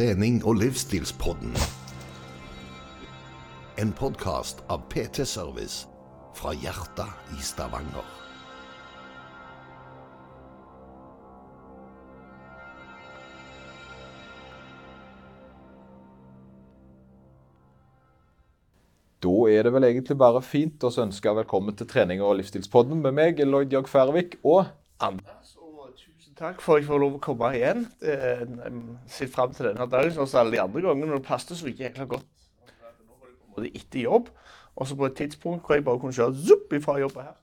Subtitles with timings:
[0.00, 1.50] trening- og livsstilspodden.
[3.78, 5.88] En podkast av PT Service
[6.32, 8.06] fra hjertet i Stavanger.
[19.20, 23.20] Da er det vel egentlig bare fint å ønske velkommen til trening- og livsstilspodden med
[23.20, 24.64] meg, Lloyd Jørg Færvik, og
[24.96, 25.59] Anders,
[26.40, 27.84] takk for at jeg får lov å komme igjen.
[28.02, 31.18] Eh, Jeg ser fram til denne dagen, som alle de andre gangene.
[31.18, 32.26] Det passet så jækla godt.
[33.50, 34.30] Måte etter jobb,
[34.76, 37.34] og så på et tidspunkt hvor jeg bare kunne kjøre zupp ifra jobb her.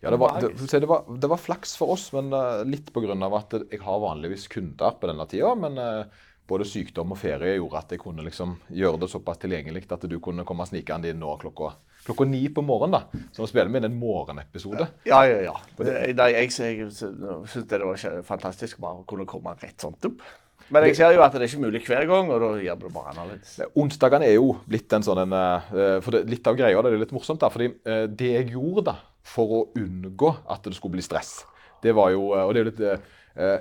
[0.00, 3.16] ja, det, var, det, det, var, det var flaks for oss, men uh, litt pga.
[3.36, 5.52] at jeg har vanligvis kunder på denne tida.
[5.54, 9.86] Men uh, både sykdom og ferie gjorde at jeg kunne liksom gjøre det såpass tilgjengelig
[9.92, 11.74] at du kunne komme snikende inn nå klokka,
[12.06, 12.98] klokka ni på morgenen.
[12.98, 13.24] da.
[13.34, 14.88] Så nå spiller vi inn en morgenepisode.
[15.08, 15.56] Ja, ja, ja.
[15.78, 20.24] Det, nei, jeg, jeg, syns det var fantastisk bare å kunne komme rett sånt opp.
[20.70, 22.90] Men jeg ser jo at det er ikke mulig hver gang, og da gjør det
[22.94, 23.56] bare annerledes.
[23.80, 27.02] Onsdagene er jo blitt en sånn en, eh, for det, Litt av greia det er
[27.02, 27.40] litt morsomt.
[27.42, 31.40] da, fordi eh, Det jeg gjorde da, for å unngå at det skulle bli stress,
[31.82, 33.10] det var jo eh, og det er jo litt,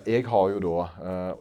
[0.09, 1.35] Jeg har jo da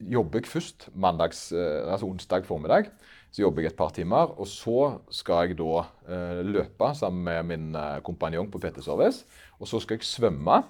[0.00, 2.90] jobber jeg først mandags, altså onsdag formiddag.
[3.30, 4.34] Så jobber jeg et par timer.
[4.38, 9.24] Og så skal jeg da eh, løpe sammen med min eh, kompanjong på PT Service.
[9.58, 10.62] Og så skal jeg svømme.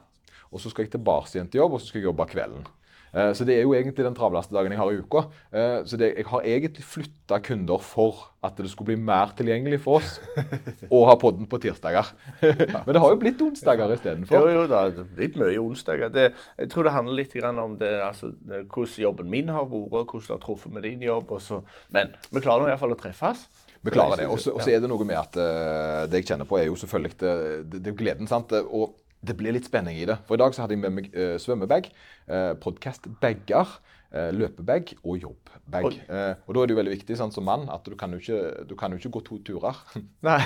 [0.51, 2.65] Og så skal jeg tilbake igjen til jobb, og så skal jeg jobbe kvelden.
[3.13, 5.25] Eh, Så det er jo egentlig den travleste dagen jeg har i uka.
[5.53, 9.81] Eh, Så det, jeg har egentlig flytta kunder for at det skulle bli mer tilgjengelig
[9.85, 10.19] for oss
[10.95, 12.13] å ha podden på tirsdager.
[12.87, 13.97] Men det har jo blitt onsdager
[14.31, 16.13] Jo, jo jo, det er blitt mye onsdager.
[16.15, 20.27] Det, jeg tror det handler litt om det, altså, hvordan jobben min har vært, hvordan
[20.27, 21.31] det har truffet med din jobb.
[21.31, 21.63] Og så.
[21.91, 23.47] Men vi klarer nå iallfall å treffes.
[23.83, 24.27] Vi klarer det.
[24.29, 27.17] Og så er det noe med at eh, det jeg kjenner på, er jo selvfølgelig
[27.23, 27.37] det,
[27.73, 28.29] det, det gleden.
[28.29, 28.53] sant?
[28.69, 30.19] Og det blir litt spenning i det.
[30.27, 31.91] For i dag så hadde jeg med meg uh, svømmebag,
[32.31, 33.75] uh, podkastbager,
[34.15, 35.99] uh, løpebag og jobbbag.
[36.09, 38.19] Eh, og da er det jo veldig viktig sant, som mann at du kan jo
[38.23, 39.77] ikke, du kan jo ikke gå to turer.
[40.29, 40.41] Nei.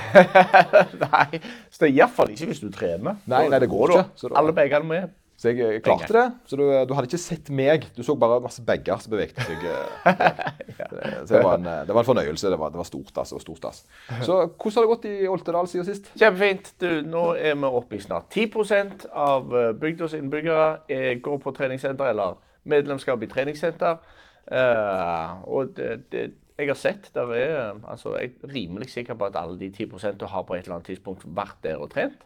[1.07, 1.43] nei.
[1.71, 3.21] Så det er iallfall ikke hvis du trener.
[3.31, 4.19] Nei, nei, det går går ikke.
[4.21, 5.15] Så da- Alle begene med.
[5.45, 6.25] Så jeg klarte det.
[6.49, 7.83] Så du, du hadde ikke sett meg.
[7.93, 9.67] Du så bare masse bager som bevegde seg.
[9.69, 10.39] eh,
[11.27, 12.53] Så det var, en, eh, det var en fornøyelse.
[12.55, 13.41] Det var, det var stort, altså.
[13.43, 13.85] Stort, altså.
[14.25, 16.09] Så hvordan har det gått i Oltedal siden sist?
[16.17, 16.73] Kjempefint.
[16.81, 22.15] Du, nå er vi oppe i snart 10 av eh, bygdas innbyggere går på treningssenter
[22.15, 24.01] eller medlemskap i treningssenter.
[24.49, 26.25] Og det, det,
[26.57, 30.25] jeg har sett der er, altså, Jeg er rimelig sikker på at alle de 10
[30.25, 32.25] har på et eller annet tidspunkt vært der og trent.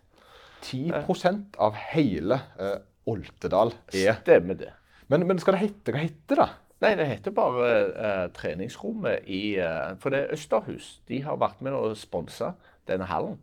[0.63, 2.79] 10% av hele eh,
[3.09, 4.73] Oltedal er Stemmer det.
[5.09, 6.49] men, men skal det hete Hva heter det?
[6.79, 11.01] Nei, det heter bare eh, treningsrommet i eh, For det er Østerhus.
[11.11, 12.53] De har vært med og sponsa
[12.87, 13.35] denne hallen.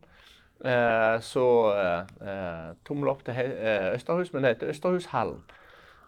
[0.63, 1.43] Eh, så
[1.75, 5.41] eh, eh, tommel opp til he eh, Østerhus, men det heter Østerhushallen.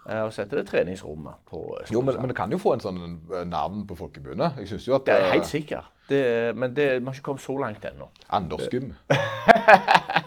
[0.08, 1.92] Eh, og så heter det treningsrommet på Østerhus.
[1.98, 3.04] Jo, men, men det kan jo få en sånn
[3.52, 4.54] navn på folkemunne.
[4.62, 5.92] Jeg synes jo at det er helt sikkert.
[6.08, 6.24] Det,
[6.56, 8.08] men det, vi har ikke kommet så langt ennå.
[8.32, 8.94] Anders Skum.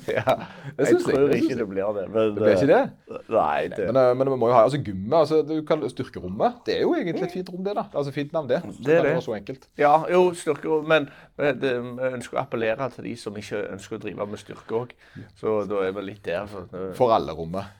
[0.16, 0.34] Ja,
[0.78, 2.04] Det jeg jeg, tror det ikke det blir det.
[2.12, 2.82] Men, Det blir ikke det?
[3.10, 5.82] eh, Nei, det, Men, eh, men vi må jo ha altså gymmet, altså du kan,
[5.90, 6.52] Styrkerommet.
[6.66, 7.74] Det er jo egentlig et fint rom, det.
[7.76, 7.84] da.
[7.94, 8.62] Altså Fint navn, det.
[8.84, 9.10] Det er det.
[9.14, 9.68] være så enkelt.
[9.78, 11.70] Ja, jo, styrke, men det, vi
[12.12, 14.92] ønsker å appellere til de som ikke ønsker å drive med styrke òg.
[15.40, 16.46] Så da er vi litt der.
[16.46, 16.62] Så,
[16.94, 17.72] For alle rommet.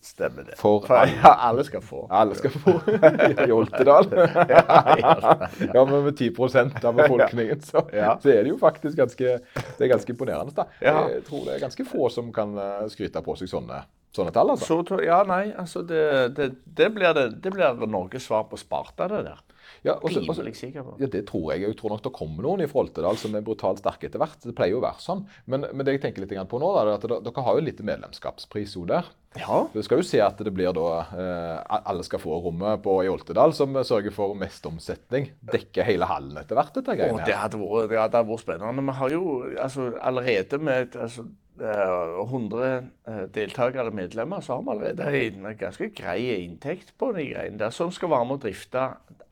[0.00, 0.54] stemmer det.
[0.60, 2.04] For ja, alle skal få.
[2.14, 2.76] Alle skal få
[3.48, 4.06] i Oltedal.
[5.74, 8.14] ja, men med 10% av befolkningen, så, Ja.
[8.22, 9.36] så er det jo faktisk ganske,
[9.78, 10.54] det er ganske imponerende.
[10.56, 10.68] da.
[10.80, 13.82] Jeg tror det er ganske få som kan eh, skryte på seg sånne,
[14.16, 14.54] sånne tall.
[14.54, 14.80] altså.
[14.86, 16.04] Så, ja, nei, altså det,
[16.38, 19.42] det, det, blir det, det blir Norges svar på Sparta, det der.
[19.82, 20.96] Ja, og så- og så- Rimelig sikker på.
[21.00, 21.62] Ja, Det tror jeg.
[21.62, 24.40] Jeg tror nok det kommer noen fra Oltedal som er brutalt sterke etter hvert.
[24.42, 25.24] Det pleier jo å være sånn.
[25.46, 27.80] Men, men det jeg tenker litt på nå, da, er at dere, har jo litt
[27.80, 29.04] medlemskapspris jo der.
[29.38, 29.66] Ja.
[29.72, 33.08] Du skal jo se at det blir da eh, Alle skal få rommet på i
[33.08, 35.30] Oltedal, som sørger for mest omsetning.
[35.44, 37.20] Dekker hele hallen etter hvert, dette greiene.
[37.20, 38.84] greiene det hadde vært, det hadde vært spennende.
[38.90, 39.24] Vi har jo
[39.56, 41.24] altså, allerede med altså,
[41.60, 47.60] 100 deltakere eller medlemmer, så har vi allerede en ganske grei inntekt på de greiene
[47.60, 47.70] der.
[47.74, 48.84] Som skal være med å drifte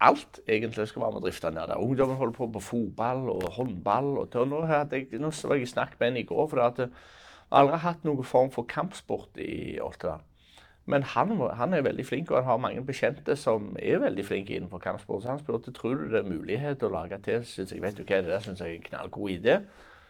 [0.04, 1.74] alt, egentlig skal være med å drifte der.
[1.80, 4.18] Ungdommen holder på på fotball og håndball.
[4.18, 6.88] og til, nå, hadde jeg, nå var jeg snakket med en i går, for jeg
[6.88, 6.90] har
[7.50, 10.20] aldri hatt noen form for kampsport i Oltedal.
[10.88, 14.54] Men han, han er veldig flink, og han har mange bekjente som er veldig flinke
[14.56, 15.22] innenfor kampsport.
[15.22, 17.44] Så han spurte tror du det er mulighet til å lage til.
[17.44, 19.58] Så jeg, vet du hva, det der synes jeg er en knallgod idé.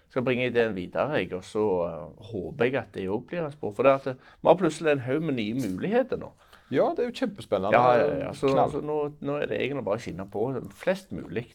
[0.09, 3.53] Skal bringe ideen videre, jeg, og så eh, håper jeg at det òg blir en
[3.53, 3.75] spor.
[3.77, 6.31] For det at eh, vi har plutselig en haug med nye muligheter nå.
[6.71, 7.73] Ja, det er jo kjempespennende.
[7.73, 8.33] Ja, ja, ja.
[8.37, 10.47] Så, altså, nå, nå er det egentlig bare å skinne på
[10.77, 11.47] flest mulig.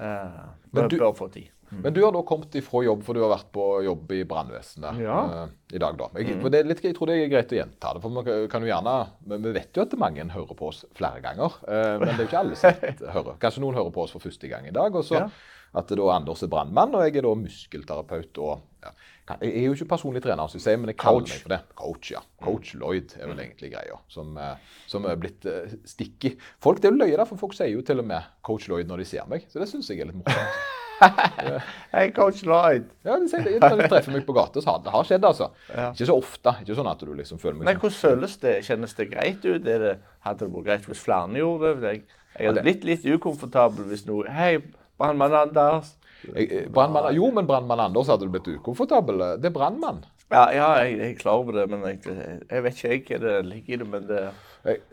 [0.00, 1.50] Uh, Men du- bør få tid.
[1.70, 4.98] Men du har da kommet ifra jobb, for du har vært på jobb i brannvesenet
[5.02, 5.16] Ja.
[5.46, 5.96] uh, i dag.
[5.98, 6.08] da.
[6.20, 8.02] Jeg, er litt, jeg tror det er greit å gjenta det.
[8.02, 11.20] for man kan- jo gjerne, men Vi vet jo at mange hører på oss flere
[11.22, 12.70] ganger, uh, men det er jo ikke alle som
[13.16, 13.38] hører.
[13.38, 14.94] Kanskje noen hører på oss for første gang i dag.
[14.94, 15.28] og så Ja.
[15.74, 18.38] At da Anders er brannmann, og jeg er da muskelterapeut.
[18.38, 18.92] og ja,
[19.40, 21.32] Jeg er jo ikke personlig trener, som jeg sier, men jeg kaller Coach.
[21.32, 21.60] meg for det.
[21.74, 22.22] Coach, ja.
[22.44, 24.54] Coach Lloyd er vel egentlig greia, som, eh,
[24.86, 26.36] som er blitt uh, sticky.
[26.62, 28.86] Folk, Det er jo løye, da, for folk sier jo til og med Coach Lloyd
[28.90, 30.62] når de ser meg, så det syns jeg er litt morsomt.
[31.94, 32.86] Hei, coach Lloyd.
[33.04, 33.56] Ja, de sier det.
[33.60, 35.48] Når de treffer meg på gata, så har det har skjedd, altså.
[35.72, 35.88] Ja.
[35.90, 36.54] Ikke så ofte.
[36.62, 38.54] Ikke sånn at du liksom føler meg Nei, hvordan føles det?
[38.68, 39.66] Kjennes det greit ut?
[39.66, 39.94] Er det,
[40.26, 41.94] hadde det vært greit hvis flere gjorde det?
[42.34, 44.56] Jeg hadde blitt litt ukomfortabel hvis noe Hei,
[45.04, 45.94] brannmann Anders.
[46.34, 49.24] Eh, Jo, men brannmann Anders hadde du blitt ukomfortabel.
[49.42, 50.02] Det er brannmann.
[50.32, 52.00] Ja, ja jeg, jeg er klar over det, men jeg,
[52.48, 53.88] jeg vet ikke hva det ligger i det.
[53.92, 54.22] Men det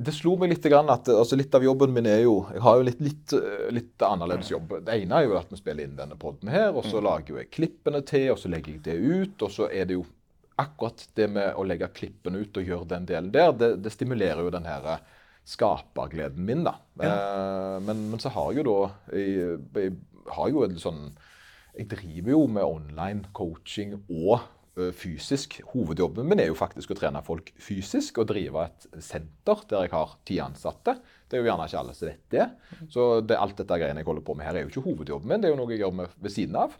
[0.04, 2.80] Det slo meg litt grann at altså litt av jobben min er jo Jeg har
[2.82, 4.76] jo litt, litt, eh, litt annerledes jobb.
[4.86, 7.52] Det ene er jo at vi spiller inn denne podden her, og så lager jeg
[7.56, 9.48] klippene til, og så legger jeg det ut.
[9.48, 10.06] Og så er det jo
[10.62, 14.44] akkurat det med å legge klippene ut og gjøre den delen der, det, det stimulerer
[14.44, 15.00] jo den her eh,
[15.48, 16.78] skapergleden min, da.
[17.02, 19.94] Eh, men, men så har jeg jo da jeg, jeg
[20.32, 21.06] har jo en sånn
[21.72, 24.42] Jeg driver jo med online coaching og
[24.96, 25.58] fysisk.
[25.74, 29.92] Hovedjobben min er jo faktisk å trene folk fysisk og drive et senter der jeg
[29.92, 30.96] har ti ansatte.
[31.28, 32.48] Det er jo gjerne ikke alle som vet det.
[32.92, 35.44] Så det, alt dette greiene jeg holder på med her, er jo ikke hovedjobben min.
[35.44, 36.76] Det er jo noe jeg gjør med, ved siden av.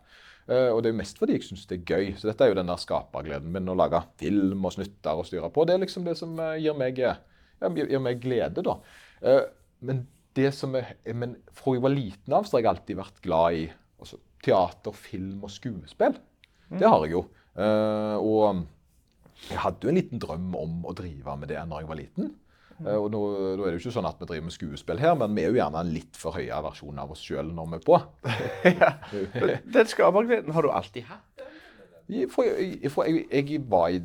[0.50, 2.14] Eh, og det er jo mest fordi jeg syns det er gøy.
[2.20, 3.70] Så dette er jo den der skapergleden min.
[3.72, 5.66] Å lage film og snutter og styre på.
[5.68, 7.22] Det er liksom det som eh, gir meg, eh,
[7.62, 8.78] ja, meg glede, da.
[9.22, 9.44] Eh,
[9.88, 10.04] men
[10.38, 13.58] det som er, men fra jeg var liten av, så har jeg alltid vært glad
[13.60, 13.64] i
[14.02, 16.18] altså, teater, film og skuespill.
[16.72, 17.26] Det har jeg jo.
[17.60, 18.64] Eh, og
[19.50, 22.32] jeg hadde jo en liten drøm om å drive med det når jeg var liten.
[22.82, 23.22] Eh, og nå,
[23.58, 25.52] nå er det jo ikke sånn at vi driver med skuespill her, men vi er
[25.52, 28.00] jo gjerne en litt for høyere versjon av oss sjøl når vi er på.
[28.82, 28.92] ja.
[29.76, 31.46] Den skapergleden har du alltid hatt?
[32.12, 34.02] Jeg, for, jeg, for jeg, jeg var i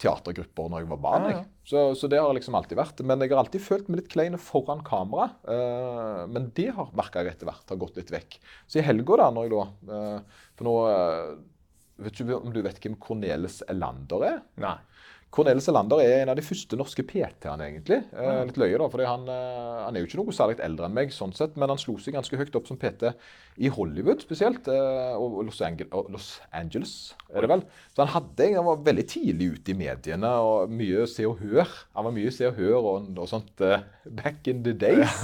[0.00, 1.26] teatergrupper når jeg var barn.
[1.30, 1.40] Ja.
[1.64, 3.00] Så, så det har liksom alltid vært.
[3.06, 5.30] Men jeg har alltid følt meg litt klein foran kamera.
[5.48, 8.38] Uh, men det har merka jeg etter hvert har gått litt vekk.
[8.66, 11.34] Så i helga, da, når jeg da uh, For nå uh,
[12.04, 14.38] Vet ikke om du vet hvem Cornelis Elander er?
[14.58, 14.74] Nei.
[15.34, 17.96] Cornelis Elander er en av de første norske PT-ene, egentlig.
[18.14, 20.94] Eh, litt løye, da, for han, eh, han er jo ikke noe særlig eldre enn
[20.94, 23.10] meg, sånn sett, men han slo seg ganske høyt opp som PT
[23.66, 27.64] i Hollywood spesielt, eh, og Los, Angel og Los Angeles, er det vel.
[27.96, 31.76] Så han, hadde, han var veldig tidlig ute i mediene, og mye Se og Hør.
[31.98, 35.18] Han var mye Se og Hør og, og sånt eh, back in the days.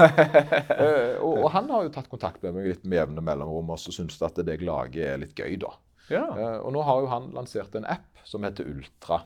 [0.80, 3.80] Eh, og, og han har jo tatt kontakt med meg litt med jevne mellomrom, og
[3.82, 5.74] syns at det jeg lager er litt gøy, da.
[6.10, 6.22] Ja.
[6.34, 9.20] Eh, og nå har jo han lansert en app som heter Ultra.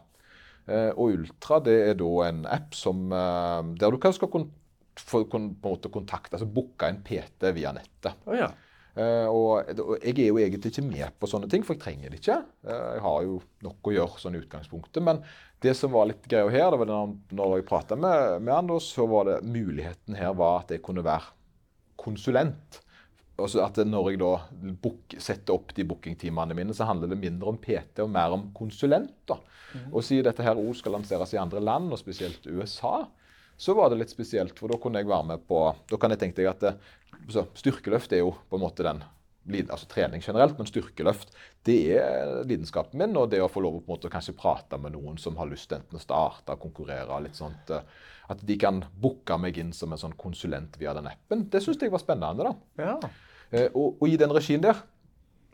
[0.64, 4.50] Eh, og Ultra det er da en app som, eh, der du kan skal kon
[4.94, 8.14] få kon kontakte, altså booke en PT via nettet.
[8.26, 8.52] Oh, ja.
[8.94, 12.12] Uh, og, og jeg er jo egentlig ikke med på sånne ting, for jeg trenger
[12.12, 12.36] det ikke.
[12.62, 15.02] Uh, jeg har jo nok å gjøre sånn i utgangspunktet.
[15.02, 15.18] Men
[15.64, 18.70] det som var litt greia her, det var når, når jeg prata med, med han,
[18.78, 21.34] så var det muligheten her var at jeg kunne være
[21.98, 22.78] konsulent.
[23.34, 24.32] At Når jeg da
[25.18, 29.40] setter opp de bookingtimene mine, så handler det mindre om PT og mer om konsulenter.
[29.74, 29.88] Mm.
[29.90, 33.00] Og siden dette her også skal lanseres i andre land, og spesielt USA,
[33.56, 34.54] så var det litt spesielt.
[34.58, 36.76] For da kunne jeg være med på Da kan jeg tenke deg at det,
[37.30, 39.02] så Styrkeløft er jo på en måte den
[39.44, 41.34] Altså trening generelt, men styrkeløft
[41.68, 43.12] det er lidenskapen min.
[43.20, 45.50] Og det å få lov å på en måte kanskje prate med noen som har
[45.50, 47.84] lyst enten å starte, konkurrere litt sånt, eh,
[48.32, 51.44] At de kan booke meg inn som en sånn konsulent via den appen.
[51.50, 52.46] Det syns jeg var spennende.
[52.48, 52.54] da.
[52.78, 53.10] ja.
[53.52, 54.80] Eh, og, og i den regien der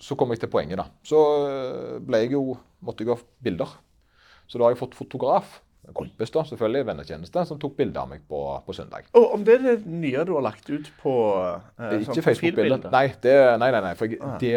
[0.01, 0.87] så kom jeg til poenget, da.
[1.05, 2.55] Så eh, ble jeg jo,
[2.87, 3.75] måtte jeg ha bilder.
[4.49, 8.09] Så da har jeg fått fotograf, en kompis da, selvfølgelig, vennetjeneste, som tok bilde av
[8.11, 9.07] meg på, på søndag.
[9.17, 12.91] Og om det er det nye du har lagt ut på eh, sånn Ikke Facebook-bilde.
[12.93, 14.39] Nei, nei, nei, nei, for jeg, Ah.
[14.41, 14.55] det,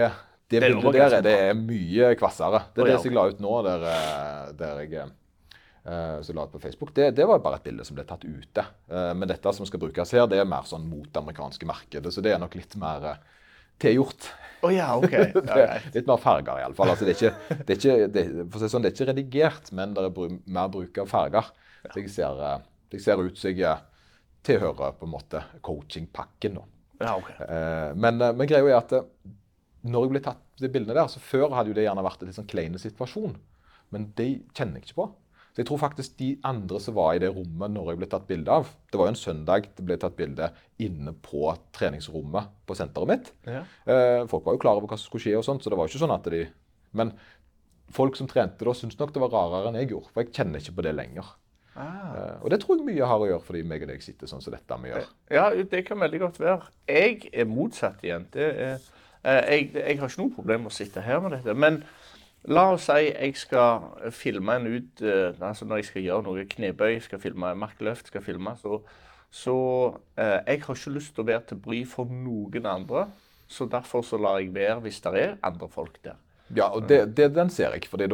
[0.51, 2.63] det, Det bildet der det er mye kvassere.
[2.75, 5.05] Det er det jeg la ut nå, der, eh, der jeg
[5.85, 6.93] eh, så la ut på Facebook.
[6.95, 8.65] Det, det var bare et bilde som ble tatt ute.
[8.89, 12.13] Eh, men dette som skal brukes her, det er mer sånn mot det amerikanske markedet.
[12.13, 13.21] Så det er nok litt mer eh,
[13.83, 14.29] tilgjort.
[14.63, 15.31] Oh, ja, okay.
[15.57, 16.93] Er litt mer farger, iallfall.
[16.93, 18.25] Altså, det er ikke, det er ikke, det,
[18.55, 21.49] si sånn, det er ikke redigert, men det er br mer bruk av farger.
[21.89, 23.89] Så jeg ser, eh, jeg ser ut som jeg
[24.43, 26.67] tilhører på en måte coachingpakken nå.
[27.03, 27.47] Ja, okay.
[27.99, 28.91] Men, men greia er at
[29.83, 32.37] når jeg ble tatt de bildene der, så før hadde det gjerne vært en litt
[32.37, 33.35] sånn klein situasjon.
[33.93, 35.07] Men det kjenner jeg ikke på.
[35.53, 38.25] Så jeg tror faktisk de andre som var i det rommet når jeg ble tatt
[38.25, 40.47] bilde av Det var jo en søndag det ble tatt bilde
[40.81, 43.29] inne på treningsrommet på senteret mitt.
[43.45, 43.61] Ja.
[43.85, 45.85] Eh, folk var jo klar over hva som skulle skje, og sånt, så det var
[45.85, 46.47] jo ikke sånn at de
[46.93, 47.13] Men
[47.93, 50.11] folk som trente da, syntes nok det var rarere enn jeg gjorde.
[50.13, 51.29] For jeg kjenner ikke på det lenger.
[51.73, 52.09] Ah.
[52.17, 54.41] Eh, og det tror jeg mye har å gjøre fordi meg og deg sitter sånn
[54.45, 55.07] som dette vi gjør.
[55.33, 56.73] Ja, det kan veldig godt være.
[56.89, 58.27] Jeg er motsatt igjen.
[58.33, 58.77] Det er,
[59.23, 61.55] Eh, jeg, jeg har ikke noe problem med å sitte her med dette.
[61.55, 61.81] Men
[62.51, 66.45] la oss si jeg skal filme en ut eh, altså Når jeg skal gjøre noe
[66.49, 68.81] knebøy, skal filme markløft, skal filme, så,
[69.31, 69.55] så
[70.17, 73.07] eh, Jeg har ikke lyst til å være til bry for noen andre.
[73.47, 76.19] Så derfor så lar jeg være hvis det er andre folk der.
[76.55, 77.87] Ja, og det, det, den ser jeg.
[77.89, 78.07] For da,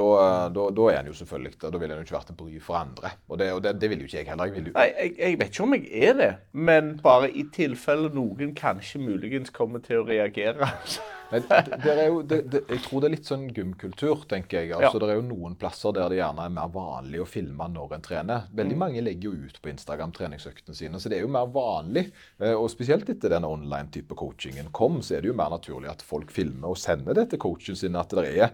[0.53, 2.77] da, da, er en jo selvfølgelig Da vil en jo ikke vært til bry for
[2.79, 3.12] andre.
[3.27, 4.51] Og det, og det, det vil jo ikke jeg heller.
[4.53, 4.74] Jeg, jo...
[4.75, 9.01] Nei, jeg, jeg, vet ikke om jeg er det, men bare i tilfelle noen kanskje
[9.01, 10.69] muligens kommer til å reagere.
[11.29, 11.45] Men
[11.83, 14.71] det er jo, det, det, jeg tror det er litt sånn gymkultur, tenker jeg.
[14.74, 15.03] Altså, ja.
[15.03, 18.05] Det er jo noen plasser der det gjerne er mer vanlig å filme når en
[18.05, 18.50] trener.
[18.57, 18.83] Veldig mm.
[18.83, 22.07] mange legger jo ut på Instagram treningsøktene sine, så det er jo mer vanlig.
[22.41, 26.05] Eh, og spesielt etter den online-type coachingen kom, så er det jo mer naturlig at
[26.05, 28.53] folk filmer og sender det til coachen sin, at det er,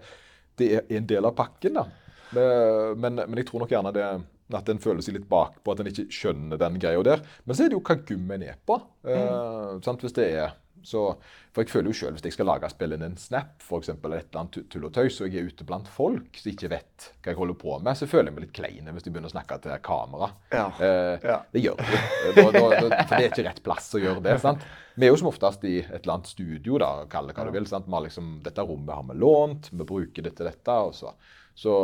[0.60, 1.80] det er en del av pakken.
[1.80, 1.88] da.
[2.36, 4.06] Men, men jeg tror nok gjerne det
[4.54, 7.24] at en føler seg litt bakpå, at en ikke skjønner den greia der.
[7.44, 8.78] Men så er det jo hva gym en er på.
[9.06, 9.80] Mm.
[9.82, 10.54] Uh, Hvis det er
[10.86, 11.02] så,
[11.50, 14.28] for jeg føler jo selv, Hvis jeg skal lage spillene en snap for eller et
[14.30, 17.32] eller annet tull og tøys, og jeg er ute blant folk som ikke vet hva
[17.32, 19.58] jeg holder på med, så føler jeg meg litt klein hvis de begynner å snakke
[19.64, 20.30] til kamera.
[20.54, 20.66] Ja.
[20.78, 21.38] Eh, ja.
[21.50, 22.36] Det gjør jeg jo.
[22.36, 24.36] For det er ikke rett plass å gjøre det.
[24.44, 24.62] sant?
[24.94, 27.52] Vi er jo som oftest i et eller annet studio, da, kall det hva du
[27.56, 27.66] vil.
[27.68, 27.88] sant?
[27.88, 30.78] Vi har liksom, Dette rommet har vi lånt, vi bruker det til dette.
[30.86, 31.12] og så,
[31.56, 31.74] så,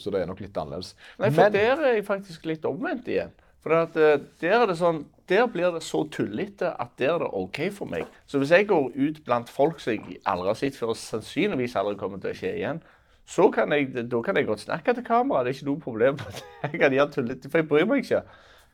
[0.00, 0.96] så det er nok litt annerledes.
[1.18, 3.36] Nei, for Men, der er jeg faktisk litt omvendt igjen.
[3.60, 7.22] For at, uh, der, er det sånn, der blir det så tullete at der er
[7.22, 8.08] det OK for meg.
[8.26, 11.76] Så hvis jeg går ut blant folk som jeg aldri har sett før, og sannsynligvis
[11.78, 12.82] aldri kommer til å skje igjen,
[13.30, 15.44] så kan jeg, da kan jeg godt snakke til kamera.
[15.44, 16.18] Det er ikke noe problem.
[16.62, 18.24] Jeg kan gjøre tullete, for jeg bryr meg ikke.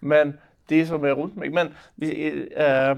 [0.00, 0.38] Men
[0.70, 2.96] de som er rundt meg Men uh,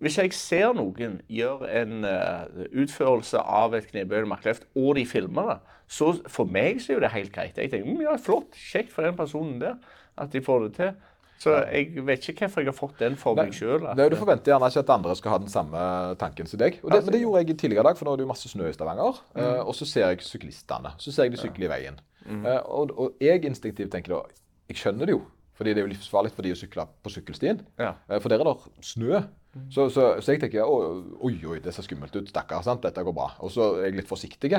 [0.00, 5.50] hvis jeg ser noen gjøre en uh, utførelse av et knebøy eller og de filmer
[5.50, 5.58] det,
[5.90, 7.58] så for meg så er det helt greit.
[7.58, 9.76] Jeg tenker mm, ja, flott, kjekt for den personen der
[10.20, 10.94] at de får det til.
[11.40, 13.86] Så jeg vet ikke hvorfor jeg har fått den for meg sjøl.
[13.96, 15.82] Du forventer gjerne ikke at andre skal ha den samme
[16.20, 16.76] tanken som deg.
[16.82, 18.68] Det, men det gjorde jeg tidligere i dag, for nå er det jo masse snø
[18.68, 19.22] i Stavanger.
[19.32, 19.40] Mm.
[19.40, 20.92] Uh, og så ser jeg syklistene.
[21.00, 21.96] Så ser jeg de sykle i veien.
[22.26, 22.44] Mm.
[22.44, 24.20] Uh, og, og, jeg instinktivt tenker da
[24.68, 25.24] Jeg skjønner det jo.
[25.56, 27.64] Fordi det er jo livsfarlig for de å sykle på sykkelstien.
[27.80, 27.94] Ja.
[28.04, 29.24] Uh, for der er det snø.
[29.56, 29.66] Mm.
[29.72, 32.28] Så, så, så, jeg tenker oi, oi, det ser skummelt ut.
[32.28, 32.68] Stakkar.
[32.84, 33.32] Dette går bra.
[33.40, 34.52] Og så er jeg litt forsiktig.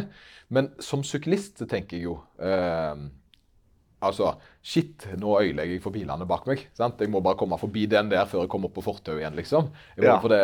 [0.50, 2.18] Men som syklist tenker jeg jo
[4.01, 4.31] Altså,
[4.65, 6.63] shit, nå øyelegger jeg for bilene bak meg.
[6.77, 6.98] sant?
[7.03, 9.67] Jeg må bare komme forbi den der før jeg kommer opp på fortauet igjen, liksom.
[10.01, 10.15] Ja.
[10.31, 10.39] Det,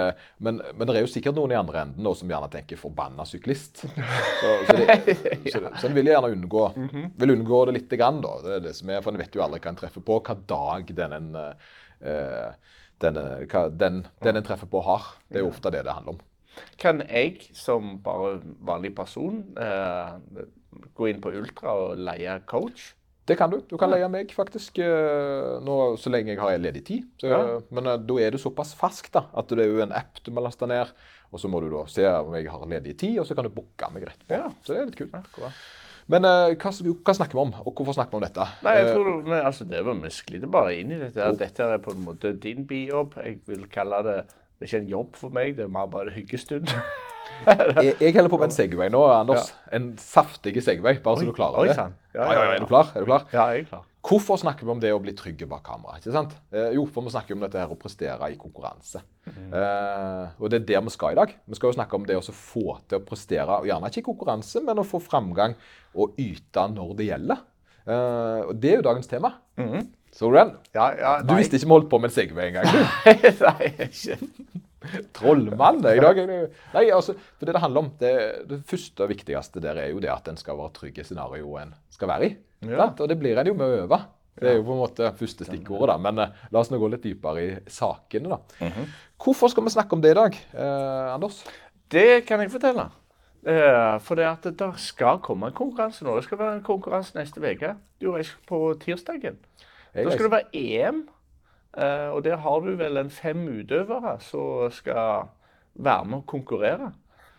[0.45, 3.25] men, men, det er jo sikkert noen i andre enden da, som gjerne tenker 'forbanna
[3.25, 3.81] syklist'.
[4.41, 5.15] Så, så, det,
[5.49, 7.09] så, så en vil gjerne unngå, mm -hmm.
[7.17, 8.35] vil unngå det lite grann, da.
[8.43, 10.35] Det er det som er, For en vet jo aldri hva en treffer på, hva
[10.47, 12.53] dag den en, uh,
[13.01, 13.17] den,
[13.49, 15.01] hva, den, den en treffer på, har.
[15.29, 16.21] Det er jo ofte det det handler om.
[16.77, 20.19] Kan jeg som bare vanlig person uh,
[20.93, 22.93] gå inn på Ultra og leie coach?
[23.27, 23.57] Det kan du.
[23.67, 27.07] Du kan leie meg faktisk eh, nå, så lenge jeg har ledig tid.
[27.19, 27.39] Så, ja.
[27.75, 30.31] Men uh, da er det såpass ferskt da, at det er jo en app du
[30.31, 30.93] må laste ned.
[31.35, 33.51] Og så må du da se om jeg har ledig tid, og så kan du
[33.51, 34.37] booke meg rett på.
[34.37, 34.47] Ja.
[34.63, 35.17] Så det er litt kult.
[35.43, 35.51] Ja,
[36.07, 38.47] men uh, hva, hva, snakker vi om, og hvorfor snakker vi om dette?
[38.63, 41.19] Nei, jeg tror men, altså, det var Vi sklider bare inn i dette.
[41.25, 41.35] Oh.
[41.35, 43.17] Dette er på en måte din bijobb.
[43.19, 44.21] Jeg vil kalle det
[44.57, 46.71] Det er ikke en jobb for meg, det er mer bare hyggestund.
[47.45, 49.51] jeg, jeg holder på med en Segway nå, Anders.
[49.51, 49.75] Ja.
[49.77, 51.75] En saftig Segway, bare så du klarer det.
[51.77, 52.89] Ja, ja, ja, Er du klar?
[52.95, 53.27] Er du klar?
[53.33, 53.85] Ja, jeg er klar.
[54.07, 55.97] Hvorfor snakker vi om det å bli trygge bak kamera?
[55.99, 56.33] ikke sant?
[56.55, 59.01] Eh, jo, for vi snakker om dette her å prestere i konkurranse.
[59.25, 59.49] Mm.
[59.51, 61.33] Eh, og det er der vi skal i dag.
[61.43, 64.07] Vi skal jo snakke om det å få til å prestere, og gjerne ikke i
[64.07, 65.57] konkurranse, men å få framgang
[65.99, 67.43] og yte når det gjelder.
[67.83, 69.33] Eh, og det er jo dagens tema.
[69.59, 69.89] Mm.
[70.15, 70.55] Så du den?
[70.73, 72.67] Ja, ja, du visste ikke vi holdt på med en Segway engang?
[73.47, 74.17] nei, ikke.
[75.17, 76.21] Trollmann i dag.
[76.73, 78.13] Nei, altså, for det det handler om, det,
[78.49, 81.65] det første og viktigste der er jo det at en skal være trygg i scenarioet
[81.65, 82.35] en skal være i.
[82.67, 82.87] Ja.
[82.89, 83.99] Og det blir en jo med å øve.
[84.37, 85.97] Det er jo på en måte første stikkordet, da.
[86.01, 88.37] Men uh, la oss nå gå litt dypere i sakene, da.
[88.61, 88.95] Mm -hmm.
[89.23, 91.43] Hvorfor skal vi snakke om det i dag, eh, Anders?
[91.91, 92.89] Det kan jeg fortelle.
[93.47, 96.15] Eh, for det at det skal komme en konkurranse nå.
[96.15, 97.75] Det skal være en konkurranse neste uke.
[98.47, 99.37] På tirsdagen.
[100.03, 101.07] Da skal det være EM.
[101.77, 105.27] Uh, og der har du vel en fem utøvere som skal
[105.75, 106.91] være med og konkurrere.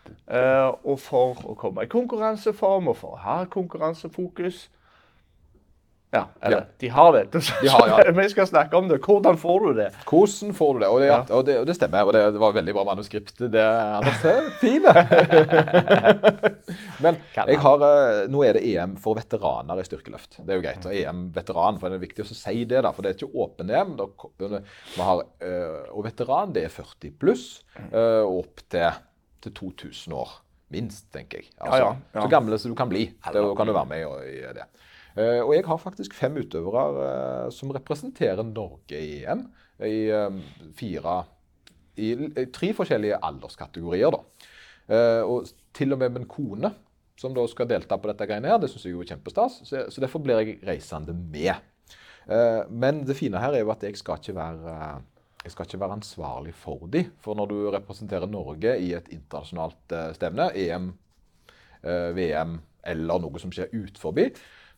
[0.09, 4.69] Uh, og for å komme i konkurranseform og for å ha konkurransefokus
[6.11, 6.63] ja, eller ja.
[6.77, 7.23] de har det.
[7.31, 8.11] De har, ja.
[8.11, 8.97] Vi skal snakke om det.
[9.05, 9.89] Hvordan får du det?
[10.09, 10.87] Hvordan får du det?
[10.89, 11.19] Og det, ja.
[11.29, 12.07] og det, og det stemmer.
[12.09, 13.35] Og det, det, var veldig bra manuskript.
[13.37, 13.65] Det,
[13.99, 14.93] Anders er fine.
[17.05, 20.41] Men jeg har, eh, nå er det EM for veteraner i styrkeløft.
[20.41, 20.89] Det er jo greit.
[20.89, 22.81] Og EM-veteran, for det er viktig å si det.
[22.87, 23.95] da, For det er ikke åpen-EM.
[24.97, 25.23] Har,
[25.93, 27.47] og veteran det er 40 pluss
[27.91, 29.01] eh, og opp til,
[29.45, 30.39] til 2000 år.
[30.69, 31.53] Minst, tenker jeg.
[31.65, 33.07] Altså, Så gamle som du kan bli.
[33.25, 34.65] Da kan du være med i det.
[35.19, 39.47] Eh, og jeg har faktisk fem utøvere eh, som representerer Norge i EM.
[39.83, 41.15] I, eh, fire,
[41.99, 42.13] i
[42.55, 44.15] tre forskjellige alderskategorier.
[44.15, 44.21] da.
[45.29, 46.71] Og til og med min kone,
[47.19, 49.59] som da skal delta på dette greiene her, det syns jeg jo er kjempestas.
[49.67, 51.59] Så, derfor blir jeg reisende med.
[52.71, 54.77] Men det fine her er jo at jeg skal ikke være
[55.45, 57.03] skal ikke være ansvarlig for de.
[57.19, 60.89] For når du representerer Norge i et internasjonalt stevne, EM,
[62.15, 62.57] VM
[62.87, 64.29] eller noe som skjer ut forbi,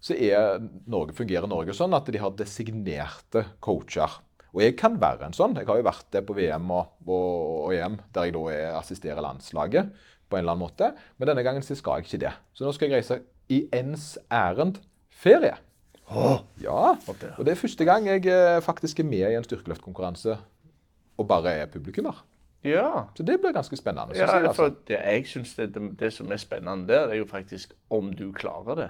[0.01, 4.19] så er Norge, fungerer Norge sånn at de har designerte coacher.
[4.51, 5.53] Og jeg kan være en sånn.
[5.55, 7.27] Jeg har jo vært det på VM og, og,
[7.67, 9.91] og EM, der jeg da er assisterer landslaget
[10.27, 10.91] på en eller annen måte.
[11.19, 12.33] Men denne gangen så skal jeg ikke det.
[12.57, 14.81] Så nå skal jeg reise i ens ærend
[15.21, 15.53] ferie.
[16.11, 16.41] Oh.
[16.59, 20.35] Ja, og det er første gang jeg eh, faktisk er med i en styrkeløftkonkurranse
[21.21, 22.19] og bare er publikummer.
[22.67, 23.07] Ja.
[23.15, 24.17] Så det blir ganske spennende.
[24.17, 24.83] Ja, jeg, for altså.
[24.87, 28.31] det, jeg synes det, det, det, som er spennende der, er jo faktisk om du
[28.35, 28.89] klarer det.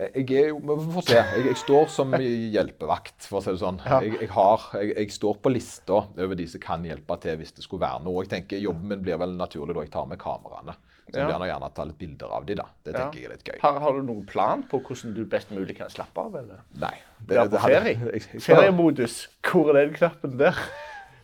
[0.00, 1.16] Jeg er jo, Vi får se.
[1.18, 3.80] Jeg, jeg, står som hjelpevakt, for å si det sånn.
[3.84, 7.64] Jeg, jeg, har, jeg, står på lista over de som kan hjelpe til hvis det
[7.66, 8.24] skulle være noe.
[8.24, 10.76] Jeg tenker Jobben min blir vel naturlig da jeg tar med kameraene.
[11.10, 11.38] Så jeg Ja.
[11.38, 12.66] vil gjerne ta litt bilder av de da.
[12.84, 12.98] Det Ja.
[13.00, 13.58] tenker jeg er litt gøy.
[13.60, 16.36] Har, har du noen plan på hvordan du best mulig kan slappe av?
[16.36, 16.60] eller?
[16.78, 16.94] Nei.
[17.18, 17.94] Det, det, på det, ferie.
[17.94, 19.28] det, det, det, Feriemodus.
[19.42, 20.54] Hvor er den knappen der?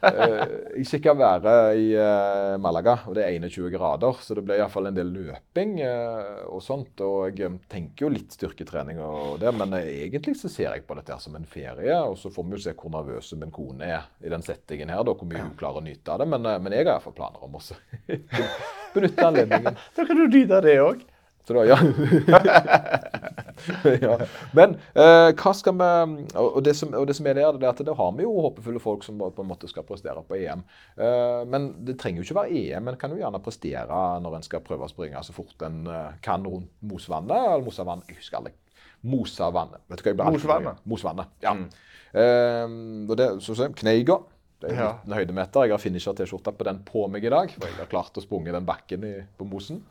[0.02, 0.42] Eh,
[0.76, 4.18] Jeg skal være i eh, Malaga, og det er 21 grader.
[4.22, 7.00] Så det blir iallfall en del løping eh, og sånt.
[7.06, 11.14] Og jeg tenker jo litt styrketrening og det, men egentlig så ser jeg på dette
[11.16, 11.96] her som en ferie.
[12.04, 15.02] Og så får vi jo se hvor nervøs min kone er i den settingen her,
[15.06, 16.30] da, hvor mye hun klarer å nyte av det.
[16.34, 17.64] Men, men jeg har iallfall planer om å
[18.96, 19.76] benytte anledningen.
[19.96, 21.04] Da kan du nyte av det òg.
[21.46, 21.76] Så da, ja.
[24.02, 24.16] ja.
[24.56, 25.88] Men eh, hva skal vi
[26.42, 28.32] og det, som, og det som er der, det er at da har vi jo
[28.48, 30.64] håpefulle folk som på en måte skal prestere på EM.
[30.98, 32.90] Eh, men det trenger jo ikke være EM.
[32.90, 36.16] En kan jo gjerne prestere når en skal prøve å springe så fort en eh,
[36.24, 37.36] kan rundt Mosvannet.
[37.36, 38.54] Eller Mosavannet, jeg husker aldri.
[39.06, 39.84] Mosavannet.
[39.86, 40.82] Vet du hva jeg ble Mosvannet?
[40.90, 41.52] Mosvannet, ja.
[41.54, 41.68] Mm.
[42.16, 42.66] Eh,
[43.06, 44.18] og det, så, så, Kneiga.
[44.62, 44.90] Det er Ja.
[45.12, 45.66] høydemeter.
[45.68, 47.50] Jeg har finisher-T-skjorta på den på meg i dag.
[47.52, 49.82] For jeg har klart å sprunge den bakken i, på Mosen.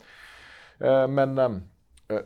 [0.81, 2.21] Eh, Men eh,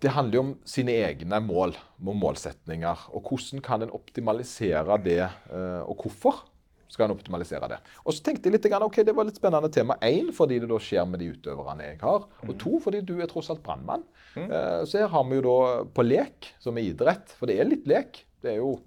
[0.00, 1.74] det handler jo om sine egne mål
[2.06, 3.08] og målsetninger.
[3.14, 5.18] Og hvordan kan en optimalisere det,
[5.50, 6.44] eh, og hvorfor
[6.88, 7.78] skal en optimalisere det.
[8.06, 9.98] Og så tenkte jeg litt, ok, det var litt spennende tema.
[10.00, 12.24] Én, fordi det da skjer med de utøverne jeg har.
[12.46, 14.04] Og to, fordi du er tross alt brannmann.
[14.36, 17.34] Eh, Så her har vi jo da på lek, som er idrett.
[17.36, 18.24] For det er litt lek.
[18.40, 18.80] det er jo,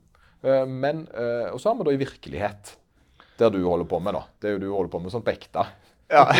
[0.43, 2.75] eh, men, eh, Og så har vi da i virkelighet,
[3.37, 4.13] der du holder på med.
[4.13, 4.23] da.
[4.39, 5.67] Det er jo du holder på med sånn på ekte.
[6.11, 6.35] Ja.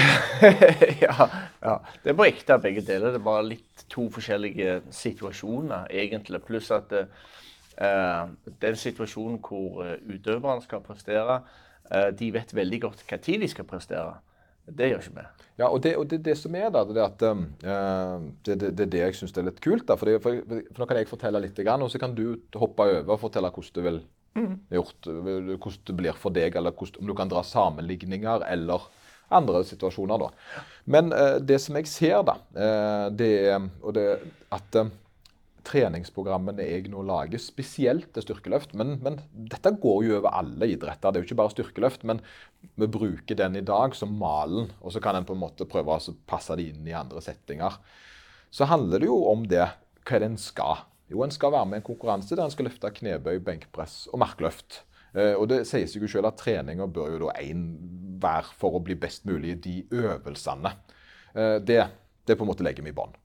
[1.01, 1.29] ja,
[1.61, 1.75] ja.
[2.03, 3.13] Det er på ekte begge deler.
[3.13, 6.41] Det er bare litt to forskjellige situasjoner, egentlig.
[6.43, 8.25] Pluss at uh,
[8.63, 11.39] den situasjonen hvor eh, utøverne skal prestere,
[11.87, 14.19] uh, de vet veldig godt hva tid de skal prestere.
[14.67, 15.27] Det gjør ikke vi.
[15.59, 17.47] Ja, og det, og det, det som er da, det er at um,
[18.45, 19.87] det, det, det er det jeg syns er litt kult.
[19.87, 22.25] da, for, det, for, for Nå kan jeg fortelle litt, og så kan du
[22.59, 24.01] hoppe over og fortelle hvordan du vil
[24.71, 28.87] gjort, hvordan det blir for deg, eller hvordan, om du kan dra sammenligninger eller
[29.33, 30.25] andre situasjoner.
[30.25, 30.65] da.
[30.85, 34.91] Men eh, det som jeg ser, da, eh, det er at eh,
[35.67, 38.73] treningsprogrammene jeg nå lager, spesielt til styrkeløft.
[38.77, 39.19] Men, men,
[39.51, 41.11] dette går jo over alle idretter.
[41.11, 42.05] Det er jo ikke bare styrkeløft.
[42.09, 42.21] Men
[42.79, 45.97] vi bruker den i dag som malen, og så kan en på en måte prøve
[45.97, 47.77] å passe det inn i andre settinger.
[48.51, 49.67] Så handler det jo om det.
[50.01, 50.87] Hva er det en skal?
[51.11, 54.21] Jo, en skal være med i en konkurranse der en skal løfte knebøy, benkpress og
[54.23, 54.81] markløft.
[55.13, 57.65] Eh, og det sier seg jo selv at treninger bør jo da én
[58.21, 60.75] være for å bli best mulig i de øvelsene.
[61.33, 61.81] Eh, det,
[62.27, 63.17] det på en måte legger vi i bånn.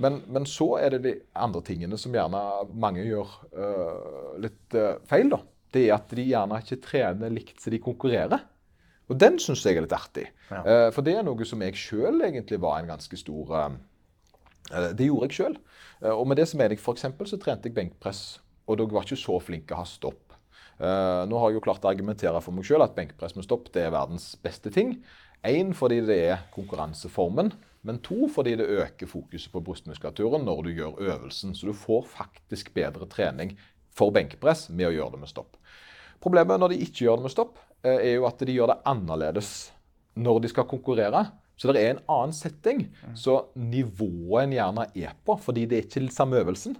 [0.00, 2.40] Men, men, så er det de andre tingene som gjerne
[2.80, 5.28] mange gjør uh, litt uh, feil.
[5.28, 5.42] da.
[5.74, 8.46] Det er at de gjerne ikke trener likt som de konkurrerer.
[9.10, 10.24] Og den syns jeg er litt artig.
[10.48, 10.62] Ja.
[10.62, 13.76] Uh, for det er noe som jeg sjøl egentlig var en ganske stor
[14.70, 15.58] Det gjorde jeg sjøl.
[16.14, 17.04] og med det så mener jeg f.eks.
[17.04, 20.29] så trente jeg benkpress, og dere var ikke så flinke å ha stopp.
[20.80, 23.68] Eh, nå har jeg jo klart å argumentere for meg sjøl at benkpress med stopp
[23.74, 24.96] det er verdens beste ting.
[25.46, 27.52] Én fordi det er konkurranseformen.
[27.86, 31.54] Men to fordi det øker fokuset på brystmuskulaturen når du gjør øvelsen.
[31.56, 33.54] Så du får faktisk bedre trening
[33.96, 35.56] for benkpress med å gjøre det med stopp.
[36.20, 38.82] Problemet når de ikke gjør det med stopp, eh, er jo at de gjør det
[38.88, 39.52] annerledes
[40.20, 41.30] når de skal konkurrere.
[41.60, 42.86] Så det er en annen setting.
[43.14, 46.76] Så nivået en gjerne er på, fordi det er ikke samme øvelsen.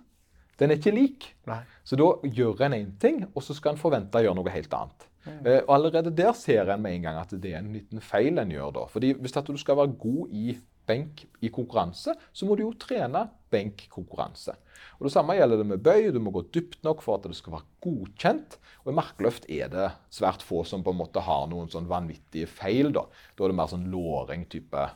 [0.60, 1.30] Den er ikke lik.
[1.48, 1.62] Nei.
[1.84, 4.74] Så da gjør en én ting, og så skal en forvente å gjøre noe helt
[4.76, 5.06] annet.
[5.26, 8.40] Eh, og Allerede der ser en med en gang at det er en liten feil
[8.40, 8.86] en gjør da.
[8.92, 13.28] Fordi Hvis du skal være god i benk i konkurranse, så må du jo trene
[13.52, 14.54] benkkonkurranse.
[14.98, 16.10] Og Det samme gjelder det med bøy.
[16.12, 18.56] Du må gå dypt nok for at det skal være godkjent.
[18.84, 22.48] Og i markløft er det svært få som på en måte har noen sånn vanvittige
[22.48, 22.92] feil.
[22.92, 24.88] Da Da er det mer sånn låring-type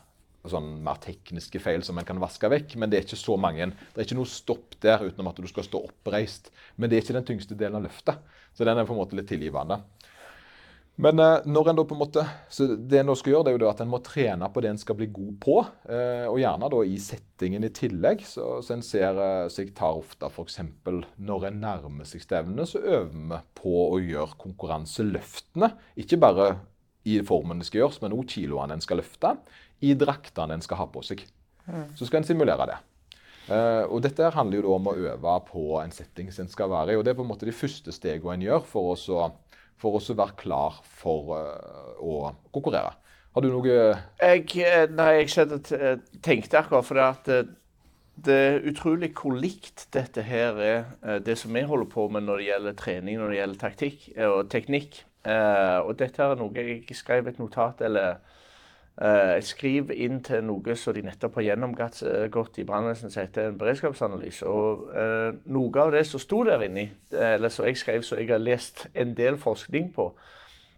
[0.51, 2.77] sånn mer tekniske feil som en kan vaske vekk.
[2.81, 3.71] Men det er ikke så mange.
[3.93, 6.51] Det er ikke noe stopp der utenom at du skal stå oppreist.
[6.75, 8.23] Men det er ikke den tyngste delen av løftet.
[8.55, 9.81] Så den er på en måte litt tilgivende.
[10.95, 13.65] Men eh, når en da på en måte, så det en skal gjøre, det er
[13.65, 15.55] jo at en må trene på det en skal bli god på.
[15.91, 18.23] Eh, og gjerne da i settingen i tillegg.
[18.27, 20.61] Så, så en ser eh, så jeg tar ofte f.eks.
[21.19, 25.73] når en nærmer seg stevnet, så øver vi på å gjøre konkurranseløftene.
[25.99, 26.53] Ikke bare
[27.05, 29.35] i formen det skal gjøres, men òg kiloene en skal løfte.
[29.83, 31.25] I draktene en skal ha på seg.
[31.97, 32.77] Så skal en simulere det.
[33.45, 36.95] Uh, og dette handler jo om å øve på en setting som en skal være
[36.95, 36.97] i.
[36.97, 39.27] og Det er på en måte de første stegene en gjør for å
[39.75, 42.95] for å være klar for uh, å konkurrere.
[43.35, 45.59] Har du noe Jeg, eh, nei, jeg skjedde,
[46.23, 47.49] tenkte akkurat for det at
[48.25, 52.39] det er utrolig hvor likt dette her er det som vi holder på med når
[52.39, 55.01] det gjelder trening, når det gjelder taktikk og teknikk.
[55.27, 58.23] Og dette er noe jeg skrev et notat eller
[58.95, 63.49] Uh, skriv inn til noe som de nettopp har gjennomgått uh, i brannvesenet, som heter
[63.49, 64.47] en beredskapsanalyse.
[64.47, 68.29] Og uh, Noe av det som sto der inni, eller som jeg skrev, som jeg
[68.31, 70.13] har lest en del forskning på,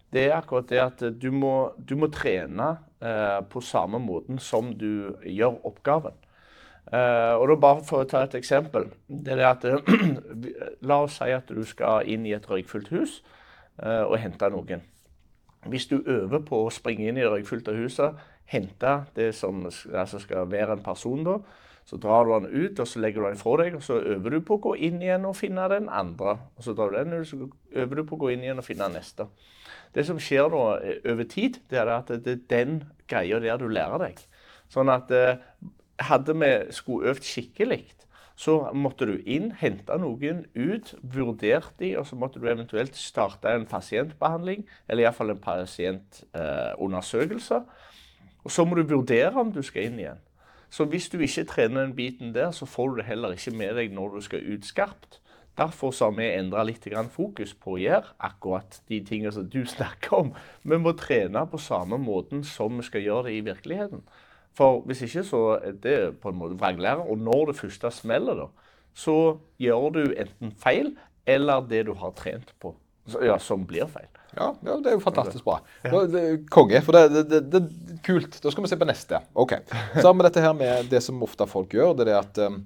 [0.10, 2.77] det er akkurat det at du må, du må trene
[3.51, 6.15] på samme måten som du gjør oppgaven.
[6.88, 8.88] og da Bare for å ta et eksempel.
[9.08, 9.67] det er det at
[10.89, 13.19] La oss si at du skal inn i et røykfullt hus
[13.84, 14.82] og hente noen.
[15.65, 20.20] Hvis du øver på å springe inn i det røykfylte huset, hente det som altså
[20.20, 21.39] skal være en person, da,
[21.88, 23.76] så drar du den ut og så legger du den fra deg.
[23.76, 26.38] og Så øver du på å gå inn igjen og finne den andre.
[26.58, 28.67] og Så drar du den ut, så øver du på å gå inn igjen og
[28.67, 29.30] finne den neste.
[29.96, 33.58] Det som skjer da eh, over tid, det er at det er den greia der
[33.58, 34.20] du lærer deg.
[34.72, 35.39] Sånn at eh,
[36.10, 37.86] hadde vi skulle øvd skikkelig,
[38.38, 43.50] så måtte du inn, hente noen ut, vurdert de, og så måtte du eventuelt starte
[43.50, 47.56] en pasientbehandling, eller iallfall en pasientundersøkelse.
[47.56, 47.62] Eh,
[48.45, 50.21] og så må du vurdere om du skal inn igjen.
[50.69, 53.73] Så hvis du ikke trener den biten der, så får du det heller ikke med
[53.80, 55.19] deg når du skal ut skarpt.
[55.58, 60.13] Derfor har vi endra litt fokus på å gjøre akkurat de tingene som du snakker
[60.13, 60.34] om.
[60.62, 64.06] Vi må trene på samme måten som vi skal gjøre det i virkeligheten.
[64.58, 67.06] For hvis ikke så er det på en måte vranglære.
[67.06, 68.48] Og når det første smeller, da,
[68.98, 70.96] så gjør du enten feil
[71.28, 72.72] eller det du har trent på,
[73.22, 74.08] ja, som blir feil.
[74.38, 75.58] Ja, ja, det er jo fantastisk bra.
[75.84, 76.02] Ja.
[76.54, 76.82] konge.
[76.86, 78.38] For det, det, det, er kult.
[78.43, 79.22] Da skal vi se på neste.
[79.34, 79.56] Ok.
[79.96, 81.96] Så har vi dette her med det som ofte folk gjør.
[81.98, 82.60] det er det at um,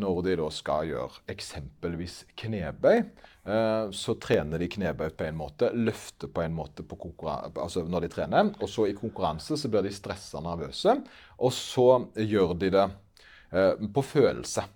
[0.00, 3.04] når de da skal gjøre eksempelvis knebøy,
[3.40, 8.10] så trener de knebøy på en måte, løfter på en måte på altså når de
[8.12, 8.50] trener.
[8.60, 10.98] Og så i konkurranse så blir de stressa nervøse.
[11.40, 11.86] Og så
[12.20, 14.66] gjør de det eh, på følelse.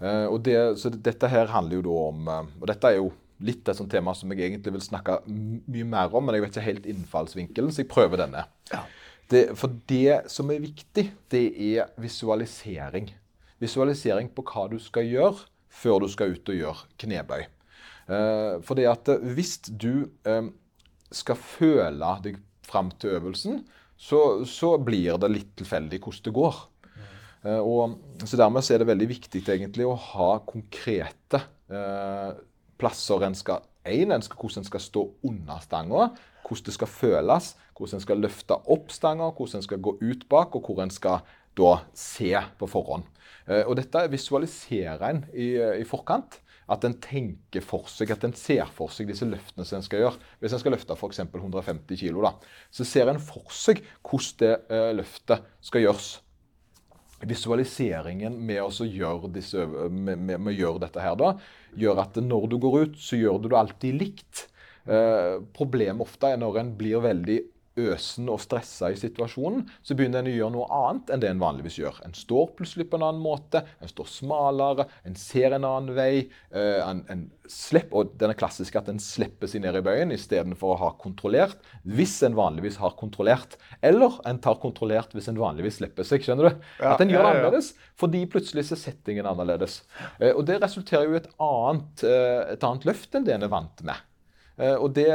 [0.00, 2.26] Eh, og det, så dette her handler jo da om
[2.60, 3.12] Og dette er jo
[3.44, 6.54] litt et sånt tema som jeg egentlig vil snakke mye mer om, men jeg vet
[6.54, 8.46] ikke helt innfallsvinkelen, så jeg prøver denne.
[8.72, 8.86] Ja.
[9.28, 13.10] Det, for det som er viktig, det er visualisering.
[13.60, 17.44] Visualisering på hva du skal gjøre før du skal ut og gjøre knebøy.
[18.06, 20.52] Uh, fordi at eh, hvis du um,
[21.10, 23.64] skal føle deg fram til øvelsen,
[23.96, 26.60] så, så, blir det litt tilfeldig hvordan det går.
[27.46, 32.30] Uh, og, så Dermed så er det veldig viktig egentlig å ha konkrete eh,
[32.78, 36.08] plasser en skal en, en skal, hvordan en skal stå under stanga,
[36.46, 40.24] hvordan det skal føles, hvordan en skal løfte opp stanga, hvordan en skal gå ut
[40.30, 43.06] bak, og hvor en skal da se på forhånd.
[43.46, 46.40] Og Dette visualiserer en i, i forkant
[46.72, 50.02] at en tenker for seg, at en ser for seg disse løftene som en skal
[50.02, 50.20] gjøre.
[50.42, 51.22] Hvis en skal løfte f.eks.
[51.22, 52.30] 150 kg,
[52.74, 56.08] så ser en for seg hvordan det uh, løftet skal gjøres.
[57.26, 59.30] Visualiseringen med å gjøre,
[59.88, 61.32] med, med, med gjøre dette her da,
[61.78, 64.42] gjør at når du går ut, så gjør du det alltid likt.
[64.86, 67.38] Eh, problemet ofte er når en blir veldig
[67.76, 71.42] øsen og stressa i situasjonen, så begynner en å gjøre noe annet enn det en
[71.42, 72.00] vanligvis gjør.
[72.06, 76.26] En står plutselig på en annen måte, en står smalere, en ser en annen vei.
[76.54, 80.14] Uh, en, en slipper, og den er klassisk at en slipper seg ned i bøyen
[80.14, 83.58] istedenfor å ha kontrollert, hvis en vanligvis har kontrollert.
[83.86, 86.24] Eller en tar kontrollert hvis en vanligvis slipper seg.
[86.26, 86.66] skjønner du?
[86.80, 89.82] Ja, at en gjør det ja, ja, annerledes, fordi plutselig ser settingen annerledes.
[90.18, 93.46] Uh, og det resulterer jo i et annet, uh, et annet løft enn det en
[93.46, 94.04] er vant med.
[94.56, 95.08] Eh, og det,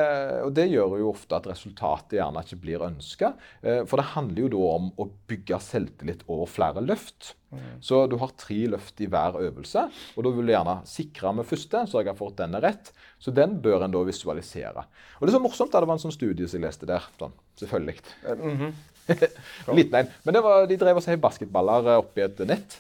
[0.46, 3.34] og det, gjør jo ofte at resultatet gjerne ikke blir ønska.
[3.62, 7.34] Eh, for det handler jo da om å bygge selvtillit over flere løft.
[7.52, 7.64] Mm.
[7.84, 11.50] Så du har tre løft i hver øvelse, og da vil du gjerne sikre med
[11.50, 12.94] første, sørge for at den er rett.
[13.22, 14.86] Så den bør en da visualisere.
[15.20, 17.10] Og det er så morsomt, da det var en sånn studie som jeg leste der.
[17.20, 18.00] sånn, Selvfølgelig.
[18.38, 18.72] Mm -hmm.
[19.76, 20.08] Liten en.
[20.24, 22.80] Men var, de drev og heiv basketballer oppi et nett.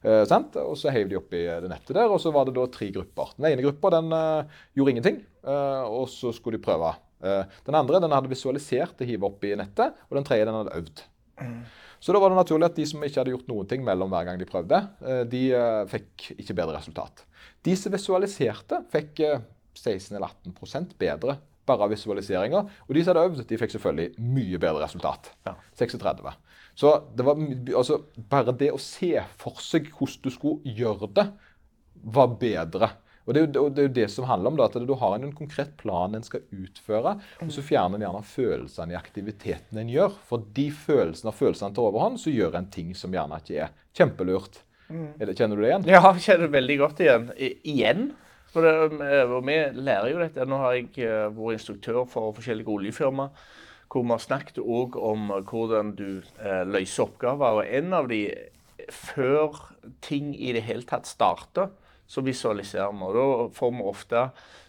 [0.00, 0.24] Eh,
[0.62, 3.34] og så heiv de oppi det nettet der, og så var det da tre grupper.
[3.36, 6.94] Den ene gruppa den eh, gjorde ingenting, eh, og så skulle de prøve.
[7.20, 10.78] Eh, den andre den hadde visualisert det hive oppi nettet, og den tredje den hadde
[10.80, 11.04] øvd.
[12.00, 14.24] Så da var det naturlig at de som ikke hadde gjort noen ting mellom hver
[14.28, 17.26] gang de prøvde, eh, de eh, fikk ikke bedre resultat.
[17.66, 19.20] De som visualiserte, fikk
[19.76, 21.36] 16 eller 18 bedre
[21.68, 22.70] bare av visualiseringer.
[22.88, 25.30] Og de som hadde øvd, de fikk selvfølgelig mye bedre resultat.
[25.46, 25.54] Ja.
[25.78, 26.32] 36.
[26.78, 27.40] Så det var,
[27.76, 31.26] altså, bare det å se for seg hvordan du skulle gjøre det,
[32.00, 32.94] var bedre.
[33.28, 35.14] Og det er, jo, det er jo det som handler om da, at du har
[35.14, 37.12] en, en konkret plan en skal utføre,
[37.44, 40.16] og så fjerner en gjerne følelsene i aktiviteten en gjør.
[40.26, 43.76] For de følelsene og følelsene tar overhånd, så gjør en ting som gjerne ikke er
[43.94, 44.62] kjempelurt.
[44.90, 45.86] Er det, kjenner du det igjen?
[45.92, 47.30] Ja, jeg kjenner det veldig godt igjen.
[47.36, 48.04] I, igjen.
[48.50, 50.46] For det, eh, og vi lærer jo dette.
[50.48, 53.30] Nå har jeg eh, vært instruktør for forskjellige oljefirmaer.
[53.90, 57.60] Hvor vi har snakket òg om eh, hvordan du eh, løser oppgaver.
[57.60, 58.22] Og en av de
[58.90, 59.58] før
[60.02, 61.70] ting i det hele tatt starter,
[62.10, 63.06] så visualiserer vi.
[63.06, 64.28] Og da får vi ofte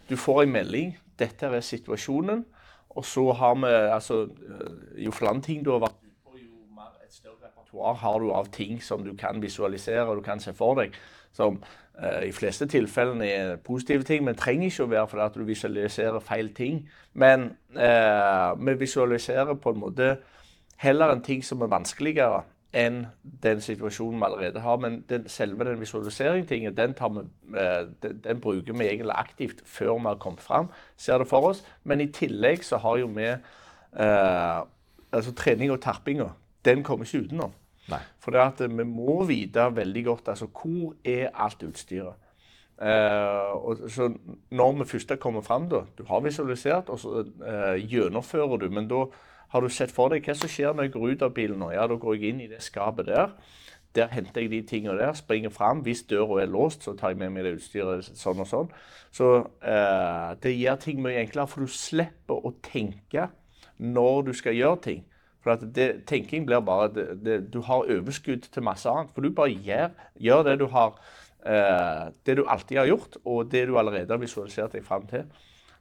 [0.09, 0.97] Du får en melding.
[1.17, 2.45] Dette er situasjonen.
[2.89, 6.75] Og så har vi altså eh, Jo flere ting du har vært ute på, jo
[6.75, 10.39] mer et større repertoar har du av ting som du kan visualisere og du kan
[10.39, 10.93] se for deg.
[11.33, 11.63] Som
[12.01, 15.43] eh, i fleste tilfellene er positive ting, men trenger ikke å være fordi at du
[15.43, 16.89] visualiserer feil ting.
[17.13, 20.17] Men eh, vi visualiserer på en måte
[20.77, 23.05] heller en ting som er vanskeligere enn
[23.43, 24.77] den situasjonen vi allerede har.
[24.77, 29.97] Men den, selve den visualiseringstingen, den, vi, eh, den, den bruker vi egentlig aktivt før
[29.97, 31.63] vi har kommet fram, ser det for oss.
[31.83, 34.61] Men i tillegg så har jo vi eh,
[35.11, 36.31] altså trening og tappinga
[36.65, 37.51] Den kommer ikke utenom.
[38.21, 42.27] For det at vi må vite veldig godt altså, hvor er alt utstyret.
[42.81, 44.07] Eh, og så
[44.49, 48.87] når vi først kommer fram, da, du har visualisert, og så eh, gjennomfører du, men
[48.89, 49.05] da
[49.51, 51.73] har du sett for deg hva som skjer når jeg går ut av bilen nå?
[51.75, 53.35] Ja, da går jeg inn i det skapet der.
[53.95, 55.83] Der henter jeg de tingene der, springer fram.
[55.83, 58.71] Hvis døra er låst, så tar jeg med meg det utstyret sånn og sånn.
[59.11, 63.27] Så eh, det gjør ting mye enklere, for du slipper å tenke
[63.77, 65.03] når du skal gjøre ting.
[65.41, 69.09] For det, tenking blir bare det, det, Du har overskudd til masse annet.
[69.15, 70.99] For du bare gjør, gjør det du har
[71.45, 75.25] eh, Det du alltid har gjort, og det du allerede har visualisert deg fram til.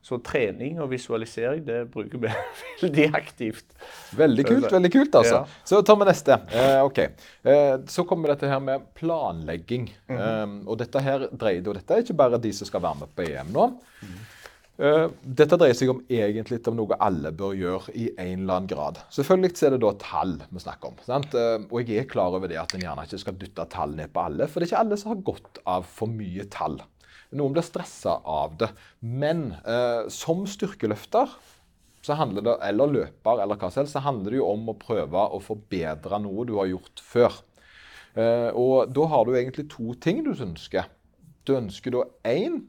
[0.00, 2.30] Så trening og visualisering det bruker vi
[2.82, 3.66] veldig aktivt.
[4.16, 5.42] Veldig kult, veldig kult altså.
[5.42, 5.60] Ja.
[5.68, 6.38] Så tar vi neste.
[6.56, 7.02] Eh, ok.
[7.44, 9.90] Eh, så kommer dette her med planlegging.
[10.08, 13.12] eh, og dette her dreier og dette er ikke bare de som skal være med
[13.12, 13.68] på EM nå.
[14.00, 14.39] Eh,
[14.80, 19.00] dette dreier seg om egentlig om noe alle bør gjøre i en eller annen grad.
[19.12, 21.02] Selvfølgelig er det da tall vi snakker om.
[21.04, 21.36] Sant?
[21.36, 24.12] Eh, og jeg er klar over det at en gjerne ikke skal dytte tall ned
[24.14, 26.80] på alle, for det er ikke alle som har godt av for mye tall.
[27.36, 28.70] Noen blir stressa av det.
[29.04, 31.36] Men eh, som styrkeløfter
[32.00, 35.28] så handler det, eller løper, eller hva som så handler det jo om å prøve
[35.28, 37.36] å forbedre noe du har gjort før.
[38.16, 40.88] Eh, og da har du egentlig to ting du ønsker.
[41.44, 42.62] Du ønsker da én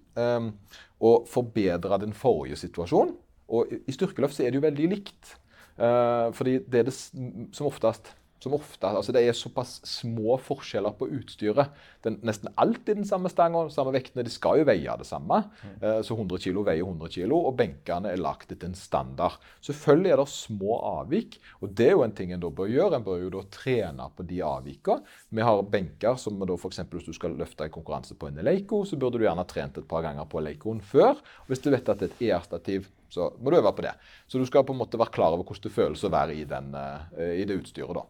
[1.01, 3.15] å forbedre din forrige situasjon.
[3.49, 5.35] Og i- i styrkeløft så er det jo veldig likt.
[5.77, 10.95] Eh, fordi det er det som oftest som ofte, altså Det er såpass små forskjeller
[10.97, 11.69] på utstyret.
[12.03, 14.25] Er nesten alltid den samme stanga, samme vektene.
[14.25, 15.43] De skal jo veie det samme.
[15.81, 19.37] Eh, Så 100 kg veier 100 kg, og benkene er lagt etter en standard.
[19.61, 22.95] Selvfølgelig er det små avvik, og det er jo en ting en da bør gjøre.
[22.97, 25.05] En bør jo da trene på de avvikene.
[25.29, 26.81] Vi har benker som da f.eks.
[26.89, 29.77] hvis du skal løfte en konkurranse på en Eleiko, så burde du gjerne ha trent
[29.77, 31.21] et par ganger på Eleikoen før.
[31.47, 33.91] Hvis du vet at det er et ER-stativ, så må du øve på det.
[34.27, 36.45] Så du skal på en måte være klar over hvordan det føles å være i,
[36.47, 37.99] den, eh, i det utstyret.
[37.99, 38.05] da.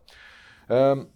[0.72, 1.08] Um,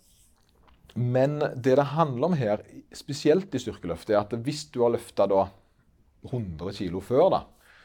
[0.95, 2.63] men det det handler om her,
[2.95, 7.41] spesielt i styrkeløft, er at hvis du har løfta 100 kg før, da,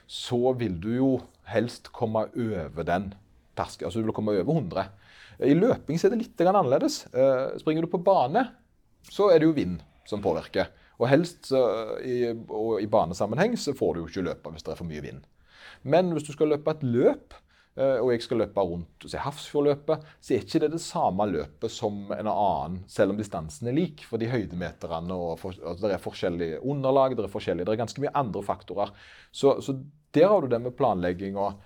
[0.07, 1.11] så vil du jo
[1.51, 3.13] helst komme over den
[3.59, 3.91] terskelen.
[3.91, 4.89] Altså du vil komme over 100.
[5.51, 7.03] I løping er det litt annerledes.
[7.13, 8.47] Eh, springer du på bane,
[9.11, 10.71] så er det jo vind som påvirker.
[11.01, 11.49] Og helst
[12.05, 15.05] i, og i banesammenheng så får du jo ikke løpe hvis det er for mye
[15.05, 15.23] vind.
[15.83, 17.37] Men hvis du skal løpe et løp,
[17.77, 21.73] eh, og jeg skal løpe rundt se Hafrsfjordløpet, så er ikke det det samme løpet
[21.73, 24.05] som en annen, selv om distansen er lik.
[24.09, 28.05] Fordi høydemeterne og for, altså, det er forskjellige underlag, det er forskjellige, det er ganske
[28.05, 28.95] mye andre faktorer.
[29.33, 29.79] Så, så
[30.15, 31.61] der har du det med planlegging og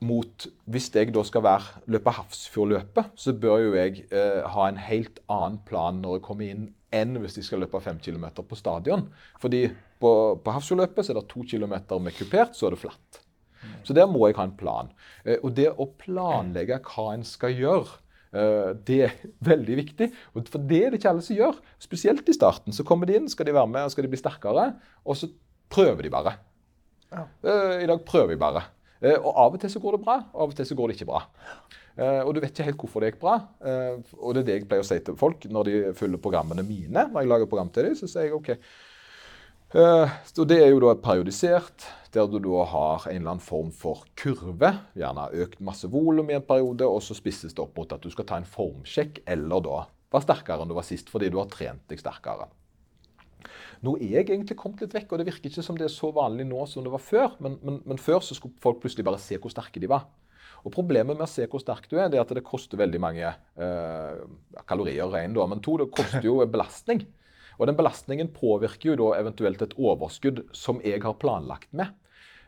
[0.00, 4.78] mot Hvis jeg da skal være, løpe Hafrsfjordløpet, så bør jo jeg eh, ha en
[4.78, 8.58] helt annen plan når jeg kommer inn, enn hvis jeg skal løpe fem km på
[8.58, 9.08] stadion.
[9.42, 9.64] Fordi
[10.00, 10.10] på,
[10.44, 13.22] på Hafrsfjordløpet så er det to km med kupert, så er det flatt.
[13.84, 14.90] Så der må jeg ha en plan.
[15.24, 17.98] Eh, og det å planlegge hva en skal gjøre,
[18.32, 19.14] eh, det er
[19.50, 20.10] veldig viktig.
[20.34, 21.58] For det er det ikke alle som gjør.
[21.82, 22.72] Spesielt i starten.
[22.76, 24.70] Så kommer de inn, skal de være med, skal de bli sterkere,
[25.04, 25.30] og så
[25.72, 26.36] prøver de bare.
[27.12, 27.24] Ja.
[27.80, 28.62] I dag prøver jeg bare.
[29.00, 30.90] Eh, Og av og til så går det bra, og av og til så går
[30.90, 31.20] det ikke bra.
[31.98, 33.36] Eh, Og du vet ikke helt hvorfor det gikk bra.
[33.64, 36.64] Eh, Og det er det jeg pleier å si til folk når de følger programmene
[36.66, 37.06] mine.
[37.10, 38.50] Når jeg lager program til dem, så sier jeg OK.
[39.74, 43.70] Eh, Så det er jo da periodisert, der du da har en eller annen form
[43.74, 44.70] for kurve.
[44.96, 48.08] Gjerne økt masse volum i en periode, og så spisses det opp mot at du
[48.10, 51.50] skal ta en formsjekk, eller da være sterkere enn du var sist fordi du har
[51.52, 52.48] trent deg sterkere.
[53.84, 56.08] Nå er jeg egentlig kommet litt vekk, og det virker ikke som det er så
[56.16, 57.36] vanlig nå som det var før.
[57.44, 60.08] Men, men, men før så skulle folk plutselig bare se hvor sterke de var.
[60.64, 62.98] Og Problemet med å se hvor sterk du er, det er at det koster veldig
[63.04, 64.16] mange eh,
[64.66, 65.06] kalorier.
[65.12, 67.04] Rein, da, men to, det koster jo belastning.
[67.58, 71.90] Og den belastningen påvirker jo da eventuelt et overskudd som jeg har planlagt med.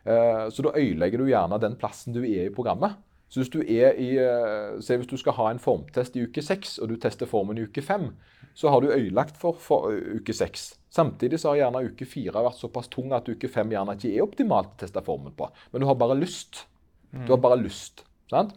[0.05, 2.99] Eh, så da øyelegger du gjerne den plassen du er i programmet.
[3.31, 6.42] Så hvis du, er i, eh, se hvis du skal ha en formtest i uke
[6.42, 8.09] seks, og du tester formen i uke fem,
[8.55, 10.73] så har du øyelagt for, for uke seks.
[10.90, 14.27] Samtidig så har gjerne uke fire vært såpass tung at uke fem gjerne ikke er
[14.27, 15.46] optimalt å teste formen på.
[15.70, 16.64] Men du har bare lyst.
[17.11, 18.05] Du har bare lyst.
[18.31, 18.55] sant?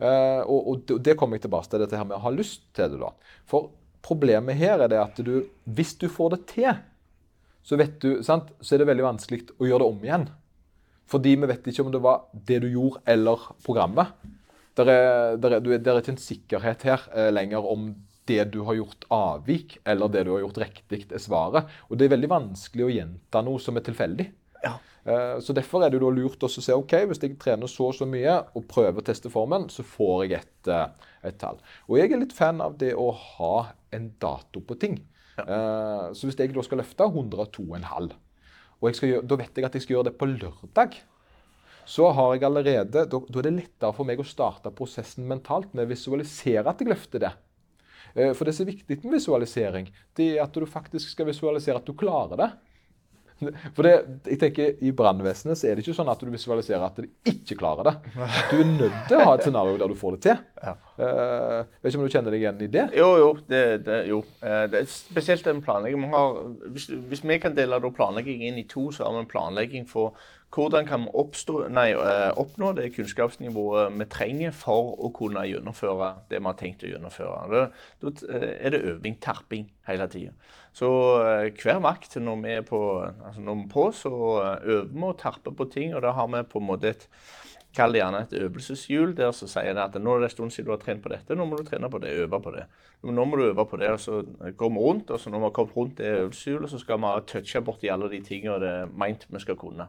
[0.00, 3.00] Og, og, det kommer jeg tilbake til, dette her med å ha lyst til det.
[3.00, 3.12] da.
[3.48, 3.68] For
[4.04, 6.72] problemet her er det at du, hvis du får det til,
[7.64, 8.50] så, vet du, sant?
[8.60, 10.26] så er det veldig vanskelig å gjøre det om igjen.
[11.08, 14.12] Fordi vi vet ikke om det var det du gjorde, eller programmet.
[14.74, 17.92] Det er, der er, der er, ikke en sikkerhet her eh, lenger om
[18.28, 21.70] det du har gjort avvik, eller det du har gjort riktig, er svaret.
[21.88, 24.26] Og det er veldig vanskelig å gjenta noe som er tilfeldig.
[24.64, 24.78] Ja.
[25.04, 27.98] Eh, så Derfor er det da lurt å se ok, hvis jeg trener så og
[27.98, 31.58] så mye og prøver å teste formen, så får jeg et, eh, et tall.
[31.88, 33.54] Og jeg er litt fan av det å ha
[33.94, 35.00] en dato på ting.
[35.38, 35.44] Ja.
[35.44, 38.12] Uh, så hvis jeg da skal løfte 102,5,
[38.84, 40.98] og gjøre, da vet jeg at jeg skal gjøre det på lørdag
[41.84, 45.74] så har jeg allerede, da, da, er det lettere for meg å starte prosessen mentalt
[45.76, 47.32] med å visualisere at jeg løfter det.
[48.14, 51.88] For det som er viktig med visualisering, det er at du faktisk skal visualisere at
[51.88, 52.48] du klarer det.
[53.76, 53.94] For det,
[54.30, 57.58] jeg tenker, I brannvesenet så er det ikke sånn at du visualiserer at de ikke
[57.60, 57.96] klarer det.
[58.50, 60.42] Du er nødt til å ha et scenario der du får det til.
[60.64, 60.74] Ja.
[60.94, 62.84] Uh, vet ikke om du kjenner deg igjen i det?
[62.96, 63.32] Jo, jo.
[63.48, 64.20] Det, det, jo.
[64.44, 66.14] Uh, det er spesielt den planleggingen.
[66.72, 70.14] Hvis, hvis, vi kan dele planlegging inn i to, så har vi en planlegging for
[70.54, 76.12] hvordan kan vi oppstå, nei, uh, oppnå det kunnskapsnivået vi trenger for å kunne gjennomføre
[76.30, 77.64] det vi har tenkt å gjennomføre.
[78.04, 80.36] Da er det øving, terping, hele tida.
[80.74, 80.90] Så
[81.22, 84.90] eh, hver vakt når vi er på, altså når vi er på så eh, øver
[84.90, 85.94] vi og terper på ting.
[85.94, 87.08] Og da har vi på en måte et
[87.74, 90.52] Kall det gjerne et øvelseshjul der som sier det at nå er det en stund
[90.54, 92.68] siden du har trent på dette, nå må du trene på det, øve på det.
[93.02, 94.20] Nå må du øve på det, og så
[94.54, 97.10] går vi rundt, og så når vi har kommet rundt det øvelseshjulet, så skal vi
[97.32, 99.88] touche borti alle de tingene det er meint vi skal kunne.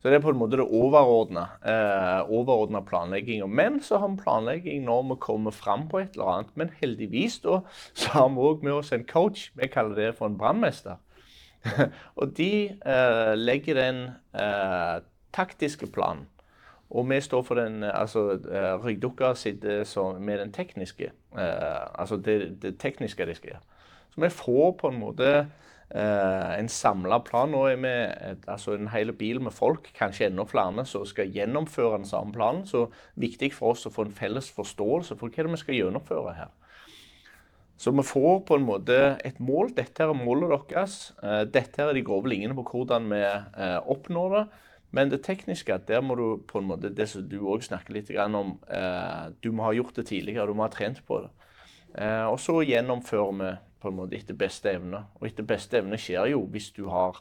[0.00, 3.46] Så det er på en måte det overordna eh, planlegginga.
[3.46, 6.56] Men så har vi planlegging når vi kommer fram på et eller annet.
[6.56, 7.60] Men heldigvis da,
[7.94, 9.50] så har vi òg med oss en coach.
[9.54, 10.96] Vi kaller det for en brannmester.
[12.16, 15.02] og de eh, legger den eh,
[15.36, 16.26] taktiske planen.
[16.90, 21.12] Og vi står for den altså eh, Ryggdukka sitter med den tekniske.
[21.38, 23.60] Eh, altså det, det tekniske de skal gjøre.
[24.10, 25.46] Så vi får på en måte eh,
[25.90, 27.50] en samla plan.
[27.50, 27.94] Nå vi
[28.46, 32.62] altså en hel bil med folk, kanskje enda flere, som skal gjennomføre den samme planen.
[32.66, 32.86] Så
[33.18, 36.52] viktig for oss å få en felles forståelse for hva det vi skal gjennomføre her.
[37.80, 39.70] Så vi får på en måte et mål.
[39.72, 40.96] Dette er målet deres.
[41.22, 44.42] Dette dette er de grove linjene på hvordan vi eh, oppnår det.
[44.92, 48.10] Men det tekniske, der må du på en måte, det som du òg snakker litt
[48.26, 51.30] om eh, Du må ha gjort det tidligere, du må ha trent på det.
[52.28, 53.50] og så gjennomfører vi
[53.80, 55.04] på en måte etter beste evne.
[55.20, 57.20] Og etter beste evne skjer jo hvis du har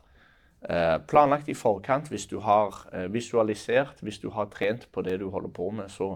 [0.68, 5.20] eh, planlagt i forkant, hvis du har eh, visualisert, hvis du har trent på det
[5.22, 6.16] du holder på med, så,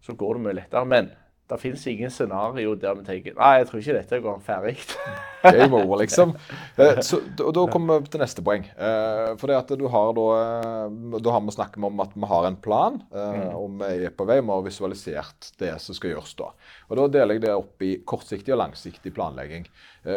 [0.00, 0.88] så går det mye lettere.
[0.88, 1.12] Men
[1.48, 4.74] det fins ingen scenario der vi tenker Nei, jeg tror ikke dette går ferdig.
[5.44, 6.32] Game over, liksom.
[6.74, 8.64] Eh, så, da, da kommer vi til neste poeng.
[8.66, 12.30] Eh, for det at du har da, eh, da har vi snakket om at vi
[12.32, 13.44] har en plan, mm.
[13.54, 14.40] og vi er på vei.
[14.40, 16.50] Vi har visualisert det som skal gjøres da.
[16.88, 19.68] Og Da deler jeg det opp i kortsiktig og langsiktig planlegging.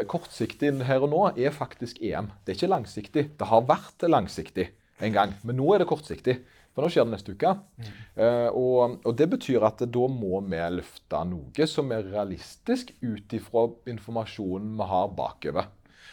[0.10, 2.32] Kortsiktig her og nå er faktisk EM.
[2.42, 3.26] Det er ikke langsiktig.
[3.38, 4.72] Det har vært langsiktig
[5.06, 6.40] en gang, men nå er det kortsiktig.
[6.78, 7.56] For nå skjer det neste uke.
[7.82, 7.86] Mm.
[8.22, 13.34] Uh, og, og, det betyr at da må vi løfte noe som er realistisk ut
[13.34, 15.72] ifra informasjonen vi har bakover.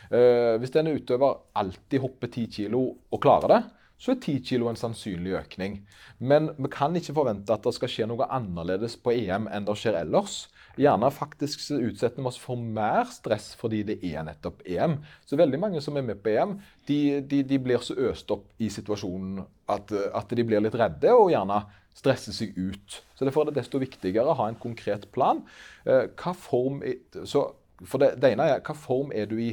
[0.08, 3.60] Uh, hvis en utøver alltid hopper 10 kg og klarer det,
[4.00, 5.76] så er 10 kg en sannsynlig økning.
[6.16, 9.76] Men vi kan ikke forvente at det skal skje noe annerledes på EM enn det
[9.80, 10.46] skjer ellers.
[10.80, 14.98] Gjerne faktisk utsetter vi oss for mer stress fordi det er nettopp EM.
[15.26, 16.56] Så veldig mange som er med på EM,
[16.88, 21.12] de, de, de blir så øst opp i situasjonen at, at, de blir litt redde
[21.14, 21.60] og gjerne
[21.94, 23.00] stresser seg ut.
[23.14, 25.44] Så Derfor er det desto viktigere å ha en konkret plan.
[25.86, 26.82] Eh, hva form,
[27.22, 27.46] så
[27.84, 29.52] for det, det ene er hva form er du i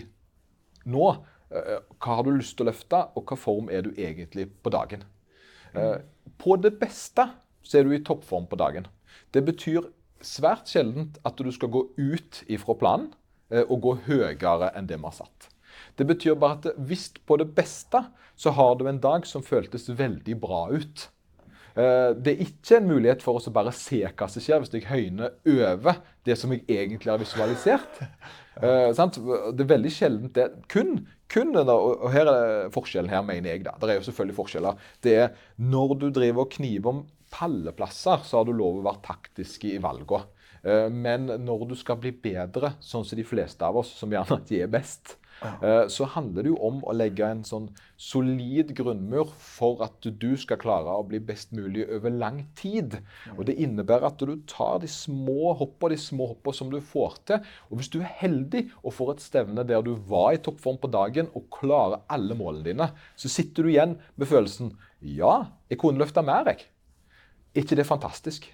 [0.89, 1.13] nå?
[1.51, 4.73] Eh, hva har du lyst til å løfte, og hva form er du egentlig på
[4.73, 5.05] dagen?
[5.77, 5.97] Eh,
[6.41, 7.27] på det beste
[7.61, 8.87] så er du i toppform på dagen.
[9.31, 9.85] Det betyr
[10.25, 13.11] svært sjeldent at du skal gå ut ifra planen
[13.51, 15.49] eh, og gå høyere enn det vi har satt.
[15.97, 18.03] Det betyr bare at hvis på det beste
[18.39, 21.07] så har du en dag som føltes veldig bra ut.
[21.75, 24.73] Eh, det er ikke en mulighet for oss å bare se hva som skjer hvis
[24.75, 28.01] jeg høyner over det som jeg egentlig har visualisert.
[28.61, 30.43] Eh, det er veldig sjeldent det.
[30.69, 33.61] Kun, kun, og her er forskjellen her, mener jeg.
[33.63, 34.81] da, Det er jo selvfølgelig forskjeller.
[35.01, 36.99] Det er når du driver og kniver om
[37.33, 40.27] palleplasser, så har du lov å være taktisk i valgene.
[40.63, 44.41] Eh, men når du skal bli bedre, sånn som de fleste av oss, som gjerne
[44.43, 47.67] ikke er best, Eh, så handler det jo om å legge en sånn
[48.01, 52.99] solid grunnmur for at du skal klare å bli best mulig over lang tid.
[53.37, 57.17] Og Det innebærer at du tar de små hoppene, de små hoppene som du får
[57.25, 57.47] til.
[57.69, 60.91] Og hvis du er heldig og får et stevne der du var i toppform på
[60.93, 65.97] dagen og klarer alle målene dine, så sitter du igjen med følelsen Ja, jeg kunne
[65.97, 66.67] løfta mer, jeg.
[67.51, 68.47] Er ikke det fantastisk?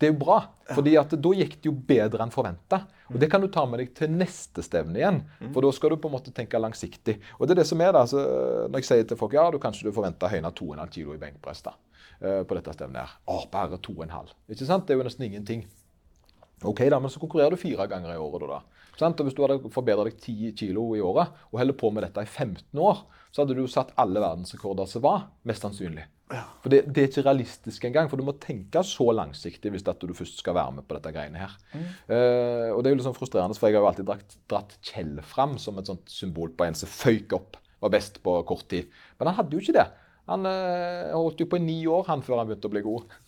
[0.00, 0.38] Det er jo bra,
[0.72, 2.78] fordi at da gikk det jo bedre enn forventa.
[3.10, 5.18] Og det kan du ta med deg til neste stevne igjen,
[5.52, 7.18] for da skal du på en måte tenke langsiktig.
[7.36, 8.22] Og det er det som er da, altså,
[8.70, 11.60] Når jeg sier til folk ja, du kanskje du forventa høyna 2,5 kg i benkpress
[11.66, 11.74] da,
[12.22, 13.12] eh, på dette stevnet her.
[13.28, 14.32] Å, bare 2,5.
[14.48, 14.86] Ikke sant?
[14.86, 15.66] Det er jo nesten ingenting.
[16.64, 18.48] Ok da, Men så konkurrerer du fire ganger i året.
[18.48, 18.62] da.
[18.96, 19.20] Sant?
[19.20, 22.24] Og Hvis du hadde forbedret deg 10 kg i året og holder på med dette
[22.24, 26.06] i 15 år, så hadde du satt alle verdensrekorder som var, mest sannsynlig.
[26.30, 28.10] For det, det, er ikke realistisk engang.
[28.10, 31.42] For du må tenke så langsiktig hvis du først skal være med på dette greiene
[31.42, 31.56] her.
[31.72, 31.88] Mm.
[32.10, 34.76] Uh, og det er jo litt sånn frustrerende, for jeg har jo alltid dratt, dratt
[34.86, 37.58] Kjell fram som et sånt symbol på en som føyk opp.
[37.80, 38.90] Var best på kort tid.
[39.18, 39.88] Men han hadde jo ikke det.
[40.30, 43.18] Han uh, holdt jo på i ni år han før han begynte å bli god.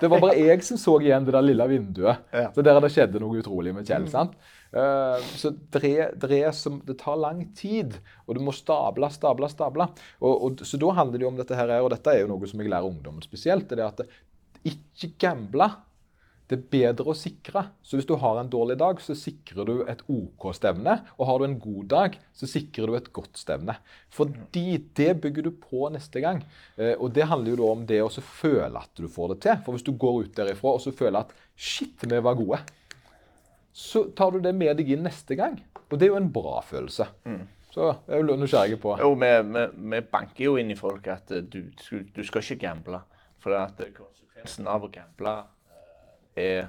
[0.00, 2.22] Det var bare jeg som så igjen det der lille vinduet.
[2.32, 2.48] Ja.
[2.54, 4.06] Så der det skjedde noe utrolig med Kjell.
[4.08, 4.12] Mm.
[4.12, 4.38] sant?
[4.68, 9.88] Uh, så det, det, som, det, tar lang tid, og du må stable, stable, stable.
[10.20, 12.50] Og, og, så da handler det jo om dette her, og dette er jo noe
[12.50, 13.68] som jeg lærer ungdommen spesielt.
[13.70, 15.70] det er at ikke gamble
[16.48, 17.62] det er bedre å sikre.
[17.84, 20.94] Så hvis du har en dårlig dag, så sikrer du et OK-stevne.
[21.18, 23.74] Og har du en god dag, så sikrer du et godt stevne.
[24.16, 26.40] Fordi det bygger du på neste gang.
[26.80, 29.60] Eh, og det handler jo da om det å føle at du får det til.
[29.66, 32.62] For hvis du går ut derifra og så føler at shit, vi var gode,
[33.76, 35.60] så tar du det med deg inn neste gang.
[35.88, 37.10] Og det er jo en bra følelse.
[37.28, 37.44] Mm.
[37.74, 41.28] Så jeg er nysgjerrig på Jo, vi, vi, vi, banker jo inn i folk at
[41.52, 43.04] du, du skal ikke gamble.
[43.38, 45.36] For at konsekvensen av å gamble
[46.38, 46.66] er,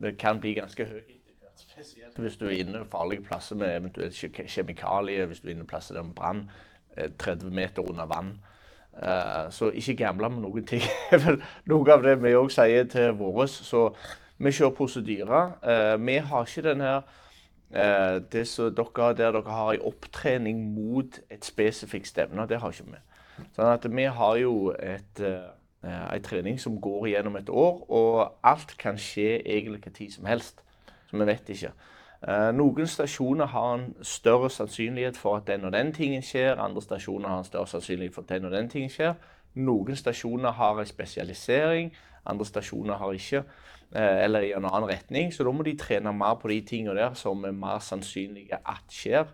[0.00, 1.14] det kan bli ganske høy.
[1.56, 4.14] Spesielt hvis du er inne på farlige plasser med eventuelt
[4.46, 6.50] kjemikalier, hvis du er inne på plasser der med brann,
[7.18, 8.38] 30 eh, meter under vann.
[8.94, 10.82] Uh, så ikke gamble med noen ting.
[11.70, 13.48] Noe av det vi òg sier til våre.
[13.50, 13.88] Så
[14.38, 15.98] vi kjører prosedyrer.
[15.98, 17.02] Vi har ikke den her
[18.30, 22.46] det som dere, der dere har en opptrening mot et spesifikt stevne.
[22.46, 23.00] Det har ikke vi.
[23.56, 25.22] Sånn at vi har jo et
[25.84, 30.14] Eh, en trening som går gjennom et år, og alt kan skje egentlig hva tid
[30.14, 30.62] som helst.
[31.10, 31.72] Så vi vet ikke.
[32.24, 36.56] Eh, noen stasjoner har en større sannsynlighet for at den og den tingen skjer.
[36.56, 39.14] Andre stasjoner har en større sannsynlighet for at den og den tingen skjer.
[39.54, 41.92] Noen stasjoner har en spesialisering,
[42.24, 43.44] andre stasjoner har ikke.
[43.92, 45.34] Eh, eller i en annen retning.
[45.34, 48.88] Så da må de trene mer på de tingene der som er mer sannsynlige at
[48.88, 49.26] skjer.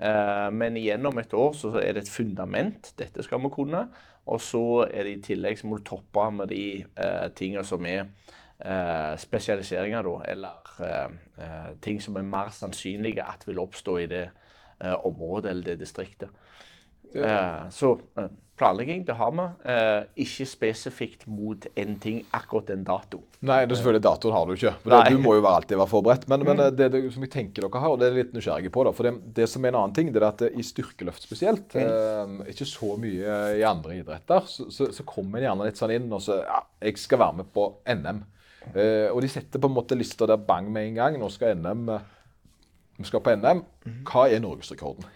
[0.00, 2.94] Men gjennom et år så er det et fundament.
[2.96, 3.82] Dette skal vi kunne.
[4.26, 7.86] Og så er det i tillegg så må du toppe med de eh, tingene som
[7.88, 8.04] er
[8.60, 10.16] eh, spesialiseringer, da.
[10.28, 15.50] Eller eh, eh, ting som er mer sannsynlige at vil oppstå i det eh, området
[15.50, 16.30] eller det distriktet.
[17.10, 18.28] Uh, så uh,
[18.60, 19.44] planlegging, det har vi.
[19.72, 23.22] Eh, ikke spesifikt mot en ting akkurat en dato.
[23.40, 24.72] Nei, det er selvfølgelig datoen har du ikke.
[24.84, 26.26] det, Du må jo alltid være forberedt.
[26.28, 26.76] Men, men mm.
[26.76, 29.08] det, det, som jeg tenker dere har, og det er litt nysgjerrig på, da, for
[29.08, 32.42] det, det, som er en annen ting, det er at i styrkeløft spesielt, mm.
[32.52, 36.10] ikke så mye i andre idretter, så, så, så kommer en gjerne litt sånn inn
[36.12, 38.20] og så ja, jeg skal være med på NM.
[39.14, 41.16] og de setter på en måte lista der bang med en gang.
[41.20, 41.88] Nå skal NM
[43.00, 43.64] Vi skal på NM.
[43.86, 44.02] Mm.
[44.10, 45.08] Hva er norgesrekorden?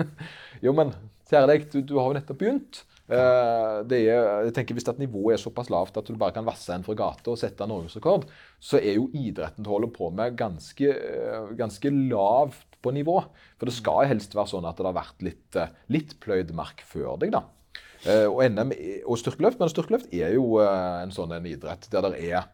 [0.64, 0.94] jo, men
[1.26, 2.84] Kjære deg, du, du har jo nettopp begynt.
[3.06, 6.74] Uh, er, jeg tenker Hvis at nivået er såpass lavt at du bare kan vasse
[6.74, 8.26] en fra gata og sette norgesrekord,
[8.58, 13.20] så er jo idretten du holder på med, ganske, uh, ganske, lavt på nivå.
[13.58, 16.82] For det skal helst være sånn at det har vært litt, uh, litt pløyd mark
[16.86, 17.34] før deg.
[17.34, 17.46] da.
[18.28, 18.70] og NM
[19.08, 22.44] og styrkeløft, men styrkeløft er jo en sånn en idrett der det er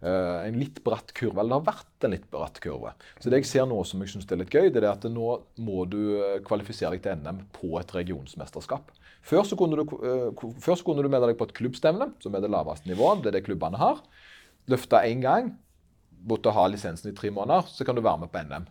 [0.00, 1.42] en litt bratt kurve.
[1.42, 2.94] Eller det har vært en litt bratt kurve.
[3.20, 5.34] Så det jeg ser nå som jeg synes er litt gøy, det er at nå
[5.60, 8.92] må du eh, kvalifisere deg til NM på et regionsmesterskap.
[9.26, 12.36] Før så kunne du, uh, før så kunne du melde deg på et klubbstevne, som
[12.36, 13.20] er det laveste nivået.
[13.20, 14.00] Det er det klubbene har.
[14.72, 15.50] Løfte én gang,
[16.24, 18.68] måtte ha lisensen i tre måneder, så kan du være med på NM.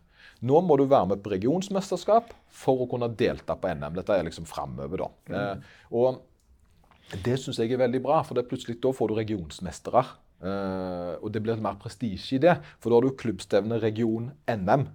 [0.49, 3.99] Nå må du være med på regionsmesterskap for å kunne delta på NM.
[3.99, 5.09] Dette er liksom framover, da.
[5.30, 5.69] Mm.
[5.99, 10.05] Og det syns jeg er veldig bra, for det plutselig da får du regionsmestere.
[10.39, 14.85] Uh, og det blir mer prestisje i det, for da har du klubbstevne region NM.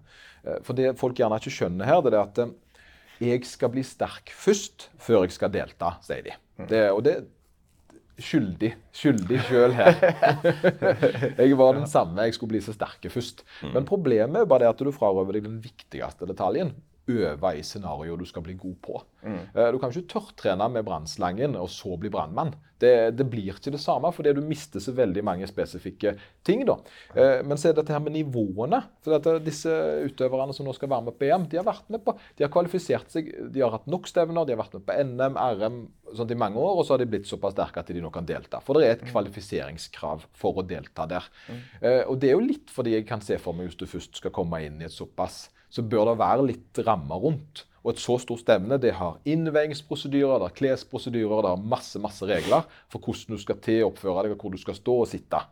[0.47, 2.55] Uh, for det folk gjerne ikke skjønner her, det er at uh,
[3.23, 6.37] jeg skal bli sterk først før jeg skal delta, sier de.
[6.59, 6.69] Mm.
[6.71, 7.19] Det, og det
[8.25, 8.73] skyldig.
[8.95, 9.95] Skyldig sjøl her.
[11.41, 12.27] jeg var den samme.
[12.27, 13.45] Jeg skulle bli så sterk først.
[13.63, 13.73] Mm.
[13.75, 16.73] Men problemet er bare det at du frarøver deg den viktigste detaljen.
[17.09, 19.01] Øve i scenarioer du skal bli god på.
[19.25, 19.41] Mm.
[19.73, 22.55] Du kan ikke tørrtrene med brannslangen og så bli brannmann.
[22.81, 26.65] Det, det blir ikke det samme, fordi du mister så veldig mange spesifikke ting.
[26.67, 26.75] da.
[27.15, 28.83] Eh, Men så er dette her med nivåene.
[29.01, 29.71] for dette, Disse
[30.05, 32.53] utøverne som nå skal være med på EM, de har vært med på, de har
[32.53, 33.31] kvalifisert seg.
[33.55, 35.79] De har hatt nok stevner, de har vært med på NM, RM
[36.15, 38.27] sånt i mange år, og så har de blitt såpass sterke at de nå kan
[38.27, 38.61] delta.
[38.61, 41.25] For det er et kvalifiseringskrav for å delta der.
[41.49, 41.63] Mm.
[42.11, 44.35] Og det er jo litt fordi jeg kan se for meg hvis du først skal
[44.35, 47.65] komme inn i et såpass, så bør det være litt rammer rundt.
[47.85, 52.25] Og et så stort stevne det har innveiingsprosedyrer, det har klesprosedyrer, det har masse masse
[52.25, 55.11] regler for hvordan du skal til å oppføre deg, og hvor du skal stå og
[55.11, 55.43] sitte.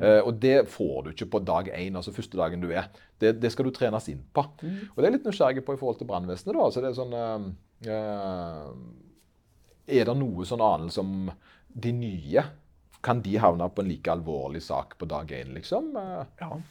[0.00, 2.88] Eh, og det får du ikke på dag én, altså første dagen du er.
[3.20, 4.46] Det, det skal du trenes inn på.
[4.62, 6.56] Og det er litt nysgjerrig på i forhold til brannvesenet.
[6.56, 8.72] da, altså det Er sånn, uh, uh,
[9.92, 11.28] er det noe sånn anelse om
[11.72, 12.46] de nye?
[13.02, 15.90] Kan de havne på en like alvorlig sak på dag én, liksom?
[15.96, 16.24] Ja,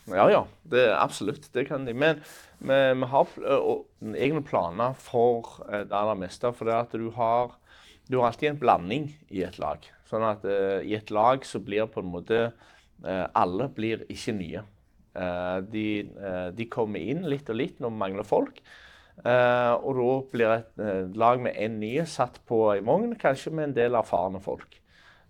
[0.08, 0.28] ja.
[0.32, 0.42] ja.
[0.64, 1.50] Det absolutt.
[1.54, 1.94] Det kan de.
[1.94, 2.22] Men
[2.60, 3.34] vi, vi har
[4.16, 6.54] egne planer for eh, det aller meste.
[6.56, 7.58] For det at du har,
[8.08, 9.84] du har alltid en blanding i et lag.
[10.08, 14.36] Sånn at uh, i et lag så blir på en måte uh, Alle blir ikke
[14.36, 14.64] nye.
[15.16, 15.86] Uh, de,
[16.56, 18.64] de kommer inn litt og litt når vi mangler folk.
[19.22, 20.80] Eh, og da blir et
[21.20, 24.81] lag med én ny satt på ei vogn, kanskje med en del erfarne folk.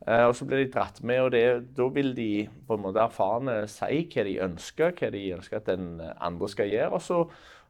[0.07, 1.45] Eh, og så blir de dratt med, og det,
[1.77, 5.69] da vil de på en måte erfarne si hva de ønsker, hva de ønsker at
[5.69, 6.93] den andre skal gjøre.
[6.97, 7.23] Og så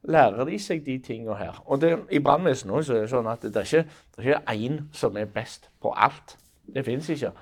[0.03, 1.61] lærer de seg de tingene her.
[1.65, 5.17] Og det, i brannvesenet er det sånn at det er ikke det er én som
[5.17, 6.38] er best på alt.
[6.71, 7.34] Det fins ikke.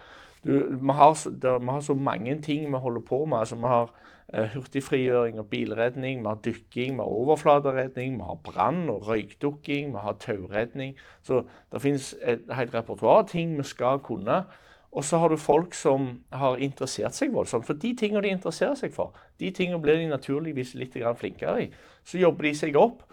[0.43, 3.37] Du, vi, har, det, vi har så mange ting vi holder på med.
[3.39, 3.91] altså Vi har
[4.33, 9.93] eh, hurtigfrigjøring og bilredning, vi har dykking, vi har overflateredning, vi har brann- og røykdukking,
[9.93, 10.95] vi har tauredning.
[11.21, 14.43] Så det finnes et helt repertoar av ting vi skal kunne.
[14.91, 17.67] Og så har du folk som har interessert seg voldsomt.
[17.67, 21.67] For de tingene de interesserer seg for, de tingene blir de naturligvis litt flinkere i.
[22.03, 23.03] Så jobber de seg opp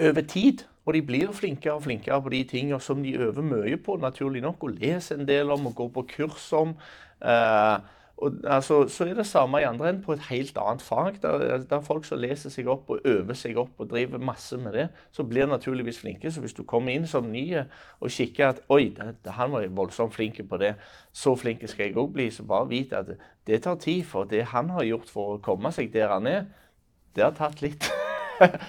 [0.00, 0.64] over tid.
[0.84, 4.42] Og de blir flinkere og flinkere på de tingene som de øver mye på, naturlig
[4.44, 6.74] nok, og leser en del om og går på kurs om.
[7.24, 7.76] Eh,
[8.16, 11.16] og, altså, så er det samme i andre enden på et helt annet fag.
[11.22, 14.56] Der, der er folk som leser seg opp og øver seg opp og driver masse
[14.56, 16.30] med det, så blir naturligvis flinke.
[16.30, 17.44] Så hvis du kommer inn som ny
[18.00, 18.94] og kikker at oi,
[19.26, 20.74] han var voldsomt flink på det,
[21.12, 24.04] så flink skal jeg òg bli, så bare vit at det tar tid.
[24.04, 26.44] For det han har gjort for å komme seg der han er,
[27.16, 27.90] det har tatt litt.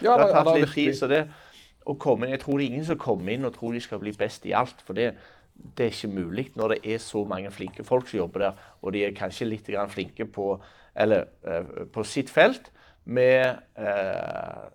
[0.06, 0.92] Ja, det har tatt litt tid.
[0.94, 1.24] så det
[1.90, 4.00] å komme inn, Jeg tror det er ingen som kommer inn og tror de skal
[4.02, 4.82] bli best i alt.
[4.86, 5.16] For det,
[5.56, 8.94] det er ikke mulig når det er så mange flinke folk som jobber der, og
[8.94, 10.60] de er kanskje litt grann flinke på,
[10.96, 12.70] eller, eh, på sitt felt
[13.06, 14.70] med eh,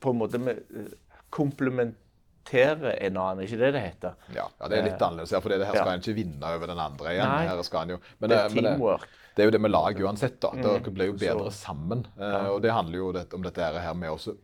[0.00, 0.92] På en måte med, eh,
[1.30, 4.14] komplementere en annen, ikke det det heter?
[4.34, 5.92] Ja, ja, det er litt annerledes her, for det her skal Ja.
[5.98, 7.28] en ikke vinne over den andre igjen.
[7.28, 7.46] Nei.
[7.50, 9.08] Her skal en jo, men Det er det, det, teamwork.
[9.36, 10.40] det er jo det med lag uansett.
[10.40, 10.50] da.
[10.54, 12.06] Dere blir jo bedre Så- sammen.
[12.18, 14.36] Eh, og det handler jo om dette her med å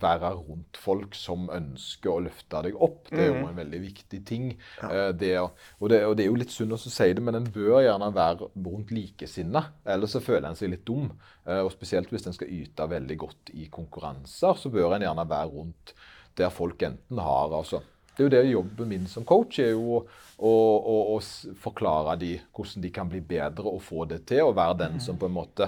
[0.00, 3.08] være rundt folk som ønsker å løfte deg opp.
[3.10, 4.50] Det er jo en veldig viktig ting.
[4.82, 5.10] Ja.
[5.12, 7.82] det, og, det, og det er jo litt synd å si det, men en bør
[7.84, 9.64] gjerne være rundt likesinna.
[9.84, 11.10] Ellers så føler en seg litt dum.
[11.46, 15.28] Eh, og spesielt hvis en skal yte veldig godt i konkurranser, så bør en gjerne
[15.30, 15.94] være rundt
[16.34, 17.82] der folk enten har altså
[18.14, 20.00] det er jo det jobben min som coach er jo å,
[20.46, 21.18] å, å å
[21.58, 25.18] forklare de hvordan de kan bli bedre og få det til, og være den som
[25.18, 25.66] på en måte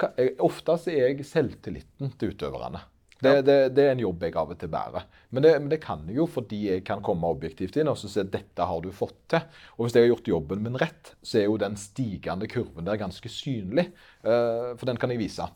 [0.00, 2.80] Ka- Ofte er jeg selvtilliten til utøverne.
[3.22, 5.06] Det, det, det er en jobb jeg av og til bærer.
[5.32, 8.10] Men det, men det kan jeg jo fordi jeg kan komme objektivt inn og si
[8.20, 9.46] at dette har du fått til.
[9.76, 13.00] Og hvis jeg har gjort jobben min rett, så er jo den stigende kurven der
[13.00, 13.88] ganske synlig.
[14.20, 15.48] eh, For den kan jeg vise.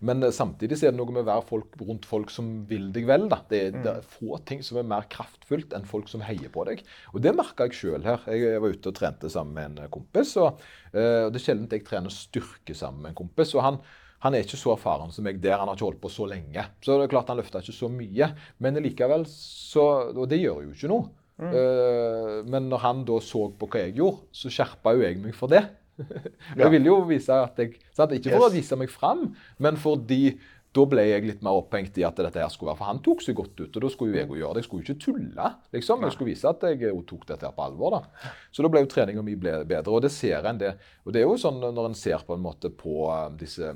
[0.00, 3.08] Men eh, samtidig er det noe med å være folk, rundt folk som vil deg
[3.10, 3.28] vel.
[3.30, 3.42] Da.
[3.50, 6.64] Det, er, det er få ting som er mer kraftfullt enn folk som heier på
[6.68, 6.82] deg.
[7.12, 8.24] Og det merka jeg sjøl her.
[8.32, 10.32] Jeg, var ute og trente sammen med en kompis.
[10.40, 10.60] Og,
[10.94, 13.52] uh, det er sjelden jeg trener styrke sammen med en kompis.
[13.58, 13.82] og han
[14.20, 15.56] han er ikke så erfaren som meg der.
[15.60, 16.64] Han har ikke holdt på så lenge.
[16.84, 18.28] Så det er klart han løfta ikke så mye.
[18.60, 21.08] Men likevel så Og det gjør jo ikke noe.
[21.40, 25.36] Eh, men når han da så på hva jeg gjorde, så skjerpa jo jeg meg
[25.36, 25.64] for det.
[26.60, 28.12] jeg ville jo vise at jeg sant?
[28.16, 30.36] Ikke for å vise meg fram, men fordi
[30.70, 33.24] da ble jeg litt mer opphengt i at dette her skulle være For han tok
[33.24, 34.60] seg godt ut, og da skulle jo jeg gjøre det.
[34.62, 35.48] Jeg skulle jo ikke tulle.
[35.74, 36.04] liksom.
[36.06, 37.96] Jeg skulle vise at jeg tok dette her på alvor.
[37.96, 38.30] da.
[38.54, 39.90] Så da ble jo treninga mi bedre.
[39.90, 40.76] Og det ser en det.
[41.02, 43.72] Og det er jo sånn når en ser på en måte på eh, disse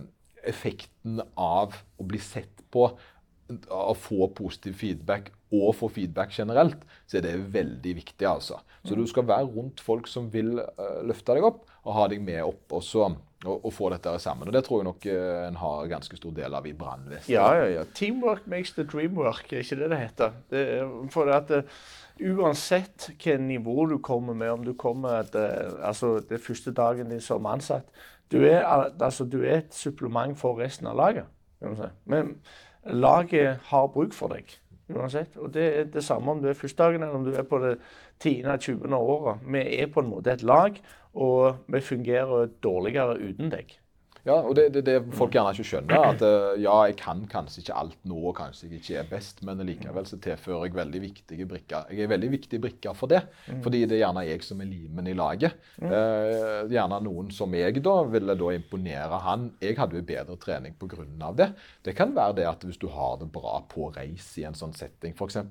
[0.48, 2.88] effekten av å bli sett på,
[3.68, 8.26] å få positiv feedback og få feedback generelt, så er det veldig viktig.
[8.26, 8.58] altså.
[8.84, 12.24] Så du skal være rundt folk som vil eh, løfte deg opp, og ha deg
[12.24, 13.12] med opp også.
[13.44, 14.48] og, og få dette sammen.
[14.48, 17.28] Og Det tror jeg nok eh, en har ganske stor del av i brannvesenet.
[17.32, 17.84] Ja, ja, ja.
[17.94, 20.40] Teamwork makes the dream work, er ikke det det heter?
[20.50, 20.64] Det
[21.12, 21.68] for at eh,
[22.14, 27.20] Uansett hvilket nivå du kommer med, om du kommer til, altså det første dagen din
[27.20, 27.88] som ansatt
[28.32, 31.24] Du er, altså, du er et supplement for resten av laget.
[32.04, 32.36] Men
[32.84, 34.48] laget har bruk for deg
[34.92, 35.36] uansett.
[35.36, 37.78] Og det er det samme om du er førstedagen eller om du er på det
[38.24, 38.94] 10.-20.
[38.94, 39.40] året.
[39.46, 40.76] Vi er på en måte et lag,
[41.14, 43.78] og vi fungerer dårligere uten deg.
[44.24, 46.06] Ja, og det det, det, folk gjerne ikke skjønner.
[46.14, 49.42] At uh, ja, jeg kan kanskje ikke alt nå, og kanskje jeg ikke er best,
[49.44, 51.90] men likevel så tilfører jeg veldig viktige brikker.
[51.92, 53.60] Jeg er veldig viktig brikker for det, mm.
[53.66, 55.58] fordi det er gjerne jeg som er limen i laget.
[55.76, 55.92] Mm.
[55.92, 59.50] Uh, gjerne noen som jeg da ville da imponere han.
[59.60, 61.04] Jeg hadde jo bedre trening pga.
[61.36, 61.50] det.
[61.84, 64.72] Det kan være det at hvis du har det bra på reis i en sånn
[64.72, 65.42] setting f.eks.,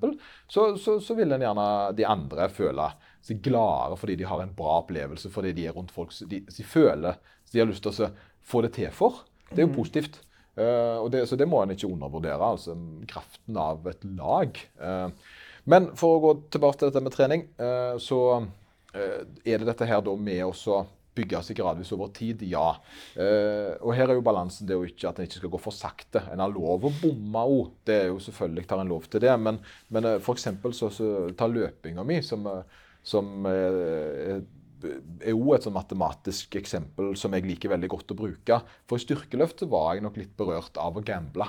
[0.50, 2.90] så, så, så vil en gjerne de andre føle
[3.24, 6.66] seg gladere fordi de har en bra opplevelse, fordi de er rundt folk de, de
[6.68, 7.22] føler
[7.54, 8.10] de har lyst til å
[8.48, 9.24] få det til for.
[9.50, 9.78] Det er jo mm.
[9.78, 10.22] positivt.
[10.54, 12.76] Uh, det, så det må en ikke undervurdere, altså
[13.10, 14.60] kraften av et lag.
[14.78, 15.10] Uh,
[15.70, 18.20] men for å gå tilbake til dette med trening, uh, så
[18.94, 20.76] er det dette her da med å
[21.18, 22.76] bygge seg gradvis over tid, ja.
[23.82, 26.22] og her er jo balansen det jo ikke at en ikke skal gå for sakte.
[26.30, 27.72] En har lov å bomme òg.
[27.90, 29.34] Det er jo selvfølgelig tar en lov til det.
[29.42, 29.58] Men,
[29.90, 32.46] men for eksempel så, så tar løpinga mi, som,
[33.02, 34.44] som er
[34.84, 38.60] jo et sånn matematisk eksempel som jeg liker veldig godt å bruke.
[38.90, 41.48] For i styrkeløftet var jeg nok litt berørt av å gamble.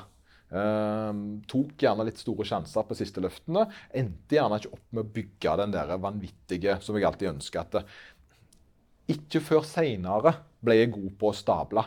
[0.54, 3.66] Um, tok gjerne litt store sjanser på siste løftene.
[3.96, 7.66] Endte gjerne ikke opp med å bygge den der vanvittige som jeg alltid ønsker.
[7.66, 11.84] at Ikke før seinere ble jeg god på å stable.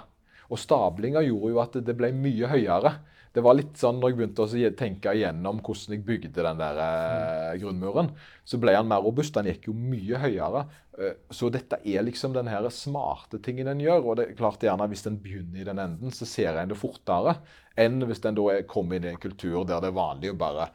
[0.48, 2.98] Og stablinga gjorde jo at det ble mye høyere
[3.38, 6.80] det var litt sånn når jeg begynte å tenke igjennom hvordan jeg bygde den der
[6.82, 7.60] mm.
[7.62, 8.08] grunnmuren,
[8.48, 9.36] så ble han mer robust.
[9.36, 10.64] Den gikk jo mye høyere.
[10.98, 14.02] Eh, så dette er liksom den her smarte tingen en gjør.
[14.02, 16.80] Og det er klart gjerne hvis en begynner i den enden, så ser en det
[16.82, 17.36] fortere
[17.78, 20.72] enn hvis en da kommer inn i en kultur der det er vanlig å bare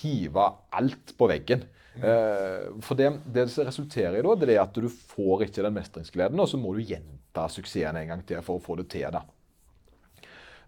[0.00, 0.46] hive
[0.80, 1.66] alt på veggen.
[2.00, 2.80] Mm.
[2.86, 6.40] For det, det som resulterer i da, det er at du får ikke den mestringsgleden,
[6.40, 9.10] og så må du gjenta suksessen en gang til for å få det til.
[9.12, 9.24] da.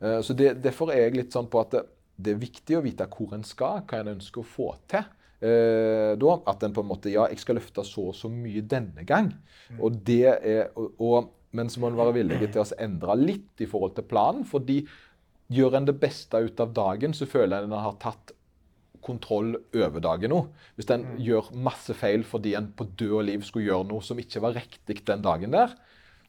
[0.03, 1.83] Eh, så det, Derfor er jeg litt sånn på at det,
[2.17, 5.07] det, er viktig å vite hvor en skal, hva en ønsker å få til.
[5.43, 8.65] Eh, da, At en på en måte Ja, jeg skal løfte så og så mye
[8.67, 9.33] denne gang.
[9.71, 9.81] Mm.
[9.81, 13.65] Og det er, og, og, men så må en være villig til å endre litt
[13.65, 14.47] i forhold til planen.
[14.49, 14.83] fordi
[15.53, 18.33] gjør en det beste ut av dagen, så føler en en har tatt
[19.03, 20.41] kontroll over dagen nå.
[20.79, 21.17] Hvis en mm.
[21.27, 24.55] gjør masse feil fordi en på død og liv skulle gjøre noe som ikke var
[24.57, 25.75] riktig den dagen der,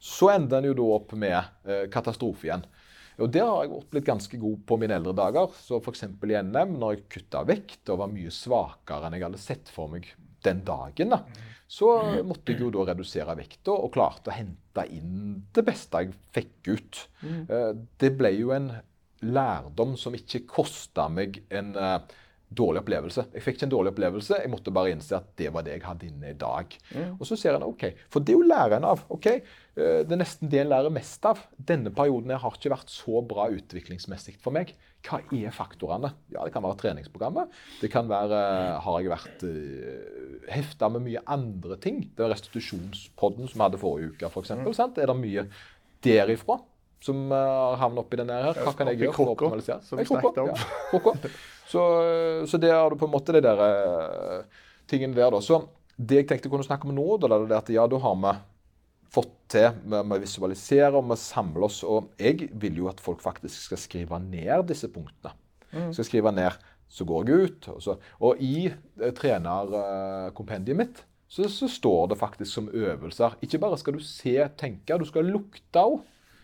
[0.03, 1.37] så ender en jo da opp med
[1.69, 2.65] eh, katastrofe igjen.
[3.21, 5.49] Og Der har jeg blitt ganske god på mine eldre dager.
[5.61, 6.05] Så f.eks.
[6.07, 9.91] i NM, når jeg kutta vekt og var mye svakere enn jeg hadde sett for
[9.91, 10.07] meg
[10.43, 11.21] den dagen, da,
[11.71, 11.89] så
[12.27, 16.73] måtte jeg jo da redusere vekta og klarte å hente inn det beste jeg fikk
[16.73, 16.99] ut.
[17.23, 17.39] Mm.
[17.47, 17.69] Eh,
[18.03, 18.73] det ble jo en
[19.23, 21.95] lærdom som ikke kosta meg en uh,
[22.55, 23.25] dårlig opplevelse.
[23.33, 25.85] Jeg fikk ikke en dårlig opplevelse, jeg måtte bare innse at det var det jeg
[25.85, 26.73] hadde inne i dag.
[26.93, 27.11] Mm.
[27.17, 27.85] Og så ser en OK.
[28.13, 29.03] For det er jo lærer en av.
[29.13, 31.43] ok, eh, Det er nesten det en lærer mest av.
[31.57, 34.75] Denne perioden har ikke vært så bra utviklingsmessig for meg.
[35.03, 36.13] Hva er faktorene?
[36.31, 37.49] Ja, Det kan være treningsprogrammet.
[37.81, 42.05] Det kan være Har jeg vært uh, eh, hefta med mye andre ting?
[42.15, 44.55] Det var restitusjonspodden som vi hadde forrige uke, f.eks.
[44.55, 44.69] Mm.
[44.97, 45.47] Er det mye
[46.03, 46.61] derifra?
[47.03, 48.55] som uh, havnet oppi den her.
[48.63, 49.81] Hva kan jeg gjøre for å optimalisere?
[49.83, 50.53] Som vi snakket om.
[50.53, 51.13] Ja,
[51.69, 51.83] så,
[52.49, 55.39] så det er på en måte de der uh, tingene der, da.
[55.43, 55.61] Så
[55.97, 58.19] det jeg tenkte jeg kunne snakke om nå, da, det er at ja, da har
[58.19, 58.33] vi
[59.13, 61.83] fått til Vi, å visualisere og vi samler oss.
[61.85, 65.35] Og jeg vil jo at folk faktisk skal skrive ned disse punktene.
[65.73, 65.89] Mm.
[65.95, 66.61] Skal skrive ned
[66.93, 67.67] så går jeg ut.
[67.73, 71.03] Og, så, og i uh, trenerkompendiet mitt
[71.33, 73.39] så, så, står det faktisk som øvelser.
[73.41, 76.03] Ikke bare skal du se, tenke, du skal lukte òg.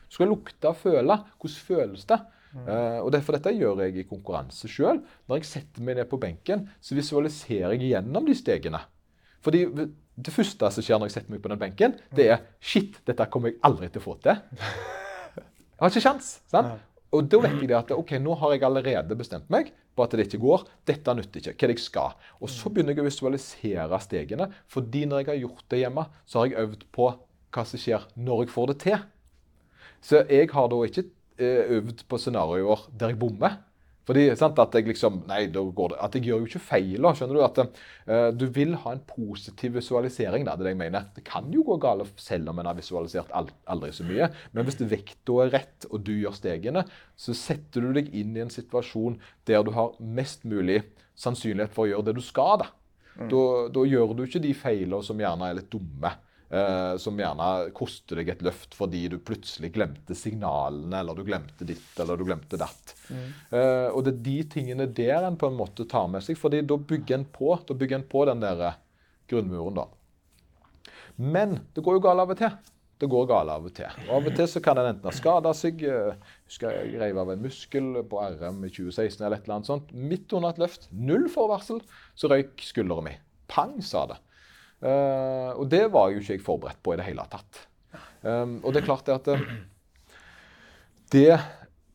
[0.10, 1.20] Du skal lukte og føle.
[1.38, 2.18] Hvordan føles det?
[2.50, 2.66] Mm.
[2.66, 5.02] Uh, og derfor Dette gjør jeg i konkurranse sjøl.
[5.30, 8.82] Når jeg setter meg ned på benken, så visualiserer jeg gjennom de stegene.
[9.46, 9.66] Fordi
[10.20, 13.28] det første som skjer når jeg setter meg på den benken, det er Shit, dette
[13.32, 14.42] kommer jeg aldri til å få til.
[15.80, 16.82] Jeg har ikke sant?
[17.16, 20.28] Og da vet jeg at ok, nå har jeg allerede bestemt meg på at det
[20.28, 20.66] ikke går.
[20.88, 21.54] Dette nytter ikke.
[21.56, 22.18] Hva er det jeg skal?
[22.38, 24.50] Og så begynner jeg å visualisere stegene.
[24.68, 27.08] fordi når jeg har gjort det hjemme, så har jeg øvd på
[27.50, 29.00] hva som skjer når jeg får det til.
[30.06, 31.08] Så jeg har da ikke
[31.40, 33.58] øvd på scenarioer der jeg bommer.
[34.10, 37.06] Fordi sant, at jeg liksom, nei, da går det, at jeg gjør jo ikke feil.
[37.14, 40.48] skjønner Du at uh, du vil ha en positiv visualisering.
[40.48, 41.12] Da, det er det jeg mener.
[41.14, 44.32] Det kan jo gå galt selv om en har visualisert aldri så mye.
[44.56, 48.42] Men hvis vekta er rett, og du gjør stegene, så setter du deg inn i
[48.48, 50.82] en situasjon der du har mest mulig
[51.20, 52.64] sannsynlighet for å gjøre det du skal.
[52.64, 52.72] Da,
[53.14, 53.30] mm.
[53.30, 53.44] da,
[53.78, 56.16] da gjør du ikke de feilene som gjerne er litt dumme.
[56.50, 61.66] Uh, som gjerne koster deg et løft fordi du plutselig glemte signalene, eller du glemte
[61.68, 62.96] ditt eller du glemte datt.
[63.14, 63.28] Mm.
[63.52, 66.64] Uh, og det er de tingene der en på en måte tar med seg, fordi
[66.66, 68.64] da bygger en på, bygger en på den der
[69.30, 69.78] grunnmuren.
[69.78, 69.86] da.
[71.22, 72.58] Men det går jo galt av og til.
[73.00, 74.00] Det går galt av og til.
[74.08, 77.30] Og Av og til så kan en enten ha skada seg husker jeg reiv av
[77.30, 79.94] en muskel på RM i 2016 eller et eller annet sånt.
[79.94, 81.80] Midt under et løft, null forvarsel,
[82.18, 83.22] så røyk skulderen min.
[83.54, 84.18] Pang, sa det.
[84.80, 87.66] Eh, og det var jo ikke jeg forberedt på i det hele tatt.
[88.22, 89.44] Um, og det er klart det at eh,
[91.14, 91.32] det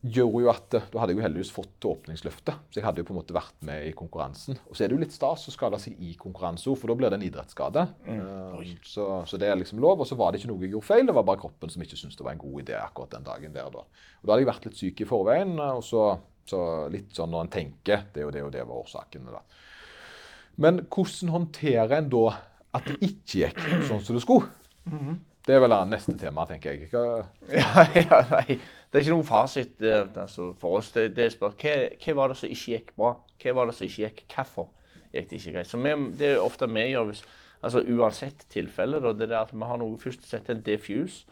[0.04, 3.08] gjorde jo at eh, Da hadde jeg jo heldigvis fått åpningsløftet, så jeg hadde jo
[3.08, 4.58] på en måte vært med i konkurransen.
[4.68, 7.12] Og så er det jo litt stas å skade seg i konkurranse for da blir
[7.12, 7.86] det en idrettsskade.
[8.08, 10.02] Uh, så, så, det er liksom lov.
[10.04, 12.00] Og så var det ikke noe jeg gjorde feil, det var bare kroppen som ikke
[12.00, 13.84] syntes det var en god idé akkurat den dagen der da.
[13.84, 16.06] Og da hadde jeg vært litt syk i forveien, og så,
[16.48, 19.44] så litt sånn når en tenker det og det og det var årsakene, da.
[20.60, 22.26] Men hvordan håndterer en da
[22.74, 24.50] at det ikke gikk sånn som det skulle?
[25.44, 26.88] Det er vel neste tema, tenker jeg.
[26.92, 27.24] Hva...
[27.52, 28.56] Ja, ja, nei.
[28.94, 30.92] Det er ikke noen fasit eh, altså, for oss.
[30.94, 33.10] Det, det er hva, hva var det som ikke gikk bra?
[33.42, 34.22] Hva var det som ikke gikk?
[34.30, 34.70] Hvorfor
[35.12, 35.68] gikk det ikke greit?
[35.68, 37.24] Så vi, Det er ofte vi gjør hvis,
[37.60, 39.02] altså Uansett tilfelle.
[39.04, 41.26] Da, det er at vi har noe først og sette en diffuse.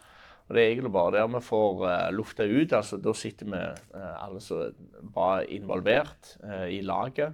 [0.48, 2.72] Og Det er egentlig bare der vi får uh, lufta ut.
[2.76, 3.62] altså Da sitter vi
[3.96, 7.32] uh, alle som var involvert uh, i laget.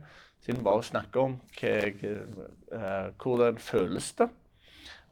[0.48, 1.72] Siden bare snakker om hva,
[2.72, 4.30] uh, hvordan føles det.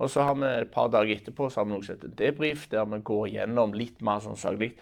[0.01, 2.67] Og så har vi et par dager etterpå så har vi noe som heter debrief,
[2.73, 4.75] der vi går gjennom litt mer sånn saklig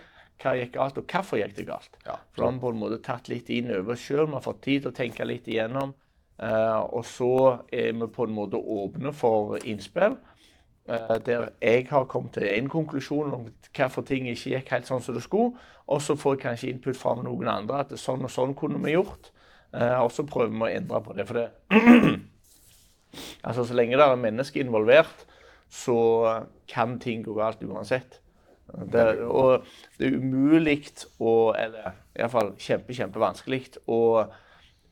[0.42, 1.98] hva gikk galt, og hvorfor gikk det galt.
[2.06, 2.16] Ja.
[2.34, 4.44] For da har vi på en måte tatt litt inn over oss sjøl, vi har
[4.44, 5.94] fått tid til å tenke litt igjennom.
[6.34, 7.34] Uh, og så
[7.70, 10.16] er vi på en måte åpne for innspill.
[10.90, 15.04] Uh, der jeg har kommet til en konklusjon om hvorfor ting ikke gikk helt sånn
[15.04, 15.54] som det skulle.
[15.86, 18.96] Og så får jeg kanskje input fra noen andre at sånn og sånn kunne vi
[18.96, 19.30] gjort.
[19.74, 21.26] Uh, og så prøver vi å endre på det.
[21.26, 21.48] For det
[23.46, 25.24] altså, så lenge det er mennesker involvert,
[25.70, 25.98] så
[26.70, 28.20] kan ting gå galt uansett.
[28.64, 29.66] Det, og
[29.98, 30.78] det er umulig
[31.20, 34.24] å Eller iallfall kjempe, kjempevanskelig å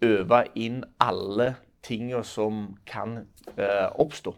[0.04, 3.22] øve inn alle tingene som kan
[3.56, 4.34] eh, oppstå.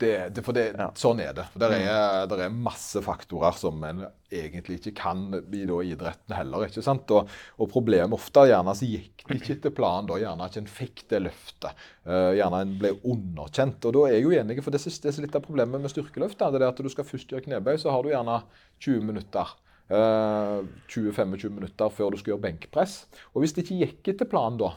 [0.00, 0.88] Det, det, for det, Ja.
[0.98, 1.44] Sånn er det.
[1.58, 6.64] Der er, der er masse faktorer som en egentlig ikke kan i da, idretten heller.
[6.66, 7.10] ikke sant?
[7.14, 7.28] Og,
[7.62, 10.08] og problemet ofte er gjerne så gikk det ikke etter planen.
[10.10, 11.84] da, Gjerne ikke en fikk det løftet.
[12.06, 13.84] Uh, gjerne en ble underkjent.
[13.88, 15.90] Og da er jeg jo enig, for det, er- det er litt av problemet med
[15.94, 16.38] styrkeløft.
[16.38, 18.40] da, det er at Du skal først gjøre knebøy, så har du gjerne
[18.80, 19.54] 20 minutter.
[19.86, 23.04] Uh, 20-25 minutter før du skal gjøre benkpress.
[23.34, 24.72] Og hvis det ikke gikk etter planen da,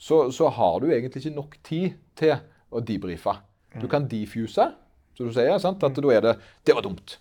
[0.00, 2.34] så, så har du egentlig ikke nok tid til
[2.72, 3.34] å debrife.
[3.78, 4.72] Du kan defuse,
[5.14, 5.58] som du sier.
[5.62, 5.82] sant?
[5.84, 7.16] At da er det 'Det var dumt'.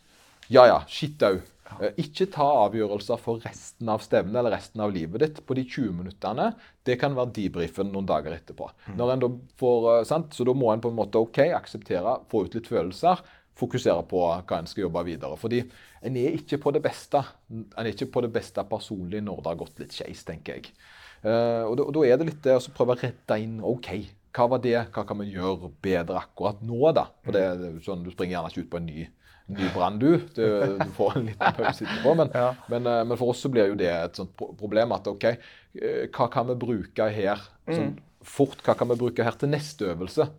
[0.50, 1.42] Ja ja, shit au.
[1.80, 5.64] Eh, Ikke ta avgjørelser for resten av stevnet eller resten av livet ditt på de
[5.64, 6.56] 20 minuttene.
[6.84, 8.70] Det kan være debrifen noen dager etterpå.
[8.98, 9.28] Når en da
[9.60, 10.32] får, eh, sant?
[10.34, 13.20] Så da må en på en måte OK, akseptere, få ut litt følelser.
[13.56, 15.38] Fokusere på hva en skal jobbe videre.
[15.38, 15.70] Fordi
[16.02, 19.46] en er ikke på det beste En er ikke på det beste personlig når det
[19.46, 20.72] har gått litt skeis, tenker jeg.
[21.24, 24.62] Eh, og, da, er det litt det å prøve å redde inn OK, hva var
[24.64, 24.76] det?
[24.94, 27.08] Hva kan vi gjøre bedre akkurat nå, da?
[27.26, 29.08] For det, er sånn, Du springer gjerne ikke ut på en ny,
[29.50, 30.12] ny brann, du.
[30.36, 30.44] Du,
[30.80, 32.14] du får en liten pause etterpå.
[32.20, 32.52] Men, Ja.
[32.70, 36.04] men, eh, men for oss så blir jo det et sånt problem at OK, eh,
[36.14, 38.62] hva kan vi bruke her sånn fort?
[38.66, 40.30] Hva kan vi bruke her til neste øvelse?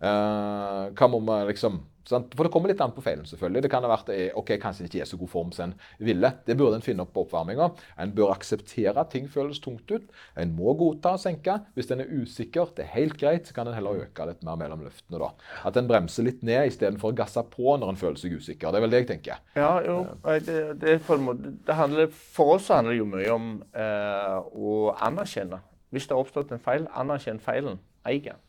[0.00, 2.34] Uh, hva må vi liksom sant?
[2.36, 3.64] For det kommer litt an på feilen, selvfølgelig.
[3.64, 6.30] Det kan ha vært eh, ok, kanskje ikke er så god form som en ville.
[6.46, 7.70] Det burde en finne opp på oppvarminga.
[8.02, 10.08] En bør akseptere at ting føles tungt ut.
[10.38, 11.58] En må godta å senke.
[11.76, 14.58] Hvis en er usikker, det er helt greit, så kan en heller øke litt mer
[14.60, 15.20] mellom løftene.
[15.22, 15.30] da.
[15.68, 18.72] At en bremser litt ned istedenfor å gasse på når en føler seg usikker.
[18.72, 19.44] Det er vel det jeg tenker.
[19.58, 20.00] Ja, jo.
[20.48, 24.78] Det, det, måte, det handler, for oss handler det jo mye om eh, å
[25.08, 25.62] anerkjenne.
[25.94, 27.80] Hvis det har oppstått en feil, anerkjenn feilen.
[28.08, 28.40] Eig den.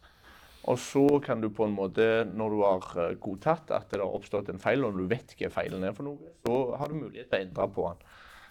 [0.67, 2.05] Og så kan du på en måte,
[2.35, 5.51] når du har eh, godtatt at det har oppstått en feil, og du vet hva
[5.53, 8.09] feilen er for noe, så har du mulighet til å endre på den.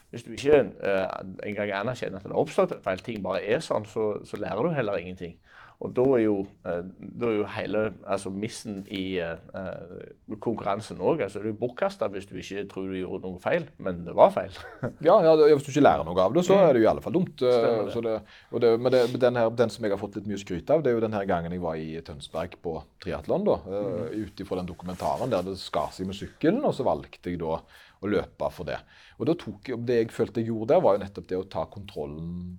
[0.08, 1.18] Hvis du ikke eh,
[1.50, 4.64] engang anerkjenner at det har oppstått en feil, ting bare er sånn, så, så lærer
[4.64, 5.36] du heller ingenting.
[5.78, 11.22] Og da er jo, eh, da er jo hele altså missen i eh, konkurransen òg
[11.22, 14.32] altså, du er bortkasta hvis du ikke tror du gjorde noe feil, men det var
[14.34, 14.50] feil.
[15.06, 17.04] Ja, ja, Hvis du ikke lærer noe av det, så er det jo i alle
[17.04, 17.36] fall dumt.
[17.38, 17.94] Det.
[17.94, 20.90] Så det, men den, her, den som jeg har fått litt mye skryt av, det
[20.90, 22.74] er jo den her gangen jeg var i Tønsberg på
[23.04, 23.46] triatlon.
[23.70, 27.38] eh, Ut ifra den dokumentaren der det skar seg med sykkelen, og så valgte jeg
[27.38, 28.82] da å løpe for det.
[29.18, 31.46] Og da tok jeg, Det jeg følte jeg gjorde der, var jo nettopp det å
[31.50, 32.58] ta kontrollen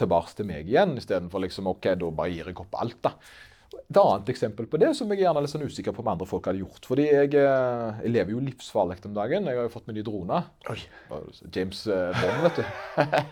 [0.00, 3.14] tilbake til meg igjen, istedenfor liksom OK, da bare gir jeg opp alt, da.
[3.70, 6.26] Et annet eksempel på det som jeg gjerne er litt sånn usikker på om andre
[6.26, 6.86] folk hadde gjort.
[6.86, 9.46] Fordi jeg, eh, jeg lever jo livsfarlig om dagen.
[9.46, 10.40] Jeg har jo fått meg ny drone.
[11.54, 12.64] James eh, Bond, vet du.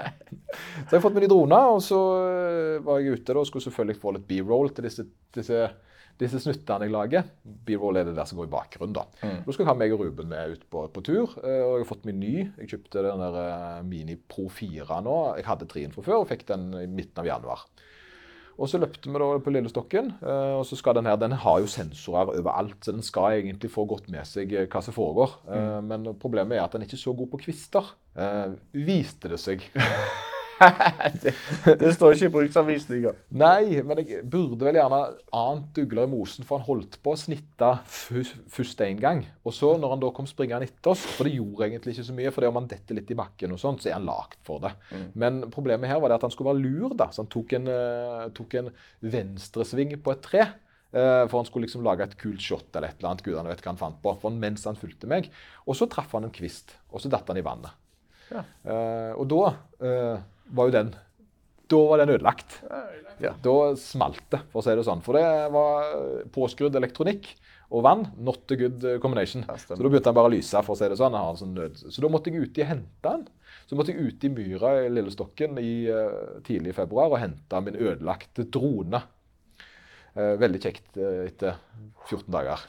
[0.86, 3.50] så jeg har fått meg ny drone, og så eh, var jeg ute da, og
[3.50, 5.62] skulle selvfølgelig få litt B-roll til disse, disse,
[6.18, 7.24] disse snuttene jeg lager.
[7.66, 8.94] B-roll er det der som går i bakgrunnen.
[8.96, 11.34] Da Da skal jeg ha meg og Ruben med ut på, på tur.
[11.44, 12.32] eh, Og jeg har fått min ny.
[12.58, 15.18] Jeg kjøpte den der eh, Mini Pro 4 nå.
[15.38, 17.66] Jeg hadde treen fra før og fikk den i midten av januar.
[18.58, 20.08] Og så løpte vi da på Lillestokken.
[20.18, 23.70] eh, og så skal Den her, den har jo sensorer overalt, så den skal egentlig
[23.70, 25.36] få godt med seg hva som foregår.
[25.46, 25.86] Mm.
[25.92, 27.94] Men problemet er at den er ikke så god på kvister,
[28.74, 29.62] viste det seg.
[31.22, 31.32] det,
[31.80, 33.12] det står ikke i bruksanvisninga.
[33.38, 35.00] Nei, men jeg burde vel gjerne
[35.38, 39.24] ant ugler i mosen, for han holdt på å snitte først én gang.
[39.46, 42.16] Og så, når han da kom springende etter oss, for det gjorde egentlig ikke så
[42.18, 44.40] mye, for det om han detter litt i bakken og sånt, så er han lagt
[44.46, 44.74] for det.
[45.18, 47.11] Men problemet her var det at han skulle være lur, da.
[47.14, 48.72] Så han tok en, uh, tok en
[49.14, 50.46] venstresving på et tre.
[50.92, 53.24] eh, For han skulle liksom lage et kult shot eller et eller annet.
[53.26, 54.14] Gudene vet hva han fant på.
[54.22, 55.28] For mens han fulgte meg.
[55.66, 57.76] Og så traff han en kvist, og så datt han i vannet.
[58.32, 58.42] Ja.
[58.64, 59.42] Uh, og da
[60.55, 60.94] var jo den
[61.68, 62.62] Da var den ødelagt.
[63.20, 63.34] Ja.
[63.44, 65.03] Da smalt det, for å si det sånn.
[65.05, 65.90] For det var
[66.32, 67.28] påskrudd elektronikk
[67.68, 68.07] og vann.
[68.16, 69.44] Not a good combination.
[69.44, 71.18] Så da begynte han bare å lyse, for å si det sånn.
[71.36, 71.59] Sånn.
[71.92, 73.26] Så da måtte jeg uti og hente den.
[73.68, 77.61] Så måtte jeg ut i myra i Lillestokken i, uh, tidlig i februar og hente
[77.66, 79.03] min ødelagte drone.
[80.16, 81.59] Uh, veldig kjekt uh, etter
[82.09, 82.64] 14 dager.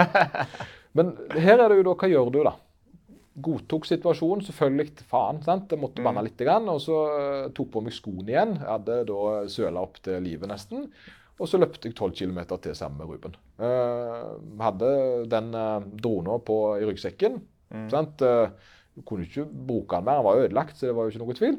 [0.98, 2.52] Men her er det jo da Hva gjør du, da?
[3.44, 4.44] Godtok situasjonen.
[4.46, 5.40] Selvfølgelig faen.
[5.46, 5.70] sant?
[5.72, 6.42] Jeg måtte banne litt.
[6.42, 8.54] Og så eh, tok på meg skoene igjen.
[8.60, 10.88] Jeg hadde da søla opp til livet nesten.
[11.40, 13.36] Og så løpte jeg 12 km til sammen med Ruben.
[13.60, 14.90] Uh, hadde
[15.32, 17.40] den uh, drona på i ryggsekken.
[17.92, 18.20] sant?
[18.20, 18.52] Uh,
[19.06, 21.56] kunne ikke bruke den mer, den var ødelagt, så det var jo ikke noe tvil.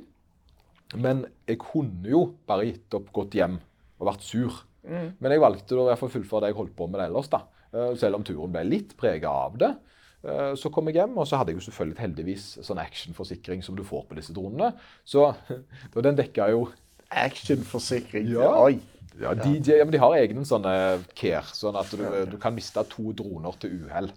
[1.02, 3.58] Men jeg kunne jo bare gitt opp, gått hjem
[4.02, 4.60] og vært sur.
[4.86, 7.32] Men jeg valgte da å fullføre det jeg holdt på med ellers.
[7.32, 7.42] da.
[7.74, 9.72] Uh, Selv om turen ble litt prega av det.
[10.24, 13.76] Eh, Så kom jeg hjem, og så hadde jeg jo selvfølgelig heldigvis sånn actionforsikring som
[13.76, 14.74] du får på disse dronene.
[15.06, 15.32] Så
[16.08, 16.68] den dekka jo
[17.12, 18.30] Actionforsikring.
[18.32, 18.50] Ja.
[18.64, 18.78] Oi.
[19.20, 20.74] ja, DJ, ja, men De har egne sånne
[21.18, 24.12] care, sånn at du, du kan miste to droner til uhell.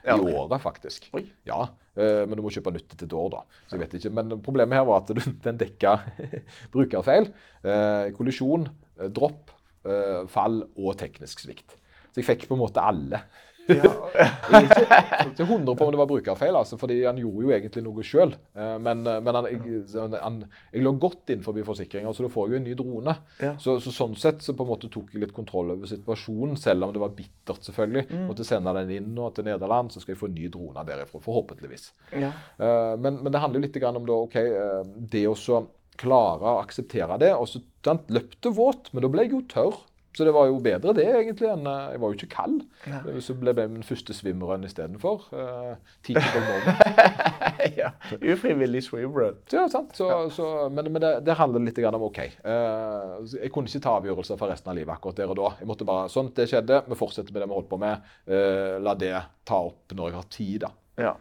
[0.00, 1.10] I året, faktisk.
[1.14, 1.26] Oi.
[1.46, 3.42] Ja, eh, Men du må kjøpe nytt etter et år, da.
[3.68, 4.12] Så jeg vet ikke.
[4.16, 5.12] Men problemet her var at
[5.46, 5.92] den dekka
[6.74, 7.28] brukerfeil,
[7.62, 8.64] eh, kollisjon,
[8.98, 9.52] eh, dropp,
[9.84, 11.76] eh, fall og teknisk svikt.
[12.10, 13.20] Så jeg fikk på en måte alle.
[14.50, 14.98] Jeg er ikke,
[15.30, 18.32] ikke 100 på om det var brukerfeil, altså, fordi han gjorde jo egentlig noe sjøl.
[18.82, 20.40] Men, men han, jeg, han,
[20.74, 23.14] jeg lå godt innenfor forsikringa, så da får jeg jo en ny drone.
[23.38, 23.52] Ja.
[23.62, 26.88] Så, så sånn sett så på en måte tok jeg litt kontroll over situasjonen, selv
[26.88, 28.06] om det var bittert, selvfølgelig.
[28.28, 31.22] Måtte sende den inn nå til Nederland, så skal jeg få en ny drone derifra,
[31.24, 31.90] forhåpentligvis.
[32.18, 32.32] Ja.
[32.58, 34.80] Eh, men, men det handler jo litt om da, ok, eh,
[35.14, 35.62] det å så
[36.00, 37.32] klare å akseptere det.
[37.36, 39.80] og så sant, løpte våt, men da ble jeg jo tørr.
[40.16, 41.46] Så det var jo bedre det, egentlig.
[41.52, 42.56] enn eh, Jeg var jo ikke kald.
[43.22, 45.28] Så ble jeg min første svimmeren istedenfor.
[45.30, 47.76] Uh, Teachable moment.
[47.80, 47.92] ja.
[48.18, 49.38] Ufrivillig swimrun.
[49.54, 49.94] Ja, sant.
[49.96, 52.20] Så, så, men men det, det handler litt om OK.
[52.42, 55.54] Uh, jeg kunne ikke ta avgjørelser for resten av livet akkurat der og da.
[55.62, 58.12] Jeg måtte bare, sånn, det skjedde, vi fortsetter med det vi holdt på med.
[58.26, 59.14] Uh, la det
[59.46, 60.74] ta opp når jeg har tid, da.
[61.00, 61.14] Ja.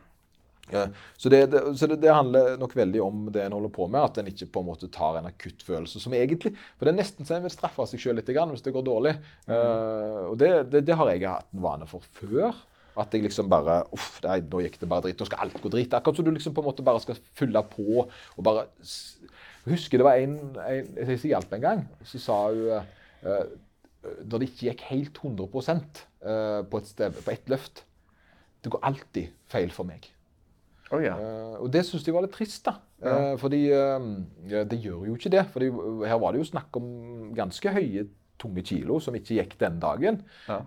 [1.17, 4.01] Så det, det, så det, det handler nok veldig om det en holder på med,
[4.05, 6.99] at en ikke på en måte tar en akutt følelse som egentlig For det er
[7.01, 9.15] nesten så en vil straffe seg sjøl litt grann hvis det går dårlig.
[9.49, 12.53] Eh, og det, det, det har jeg hatt en vane for før.
[12.99, 15.19] At jeg liksom bare Uff, nei, nå gikk det bare drit.
[15.19, 15.95] Nå skal alt gå drit.
[15.95, 20.01] Akkurat som du liksom på en måte bare skal fylle på og bare Jeg husker
[20.01, 21.83] det var en, en jeg som hjalp en gang.
[22.07, 22.63] Så sa hun
[23.25, 23.43] uh,
[24.03, 27.83] Da det ikke gikk helt 100 eh, på et sted, på ett løft
[28.63, 30.07] Det går alltid feil for meg.
[30.89, 31.15] Å ja.
[31.15, 32.79] uh, og det syns de var litt trist, da.
[32.99, 34.07] Eh, fordi uh,
[34.67, 35.45] det gjør jo ikke det.
[35.53, 35.69] fordi
[36.09, 36.87] her var det jo snakk om
[37.37, 38.07] ganske høye,
[38.39, 40.21] tunge kilo som ikke gikk den dagen.
[40.47, 40.61] Ja.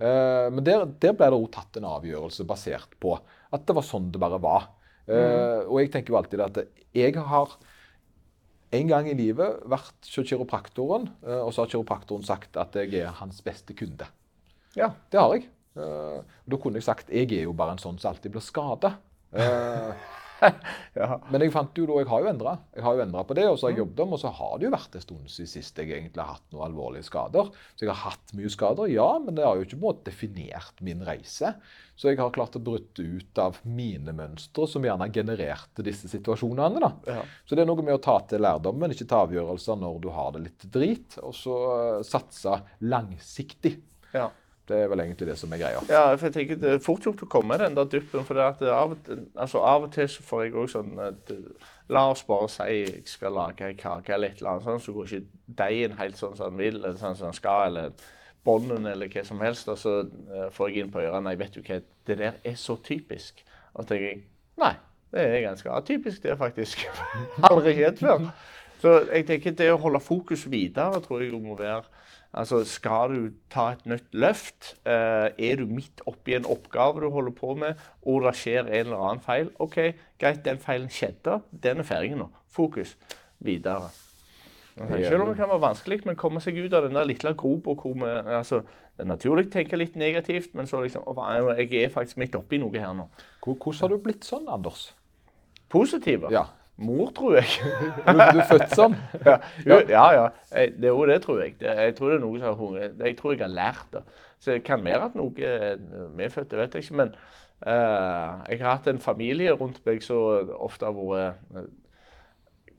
[0.53, 4.11] Men der, der ble det òg tatt en avgjørelse basert på at det var sånn
[4.13, 4.67] det bare var.
[5.07, 5.71] Mm.
[5.73, 6.61] Og jeg tenker jo alltid at
[6.93, 7.55] jeg har
[8.77, 13.17] en gang i livet vært hos kiropraktoren, og så har kiropraktoren sagt at jeg er
[13.23, 14.05] hans beste kunde.
[14.77, 14.93] ja.
[15.09, 15.49] Det har jeg.
[15.73, 18.99] Da kunne jeg sagt jeg er jo bare en sånn som alltid blir skada.
[20.99, 21.19] ja.
[21.31, 22.55] Men jeg fant jo da, jeg har jo endra.
[22.75, 24.57] Jeg har jo endret på det, og så har jeg jobbet om, og så har
[24.59, 27.53] det jo vært en stund sist jeg egentlig har hatt noen alvorlige skader.
[27.77, 30.07] Så jeg har hatt mye skader, ja, men det har jo ikke på en måte
[30.11, 31.55] definert min reise.
[31.97, 36.83] Så jeg har klart å bryte ut av mine mønstre som gjerne genererte disse situasjonene.
[36.83, 36.93] da.
[37.07, 37.23] Ja.
[37.47, 40.35] Så det er noe med å ta til lærdommen, ikke ta avgjørelser når du har
[40.35, 43.77] det litt drit, og så eh, satse langsiktig.
[44.17, 44.31] ja.
[44.69, 45.81] Det er vel egentlig det som er greia.
[45.91, 48.25] Ja, for jeg tenker Det er fort gjort å komme i den der dyppen.
[48.25, 48.97] for av,
[49.35, 52.63] altså av og til så får jeg òg sånn at, eh, La oss bare si
[52.63, 55.27] jeg skal lage en kake eller et eller annet, sånn, så går ikke
[55.59, 57.93] deigen helt sånn som den vil, eller sånn som den skal, eller
[58.45, 59.69] bånden eller hva som helst.
[59.69, 62.55] Og så eh, får jeg inn på ørene Nei, vet du hva, det der er
[62.55, 63.43] så typisk.
[63.75, 64.23] Og så tenker jeg
[64.63, 64.73] nei,
[65.13, 66.87] det er ganske atypisk, det, faktisk.
[67.51, 68.31] Aldri skjedd før.
[68.83, 71.85] Så jeg tenker det å holde fokus videre tror jeg må være
[72.33, 74.77] Altså, Skal du ta et nytt løft?
[74.89, 78.87] Eh, er du midt oppi en oppgave du holder på med, og det skjer en
[78.87, 79.51] eller annen feil?
[79.61, 79.77] OK,
[80.21, 81.43] greit, den feilen skjedde.
[81.53, 82.31] Den er ferdig nå.
[82.49, 82.97] Fokus
[83.43, 83.91] videre.
[84.77, 87.75] Selv om det kan være vanskelig, men komme seg ut av den der lille gropa
[87.77, 88.63] hvor vi altså,
[88.97, 91.05] Det er naturlig å tenke litt negativt, men så liksom
[91.59, 93.09] Jeg er faktisk midt oppi noe her nå.
[93.45, 94.93] Hvordan har du blitt sånn, Anders?
[95.69, 96.29] Positiv?
[96.33, 96.47] Ja.
[96.79, 97.45] Mor, tror jeg.
[98.07, 98.97] Du, du er født sånn?
[99.29, 100.07] ja, jo, ja.
[100.17, 100.25] ja.
[100.53, 101.55] Jeg- Det jo det, tror jeg.
[101.61, 102.97] Det, jeg tror det er noe som har hunget.
[103.05, 104.03] Jeg tror jeg har lært det.
[104.43, 105.77] Så det kan være at noe er
[106.19, 106.97] medfødt, det vet jeg ikke.
[107.03, 107.13] Men
[107.67, 111.69] uh, jeg har hatt en familie rundt meg som ofte har vært eh,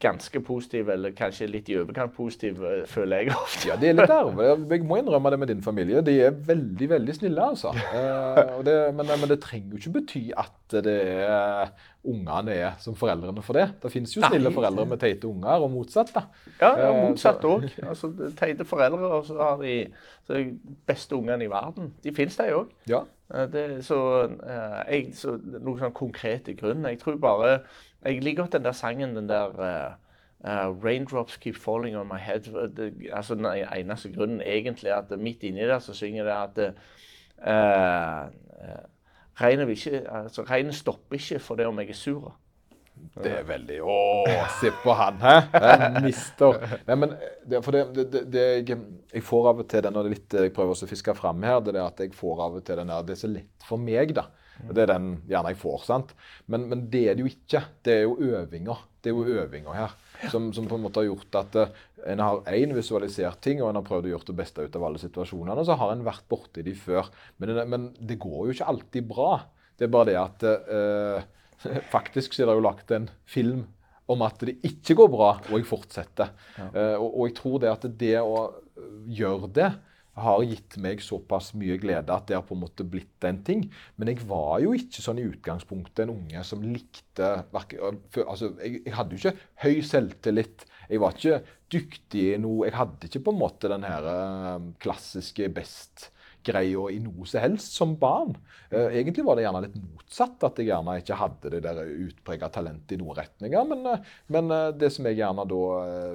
[0.03, 3.69] ganske positiv, eller kanskje litt i overkant positiv, eh, føler jeg ofte.
[3.69, 4.49] Ja, det er litt arve.
[4.51, 6.03] Jeg må innrømme det med din familie.
[6.05, 7.71] De er veldig, veldig snille, altså.
[7.93, 11.73] Eh, det, men, men det trenger jo ikke bety at det er
[12.03, 13.69] ungene er som foreldrene for det.
[13.83, 14.55] Det finnes jo snille Nei.
[14.55, 16.11] foreldre med teite unger, og motsatt.
[16.15, 16.25] da.
[16.59, 17.69] Ja, ja Eh, motsatt òg.
[17.87, 19.77] Altså, teite foreldre, og så har de
[20.27, 21.93] så de beste ungene i verden.
[22.03, 22.71] De fins, de òg.
[22.91, 23.03] Ja.
[23.33, 26.85] Eh, Det, så, eh, jeg, så noe sånn konkret i grunnen.
[26.91, 27.59] Jeg tror bare
[28.03, 32.51] Jeg liker godt den der sangen, den der uh, 'Raindrops keep falling on my head'.
[32.75, 36.73] Det, altså Den eneste grunnen egentlig er at midt inni der så synger det at
[37.39, 38.27] uh,
[39.41, 42.39] regnet, ikke, altså, regnet stopper ikke for det om jeg er sur.
[43.23, 43.97] Det er veldig Å,
[44.59, 45.33] se på han, hæ?
[46.05, 48.79] Mister Nei, men det, for det, det, det, jeg,
[49.13, 51.43] jeg får av og til den, og det er litt jeg prøver å fiske fram
[51.45, 53.67] her, det er at jeg får av og til den der Det er så lett
[53.67, 54.29] for meg, da.
[54.63, 56.13] Det er den gjerne jeg får, sant.
[56.51, 57.63] Men, men det er det jo ikke.
[57.83, 58.83] Det er jo øvinger.
[59.03, 59.95] Det er jo øvinger her
[60.31, 61.81] som, som på en måte har gjort at eh,
[62.13, 64.85] en har én visualisert ting, og en har prøvd å gjøre det beste ut av
[64.87, 65.57] alle situasjonene.
[65.59, 67.09] Og så har en vært borti de før.
[67.41, 69.31] Men, men det går jo ikke alltid bra.
[69.79, 71.25] Det er bare det at eh,
[71.95, 73.65] Faktisk så er det jo lagt en film
[74.11, 76.33] om at det ikke går bra, og jeg fortsetter.
[76.59, 79.71] Eh, og, og jeg tror det at det å øh, gjøre det
[80.13, 83.63] har gitt meg såpass mye glede at det har på en måte blitt en ting.
[83.97, 88.93] Men jeg var jo ikke sånn i utgangspunktet en unge som likte altså, jeg, jeg
[88.93, 90.67] hadde jo ikke høy selvtillit.
[90.91, 91.39] Jeg var ikke
[91.73, 92.67] dyktig i noe.
[92.67, 95.49] Jeg hadde ikke på en måte den her eh, klassiske
[96.43, 98.35] best-greia i noe som helst som barn.
[98.69, 102.49] Eh, egentlig var det gjerne litt motsatt, at jeg gjerne ikke hadde det der utprega
[102.49, 103.65] talentet i noen retninger.
[103.65, 105.63] Men, eh, men eh, det som jeg gjerne da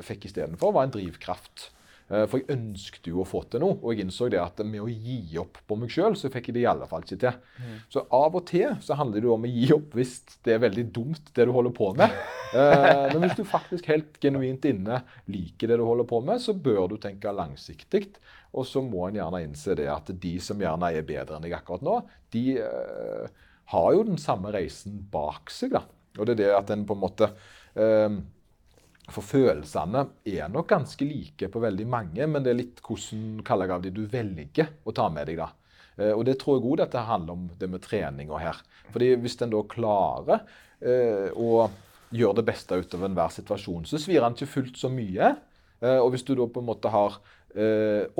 [0.02, 1.70] fikk istedenfor, var en drivkraft.
[2.10, 4.80] Eh, For jeg ønsket jo å få til noe, og jeg innså det at med
[4.80, 7.36] å gi opp på meg sjøl, så fikk jeg det i alle fall ikke til.
[7.92, 10.14] Så av og til så handler det om å gi opp hvis
[10.46, 12.18] det er veldig dumt, det du holder på med.
[12.48, 16.54] Eh, Men hvis du faktisk helt genuint inne liker det du holder på med, så
[16.56, 18.06] bør du tenke langsiktig.
[18.56, 21.52] Og så må en gjerne innse det at de som gjerne er bedre enn deg
[21.58, 21.98] akkurat nå,
[22.32, 23.28] de eh,
[23.74, 25.76] har jo den samme reisen bak seg.
[25.76, 25.82] da.
[26.16, 27.28] Og det er det at en på en måte
[27.76, 28.16] eh,
[29.12, 33.68] for følelsene er nok ganske like på veldig mange, men det er litt hvordan kaller
[33.68, 35.40] jeg av du velger å ta med deg.
[35.40, 35.48] da.
[35.98, 38.60] Eh, Og det tror jeg òg dette handler om det med treninga her.
[38.92, 40.44] Fordi hvis en da klarer
[40.80, 41.68] eh, å
[42.12, 45.34] gjøre det beste ut av enhver situasjon, så svir han ikke fullt så mye.
[45.80, 47.20] Eh, og hvis du da på en måte har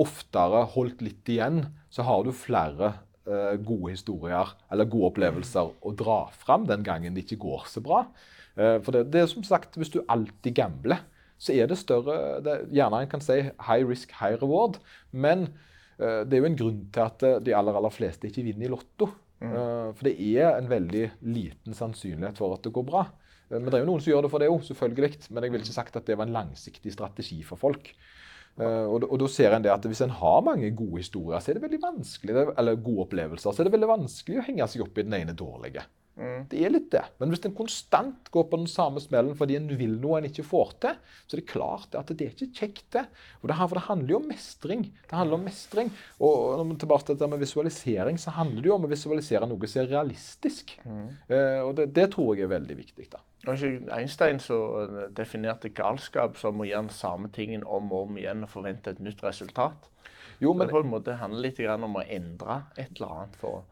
[0.01, 1.59] oftere holdt litt igjen,
[1.93, 2.89] så har du flere
[3.65, 8.03] gode historier eller gode opplevelser å dra fram den gangen det ikke går så bra.
[8.59, 11.03] Eh, for det, det er som sagt, hvis du alltid gambler,
[11.39, 15.47] så er det større det, Gjerne en kan si high risk, high reward, men
[15.99, 18.67] eh, det er jo en grunn til at eh, de aller, aller fleste ikke vinner
[18.67, 19.11] i Lotto.
[19.39, 23.05] Eh, for det er en veldig liten sannsynlighet for at det går bra.
[23.47, 25.29] Eh, Men det er jo noen som gjør det for det òg, selvfølgelig.
[25.29, 27.93] Men jeg ville ikke sagt at det var en langsiktig strategi for folk.
[28.57, 31.51] Eh, og, og da ser en det at Hvis en har mange gode historier, så
[31.51, 34.85] er det veldig vanskelig, eller gode opplevelser, så er det veldig vanskelig å henge seg
[34.87, 35.85] opp i den ene dårlige.
[36.51, 37.01] Det er litt det.
[37.21, 40.43] Men hvis en konstant går på den samme smellen fordi en vil noe en ikke
[40.43, 43.05] får til, så er det klart at det er ikke kjekt, det.
[43.39, 44.83] For det, har- for det handler jo om mestring.
[45.07, 45.91] Det handler om mestring.
[46.19, 49.47] Og når vi tilbake til det med visualisering, så handler det jo om å visualisere
[49.47, 50.75] noe som er realistisk.
[51.29, 53.07] Eh, og det, det tror jeg er veldig viktig.
[53.15, 53.23] da.
[53.95, 58.49] Einstein som definerte galskap som å gjøre den samme tingen om og om igjen og
[58.51, 59.87] forvente et nytt resultat.
[60.41, 63.35] Jo, Men men det på en måte handler litt om å endre et eller annet.
[63.39, 63.63] For.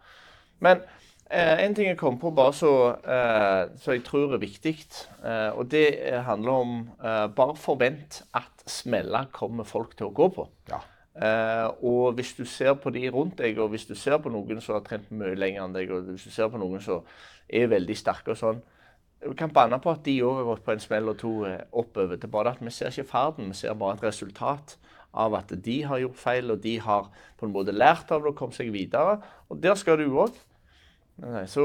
[0.59, 0.81] Men
[1.29, 2.73] eh, en ting jeg kom på bare så,
[3.03, 4.75] eh, så jeg tror er viktig,
[5.23, 10.15] eh, og det eh, handler om eh, bare forvent at smeller kommer folk til å
[10.15, 10.47] gå på.
[10.71, 10.83] ja.
[11.17, 14.59] Eh, og hvis du ser på de rundt deg, og hvis du ser på noen
[14.61, 17.07] som har trent mye lenger enn deg, og hvis du ser på noen som
[17.49, 18.59] er veldig sterke og sånn,
[19.25, 21.31] vi kan banne på at de òg har gått på en smell og to
[21.73, 22.19] oppover.
[22.21, 24.75] Det er bare at vi ser ikke ferden, vi ser bare et resultat
[25.17, 27.09] av at de har gjort feil, og de har
[27.39, 29.17] på en måte lært av det og kommet seg videre.
[29.49, 30.37] Og der skal du òg.
[31.49, 31.63] Så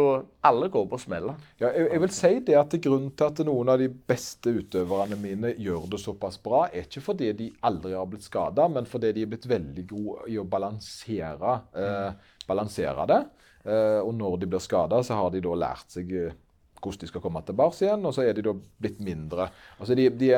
[0.48, 1.36] alle går på smeller.
[1.61, 5.18] Ja, jeg, jeg vil si det at Grunnen til at noen av de beste utøverne
[5.20, 9.12] mine gjør det såpass bra, er ikke fordi de aldri har blitt skada, men fordi
[9.12, 13.20] de er blitt veldig gode i å balansere, eh, balansere det.
[13.64, 16.38] Eh, og når de blir skada, så har de da lært seg eh,
[16.82, 19.48] hvordan de skal komme tilbake igjen, og så er de da blitt mindre
[19.78, 20.32] Altså de, de,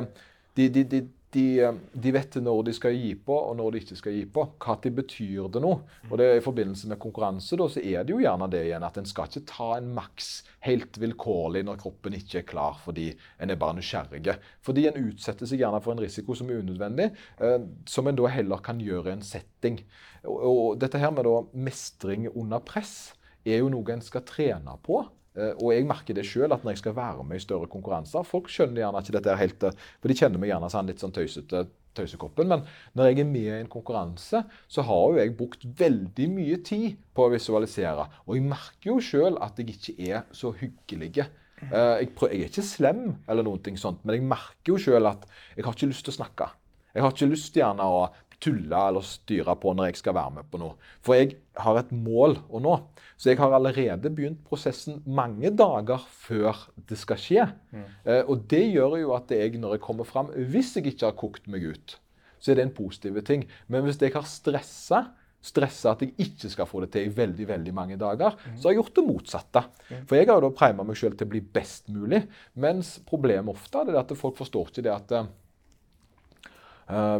[0.56, 1.00] de, de,
[1.35, 4.24] de, de, de, vet når de skal gi på, og når de ikke skal gi
[4.30, 4.45] på.
[4.62, 5.80] Hva de betyr det noe.
[6.11, 9.01] Og det I forbindelse med konkurranse da, så er det jo gjerne det igjen at
[9.01, 10.30] en skal ikke ta en maks
[10.66, 13.11] helt vilkårlig når kroppen ikke er klar fordi
[13.43, 14.37] en er bare nysgjerrig.
[14.64, 17.11] Fordi en utsetter seg gjerne for en risiko som er unødvendig,
[17.43, 17.59] eh,
[17.91, 19.82] som en da heller kan gjøre i en setting.
[20.24, 23.14] Og, og dette her med da mestring under press
[23.45, 25.03] er jo noe en skal trene på.
[25.35, 28.26] Eh, og jeg merker det sjøl, at når jeg skal være med i større konkurranser
[28.28, 31.03] Folk skjønner gjerne ikke dette er helt eh, For de kjenner meg gjerne sånn litt
[31.03, 31.64] sånn tøysete
[31.95, 32.51] tøysekoppen.
[32.51, 32.64] Men
[32.99, 36.99] når jeg er med i en konkurranse, så har jo jeg brukt veldig mye tid
[37.14, 38.09] på å visualisere.
[38.26, 41.12] Og jeg merker jo sjøl at jeg ikke er så hyggelig.
[41.22, 45.26] Eh, jeg, jeg, er ikke slem, eller noe sånt, men jeg merker jo sjøl at
[45.55, 46.51] jeg har ikke lyst til å snakke.
[46.95, 48.03] Jeg har ikke lyst gjerne å
[48.45, 50.76] tulle eller styre på når jeg skal være med på noe.
[51.05, 52.76] For jeg har et mål å nå.
[53.16, 57.49] Så jeg har allerede begynt prosessen mange dager før det skal skje.
[57.72, 57.84] Mm.
[58.05, 61.20] Eh, og det gjør jo at jeg, når jeg kommer fram, hvis jeg ikke har
[61.20, 61.99] kokt meg ut,
[62.42, 63.47] så er det en positiv ting.
[63.72, 65.07] Men hvis jeg har stressa,
[65.45, 68.59] stressa at jeg ikke skal få det til i veldig veldig mange dager, mm.
[68.59, 69.64] så har jeg gjort det motsatte.
[69.88, 70.03] Mm.
[70.11, 72.24] For jeg har jo da prima meg sjøl til å bli best mulig.
[72.61, 75.30] Mens problemet ofte er at folk forstår ikke det at Uh,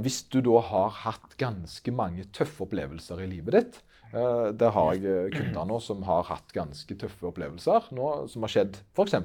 [0.05, 3.79] hvis du da har hatt ganske mange tøffe opplevelser i livet ditt
[4.12, 8.45] uh, Der har jeg eh, kunder nå som har hatt ganske tøffe opplevelser nå, som
[8.45, 9.17] har skjedd f.eks.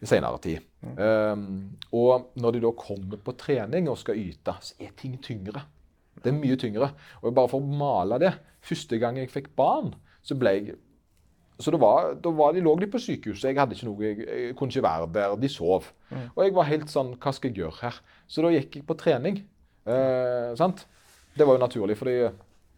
[0.00, 0.64] i senere tid.
[0.96, 5.66] Um, og når de da kommer på trening og skal yte, så er ting tyngre.
[6.20, 6.90] Det er mye tyngre.
[7.22, 8.34] Og bare for å male det
[8.64, 9.90] Første gang jeg fikk barn,
[10.24, 10.76] så ble jeg
[11.62, 13.46] så det var, det var de, lå de på sykehuset.
[13.52, 15.36] Jeg hadde ikke noe, jeg, jeg kunne ikke være der.
[15.38, 15.86] De sov.
[16.10, 16.24] Mm.
[16.32, 18.00] Og jeg var helt sånn Hva skal jeg gjøre her?
[18.26, 19.38] Så da gikk jeg på trening.
[19.86, 20.82] Eh, sant?
[21.34, 22.16] Det var jo naturlig, fordi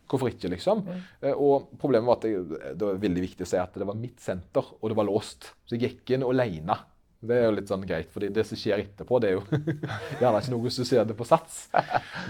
[0.07, 0.85] Hvorfor ikke, liksom?
[0.87, 0.99] Mm.
[1.27, 2.45] Eh, og problemet var at jeg,
[2.79, 5.49] det var veldig viktig å si at det var mitt senter, og det var låst.
[5.66, 6.77] Så jeg gikk inn alene.
[7.21, 9.61] Det er jo litt sånn greit, fordi det som skjer etterpå, det er jo
[10.21, 11.67] gjerne ikke noe som ser det på sats.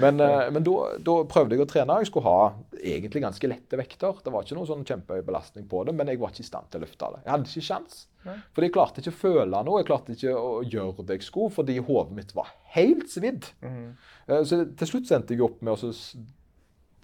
[0.03, 1.99] Men, eh, men da, prøvde jeg å trene.
[2.03, 4.21] Jeg skulle ha egentlig ganske lette vekter.
[4.23, 6.71] Det var ikke noe sånn kjempehøy belastning på det, men jeg var ikke i stand
[6.71, 7.25] til å løfte det.
[7.25, 8.05] Jeg hadde ikke sjans.
[8.27, 9.81] Fordi jeg klarte ikke å føle noe.
[9.81, 13.51] Jeg klarte ikke å gjøre det jeg skulle, fordi hodet mitt var helt svidd.
[13.63, 13.93] Mm.
[14.27, 15.93] Så til slutt endte jeg opp med å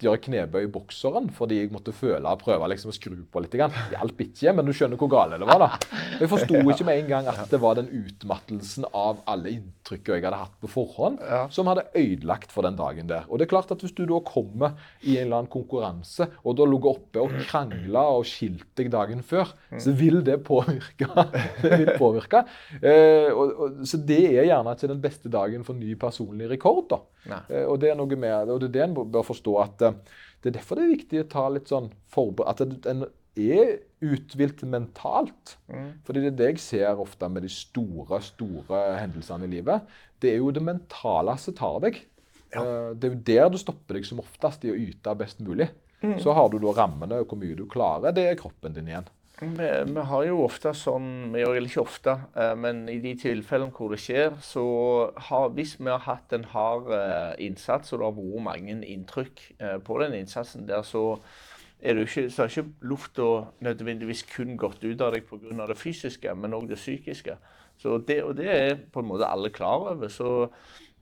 [0.07, 3.53] gjøre knebøy i bokseren fordi jeg måtte føle og prøve liksom å skru på litt.
[3.53, 5.63] Det hjalp ikke, men du skjønner hvor gale det var.
[5.63, 5.99] da.
[6.19, 10.27] Jeg forsto ikke med en gang at det var den utmattelsen av alle inntrykkene jeg
[10.27, 11.21] hadde hatt på forhånd,
[11.53, 13.27] som hadde ødelagt for den dagen der.
[13.29, 16.55] Og det er klart at Hvis du da kommer i en eller annen konkurranse, og
[16.55, 19.51] da ligger oppe og krangler og skilt deg dagen før,
[19.81, 21.09] så vil det påvirke.
[21.63, 22.45] det vil påvirke.
[22.79, 26.85] Eh, og, og, så det er gjerne ikke den beste dagen for ny personlig rekord.
[26.93, 27.01] da.
[27.49, 29.92] Eh, og det er noe med, og det er det en bør forstå at eh,
[30.43, 32.49] det er derfor det er viktig å ta litt sånn forbered...
[32.51, 35.55] At en er uthvilt mentalt.
[35.71, 35.87] Mm.
[36.05, 39.87] Fordi det er det jeg ser ofte med de store, store hendelsene i livet.
[40.21, 42.01] Det er jo det mentale som tar deg.
[42.53, 42.61] Ja.
[42.61, 45.71] Eh, det er jo der du stopper deg som oftest i å yte best mulig.
[46.03, 46.17] Mm.
[46.21, 48.13] Så har du da rammene og hvor mye du klarer.
[48.15, 49.07] Det er kroppen din igjen.
[49.41, 53.73] Vi, vi, har jo ofte sånn Vi gjør ikke ofte, eh, men i de tilfellene
[53.73, 54.65] hvor det skjer, så
[55.29, 59.41] har Hvis vi har hatt en hard eh, innsats, og det har vært mange inntrykk
[59.57, 61.17] eh, på den innsatsen der, så
[61.83, 63.29] er det ikke, så ikke lufta
[63.65, 65.67] nødvendigvis kun gått ut av deg pga.
[65.67, 67.35] det fysiske, men òg det psykiske.
[67.83, 70.07] Det, og det er på en måte alle klar over.
[70.07, 70.45] Så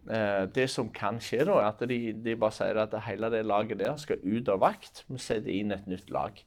[0.10, 3.44] eh, det som kan skje, da, er at de, de bare sier at hele det
[3.46, 5.04] laget der skal ut av vakt.
[5.08, 6.42] Vi setter inn et nytt lag.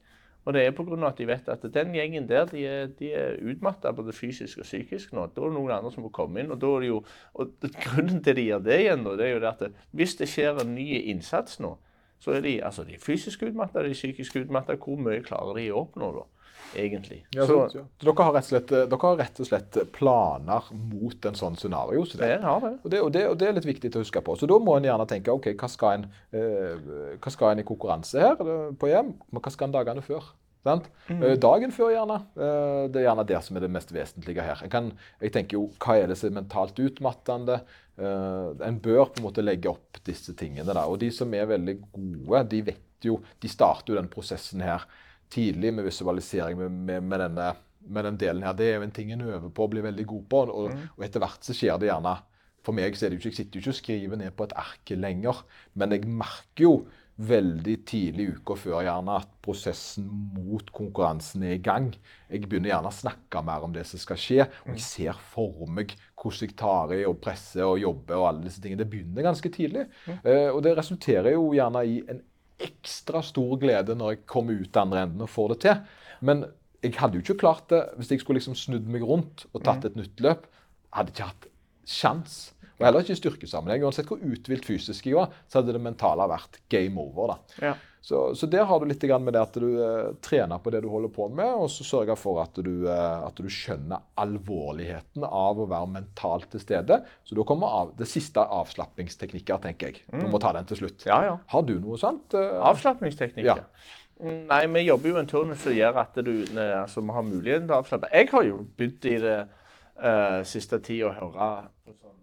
[0.44, 0.96] Og det er pga.
[1.08, 4.64] at de vet at den gjengen der de er, de er utmatta både fysisk og
[4.64, 5.26] psykisk nå.
[5.32, 6.52] Da er det noen andre som må komme inn.
[6.52, 7.00] Og, da er det jo,
[7.34, 10.60] og grunnen til de gjør det igjen, det er jo det at hvis det skjer
[10.60, 11.76] en ny innsats nå,
[12.20, 14.76] så er de, altså de fysisk utmatta, de psykisk utmatta.
[14.80, 16.28] Hvor mye klarer de å oppnå da?
[16.74, 17.26] egentlig.
[17.30, 21.38] Ja, så, så, så dere, har slett, dere, har rett og slett planer mot en
[21.38, 22.04] sånn scenario?
[22.08, 22.72] Så det, det, det.
[22.82, 24.36] Og, det, og, og det, er litt viktig å huske på.
[24.38, 27.66] Så da må en gjerne tenke OK, hva skal en, eh, hva skal en i
[27.68, 29.14] konkurranse her på hjem?
[29.30, 30.32] Men hva skal en dagene før?
[30.64, 31.20] Mm.
[31.20, 32.18] Eh, dagen før, gjerne.
[32.34, 34.62] Eh, det er gjerne det som er det mest vesentlige her.
[34.64, 37.60] Jeg, kan, jeg tenker jo, Hva er det som er mentalt utmattende?
[37.94, 40.74] Uh, en bør på en måte legge opp disse tingene.
[40.74, 40.82] Da.
[40.90, 44.82] Og de som er veldig gode, de vet jo, de starter jo den prosessen her
[45.30, 47.48] tidlig med visualisering med, med, med, denne,
[47.86, 48.56] med den delen her.
[48.58, 50.42] Det er jo en ting en øver på å bli veldig god på.
[50.48, 50.88] Og, mm.
[50.96, 52.16] og etter hvert så skjer det gjerne
[52.64, 54.48] For meg så er det jo ikke, jeg sitter jo ikke og skriver ned på
[54.48, 55.44] et ark lenger,
[55.78, 56.74] men jeg merker jo
[57.14, 61.92] veldig tidlig uka før gjerne at prosessen mot konkurransen er i gang.
[62.26, 65.68] Jeg begynner gjerne å snakke mer om det som skal skje, og jeg ser for
[65.70, 68.16] meg hvordan jeg tar i og presser og jobber.
[68.18, 68.82] og alle disse tingene.
[68.82, 69.86] Det begynner ganske tidlig.
[70.08, 70.18] Mm.
[70.24, 72.22] Uh, og det resulterer jo gjerne i en
[72.64, 75.80] ekstra stor glede når jeg kommer ut andre enden og får det til.
[76.24, 76.44] Men
[76.84, 79.86] jeg hadde jo ikke klart det hvis jeg skulle liksom snudd meg rundt og tatt
[79.86, 80.48] et nytt løp.
[80.90, 81.48] Jeg hadde ikke hatt
[81.84, 82.36] sjans.
[82.78, 83.84] Og heller ikke i styrkesammenheng.
[83.86, 87.34] Uansett hvor uthvilt fysisk jeg var, så hadde det mentale vært game over.
[87.34, 87.66] da.
[87.70, 87.74] Ja.
[88.04, 90.90] Så, så der har du litt med det at du eh, trener på det du
[90.92, 95.62] holder på med, og så sørger for at du, eh, at du skjønner alvorligheten av
[95.62, 96.98] å være mentalt til stede.
[97.24, 100.04] Så da kommer av, det siste avslappingsteknikker, tenker jeg.
[100.12, 101.06] Du må ta den til slutt.
[101.08, 101.38] Ja, ja.
[101.54, 102.36] Har du noe sånt?
[102.36, 102.58] eh?
[102.74, 103.64] Avslappingsteknikker?
[103.64, 104.02] Ja.
[104.20, 107.64] Mm, Nei, vi jobber jo en turnus som gjør at du altså, vi har muligheten
[107.66, 108.12] til å avslappe.
[108.14, 111.48] Jeg har jo begynt i det eh, siste tida å høre
[111.88, 112.20] på sånn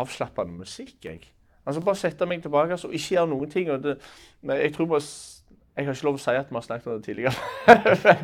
[0.00, 1.28] avslappende musikk, jeg.
[1.66, 3.68] Altså bare sette meg tilbake altså, og ikke gjøre noen ting.
[3.84, 3.98] Det,
[4.48, 5.02] jeg tror bare
[5.76, 7.34] Jeg har ikke lov å si at vi har snakket om det tidligere.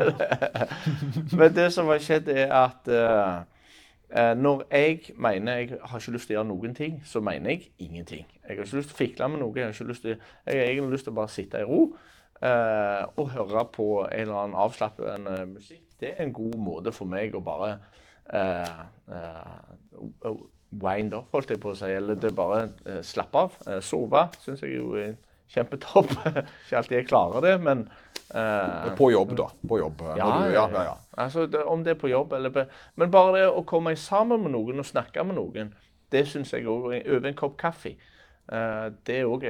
[1.39, 6.28] men det som har skjedd, er at eh, når jeg mener jeg har ikke lyst
[6.28, 8.27] til å gjøre noen ting, så mener jeg ingenting.
[8.43, 9.55] Jeg har ikke lyst til å fikle med noe.
[9.57, 13.32] Jeg har, til, jeg har egentlig lyst til å bare sitte i ro uh, og
[13.39, 15.86] høre på en eller annen avslappende musikk.
[16.01, 17.78] Det er en god måte for meg å bare
[18.35, 18.85] uh,
[20.82, 21.89] wind up, holdt jeg på å si.
[21.93, 23.57] Eller det er bare eh, slappe av.
[23.66, 25.15] Eh, sove syns jeg jo er
[25.53, 26.11] kjempetopp.
[26.66, 27.86] ikke alltid jeg klarer det, men
[28.35, 29.48] eh, På jobb, da.
[29.69, 30.03] På jobb.
[30.09, 30.94] eh, ja, du, ja, ja, ja.
[31.16, 32.66] Altså, det, om det er på jobb eller på
[33.01, 35.73] Men bare det å komme sammen med noen og snakke med noen,
[36.12, 37.97] det syns jeg òg Over en kopp kaffe.
[38.53, 39.47] eh, det er òg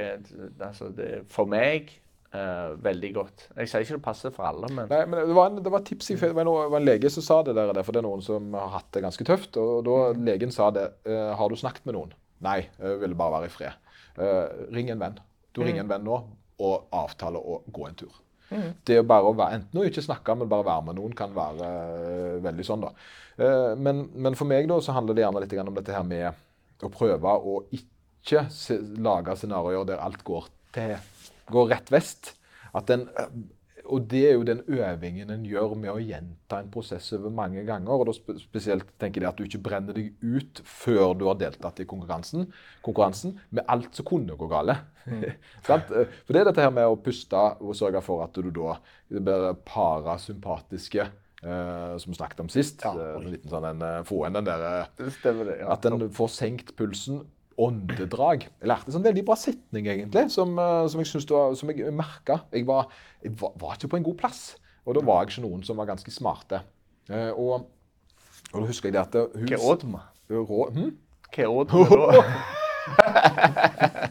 [0.59, 1.91] altså, det for meg
[2.35, 3.47] eh, veldig godt.
[3.55, 5.83] Jeg sier ikke det passer for alle, men Nei, men det var, en, det var
[5.87, 6.19] tips jeg.
[6.21, 8.53] Det var, en, var en lege som sa det der, for det er noen som
[8.57, 9.59] har hatt det ganske tøft.
[9.61, 9.97] Og da
[10.31, 12.13] legen sa det Uh, Har du snakket med noen?
[12.43, 13.91] Nei, jeg ville bare være i fred.
[14.17, 15.19] Uh, ring en venn.
[15.55, 16.17] Du ringer en venn nå
[16.63, 18.15] og avtaler å gå en tur.
[18.87, 21.33] Det å bare å være, Enten å ikke snakke, men bare være med noen, kan
[21.35, 21.69] være
[22.43, 22.91] veldig sånn, da.
[23.75, 26.91] Men, men for meg da, så handler det gjerne litt om dette her med å
[26.93, 28.45] prøve å ikke
[29.03, 30.47] lage scenarioer der alt går,
[30.77, 30.95] til,
[31.51, 32.33] går rett vest.
[32.87, 33.07] Den,
[33.87, 37.63] og det er jo den øvingen en gjør med å gjenta en prosess over mange
[37.67, 37.93] ganger.
[37.93, 41.79] og da Spesielt tenker jeg at du ikke brenner deg ut før du har deltatt
[41.83, 42.49] i konkurransen,
[42.85, 44.77] konkurransen med alt som kunne gå gale.
[45.07, 45.23] Mm.
[45.65, 48.75] For det er dette her med å puste og sørge for at du da
[49.13, 52.81] blir parasympatiske, Uh, som vi snakket om sist.
[52.81, 52.95] Ja.
[52.97, 54.71] eh, en liten sånn en, eh, Få inn den der det.
[55.59, 55.67] Ja.
[55.75, 57.27] at en får senkt pulsen.
[57.57, 58.43] Åndedrag.
[58.61, 61.93] Jeg lærte en sånn veldig bra setning, egentlig, som, eh, som jeg, var, som jeg
[61.95, 62.41] merka.
[62.53, 62.87] Jeg, var,
[63.23, 64.41] jeg var, var ikke på en god plass.
[64.85, 66.61] Og da var jeg ikke noen som var ganske smarte.
[67.09, 67.65] Eh, og,
[68.53, 69.97] og da husker jeg det at det- hun Hva åt vi?
[70.77, 70.93] Hm?
[71.33, 72.23] Hva åt vi da?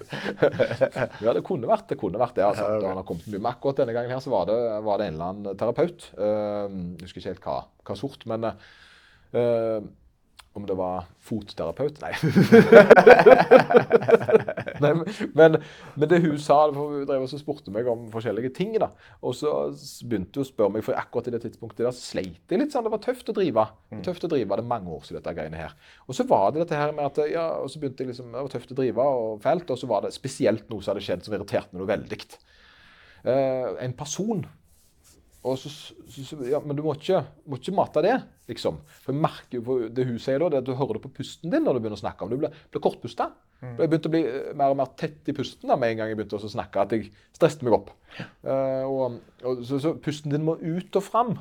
[1.25, 1.97] Ja, det kunne vært det.
[2.01, 2.67] kunne vært det, altså.
[2.81, 3.39] Da han har kommet mye.
[3.41, 6.09] Men akkurat denne gangen her så var det, var det en eller annen terapeut.
[6.19, 6.67] Uh,
[6.99, 7.57] jeg husker ikke helt hva,
[7.89, 9.81] hva sort, men eh,
[10.57, 12.01] om det var fotterapeut?
[12.03, 12.13] Nei.
[14.83, 14.93] Nei
[15.37, 15.59] men,
[15.97, 18.75] men, det hun sa for Hun drev og spurte meg om forskjellige ting.
[18.81, 19.53] da, Og så
[20.07, 22.75] begynte hun å spørre meg, for akkurat i det tidspunktet da sleit jeg litt.
[22.75, 23.67] sånn, Det var tøft å drive.
[23.93, 25.73] Var tøft å drive, Det er mange år siden dette greiene her.
[26.07, 28.45] Og så var det dette her med at ja, og så begynte jeg liksom, det
[28.49, 31.27] var tøft å drive og fælt, og så var det spesielt noe som hadde skjedd
[31.27, 32.23] som irriterte meg noe veldig.
[33.27, 34.45] Uh, en person
[35.45, 38.15] så, så, så, ja, men du må ikke, må ikke mate det,
[38.51, 38.81] liksom.
[39.05, 41.53] For jeg merker, jo det hun sier da, det at du hører det på pusten
[41.53, 42.39] din når du begynner å snakke om det.
[42.39, 43.29] Du blir, blir kortpusta.
[43.61, 43.77] Mm.
[43.79, 46.11] Jeg begynte å bli eh, mer og mer tett i pusten da, med en gang
[46.11, 47.93] jeg begynte å snakke, at jeg stresset meg opp.
[48.43, 51.37] Uh, og, og, så, så pusten din må ut og fram.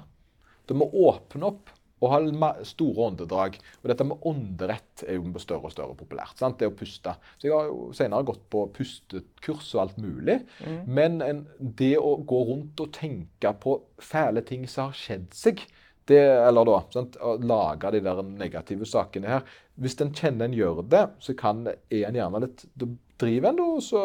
[0.69, 1.73] Du må åpne opp
[2.03, 3.57] og ha store åndedrag.
[3.81, 6.35] Og dette med ånderett er jo større og større populært.
[6.39, 6.59] Sant?
[6.59, 7.15] Det å puste.
[7.37, 10.41] Så jeg har jo senere gått på pustekurs og alt mulig.
[10.85, 15.65] Men en, det å gå rundt og tenke på fæle ting som har skjedd seg,
[16.05, 17.15] det, eller da, sant?
[17.17, 21.63] å lage de der negative sakene her Hvis en kjenner en gjør det, så kan,
[21.65, 24.03] er en gjerne litt Da driver en da, og så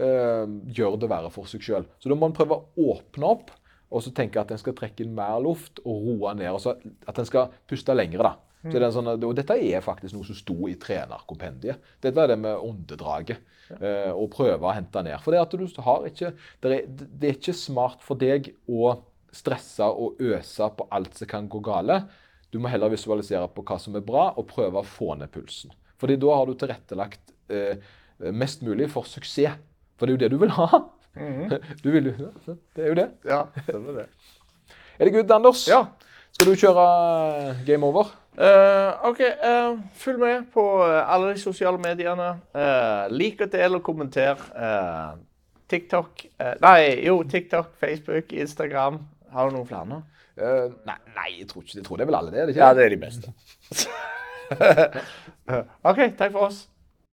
[0.00, 1.86] øh, gjør det verre for seg sjøl.
[2.00, 3.52] Så da må en prøve å åpne opp
[3.88, 6.50] og så tenker jeg at en skal trekke inn mer luft og roe ned.
[6.52, 6.76] og så
[7.08, 8.22] At en skal puste lengre.
[8.22, 8.34] da.
[8.66, 11.78] Så det sånn, og Dette er faktisk noe som sto i trenerkompendiet.
[12.02, 13.38] Dette er det med åndedraget.
[13.68, 15.18] Eh, å prøve å hente ned.
[15.20, 16.32] For det at du har ikke,
[16.64, 18.94] det er, det er ikke smart for deg å
[19.34, 22.00] stresse og øse på alt som kan gå gale.
[22.48, 25.74] Du må heller visualisere på hva som er bra, og prøve å få ned pulsen.
[26.00, 27.76] Fordi da har du tilrettelagt eh,
[28.32, 29.60] mest mulig for suksess.
[29.98, 30.68] For det er jo det du vil ha.
[31.82, 33.08] Du vil jo, ja, Det er jo det.
[33.26, 34.06] Ja, stemmer det.
[34.98, 35.68] Er det good, Anders?
[35.68, 35.84] Ja.
[36.34, 36.82] Skal du kjøre
[37.50, 38.12] eh, game over?
[38.38, 42.28] Uh, OK, Uh, følg med på alle de sosiale mediene.
[42.54, 44.38] Uh, lik og del og kommenter.
[44.54, 45.16] Eh,
[45.68, 46.22] TikTok
[46.62, 49.00] Nei, jo, TikTok, Facebook, Instagram.
[49.32, 49.88] Har du noen flere?
[49.90, 50.00] nå?
[50.38, 51.80] nei, nei, jeg tror ikke det.
[51.80, 52.40] Jeg tror det er vel alle det?
[52.40, 52.62] er det ikke?
[52.62, 53.32] Ja, det er de beste.
[55.90, 56.68] OK, takk for oss.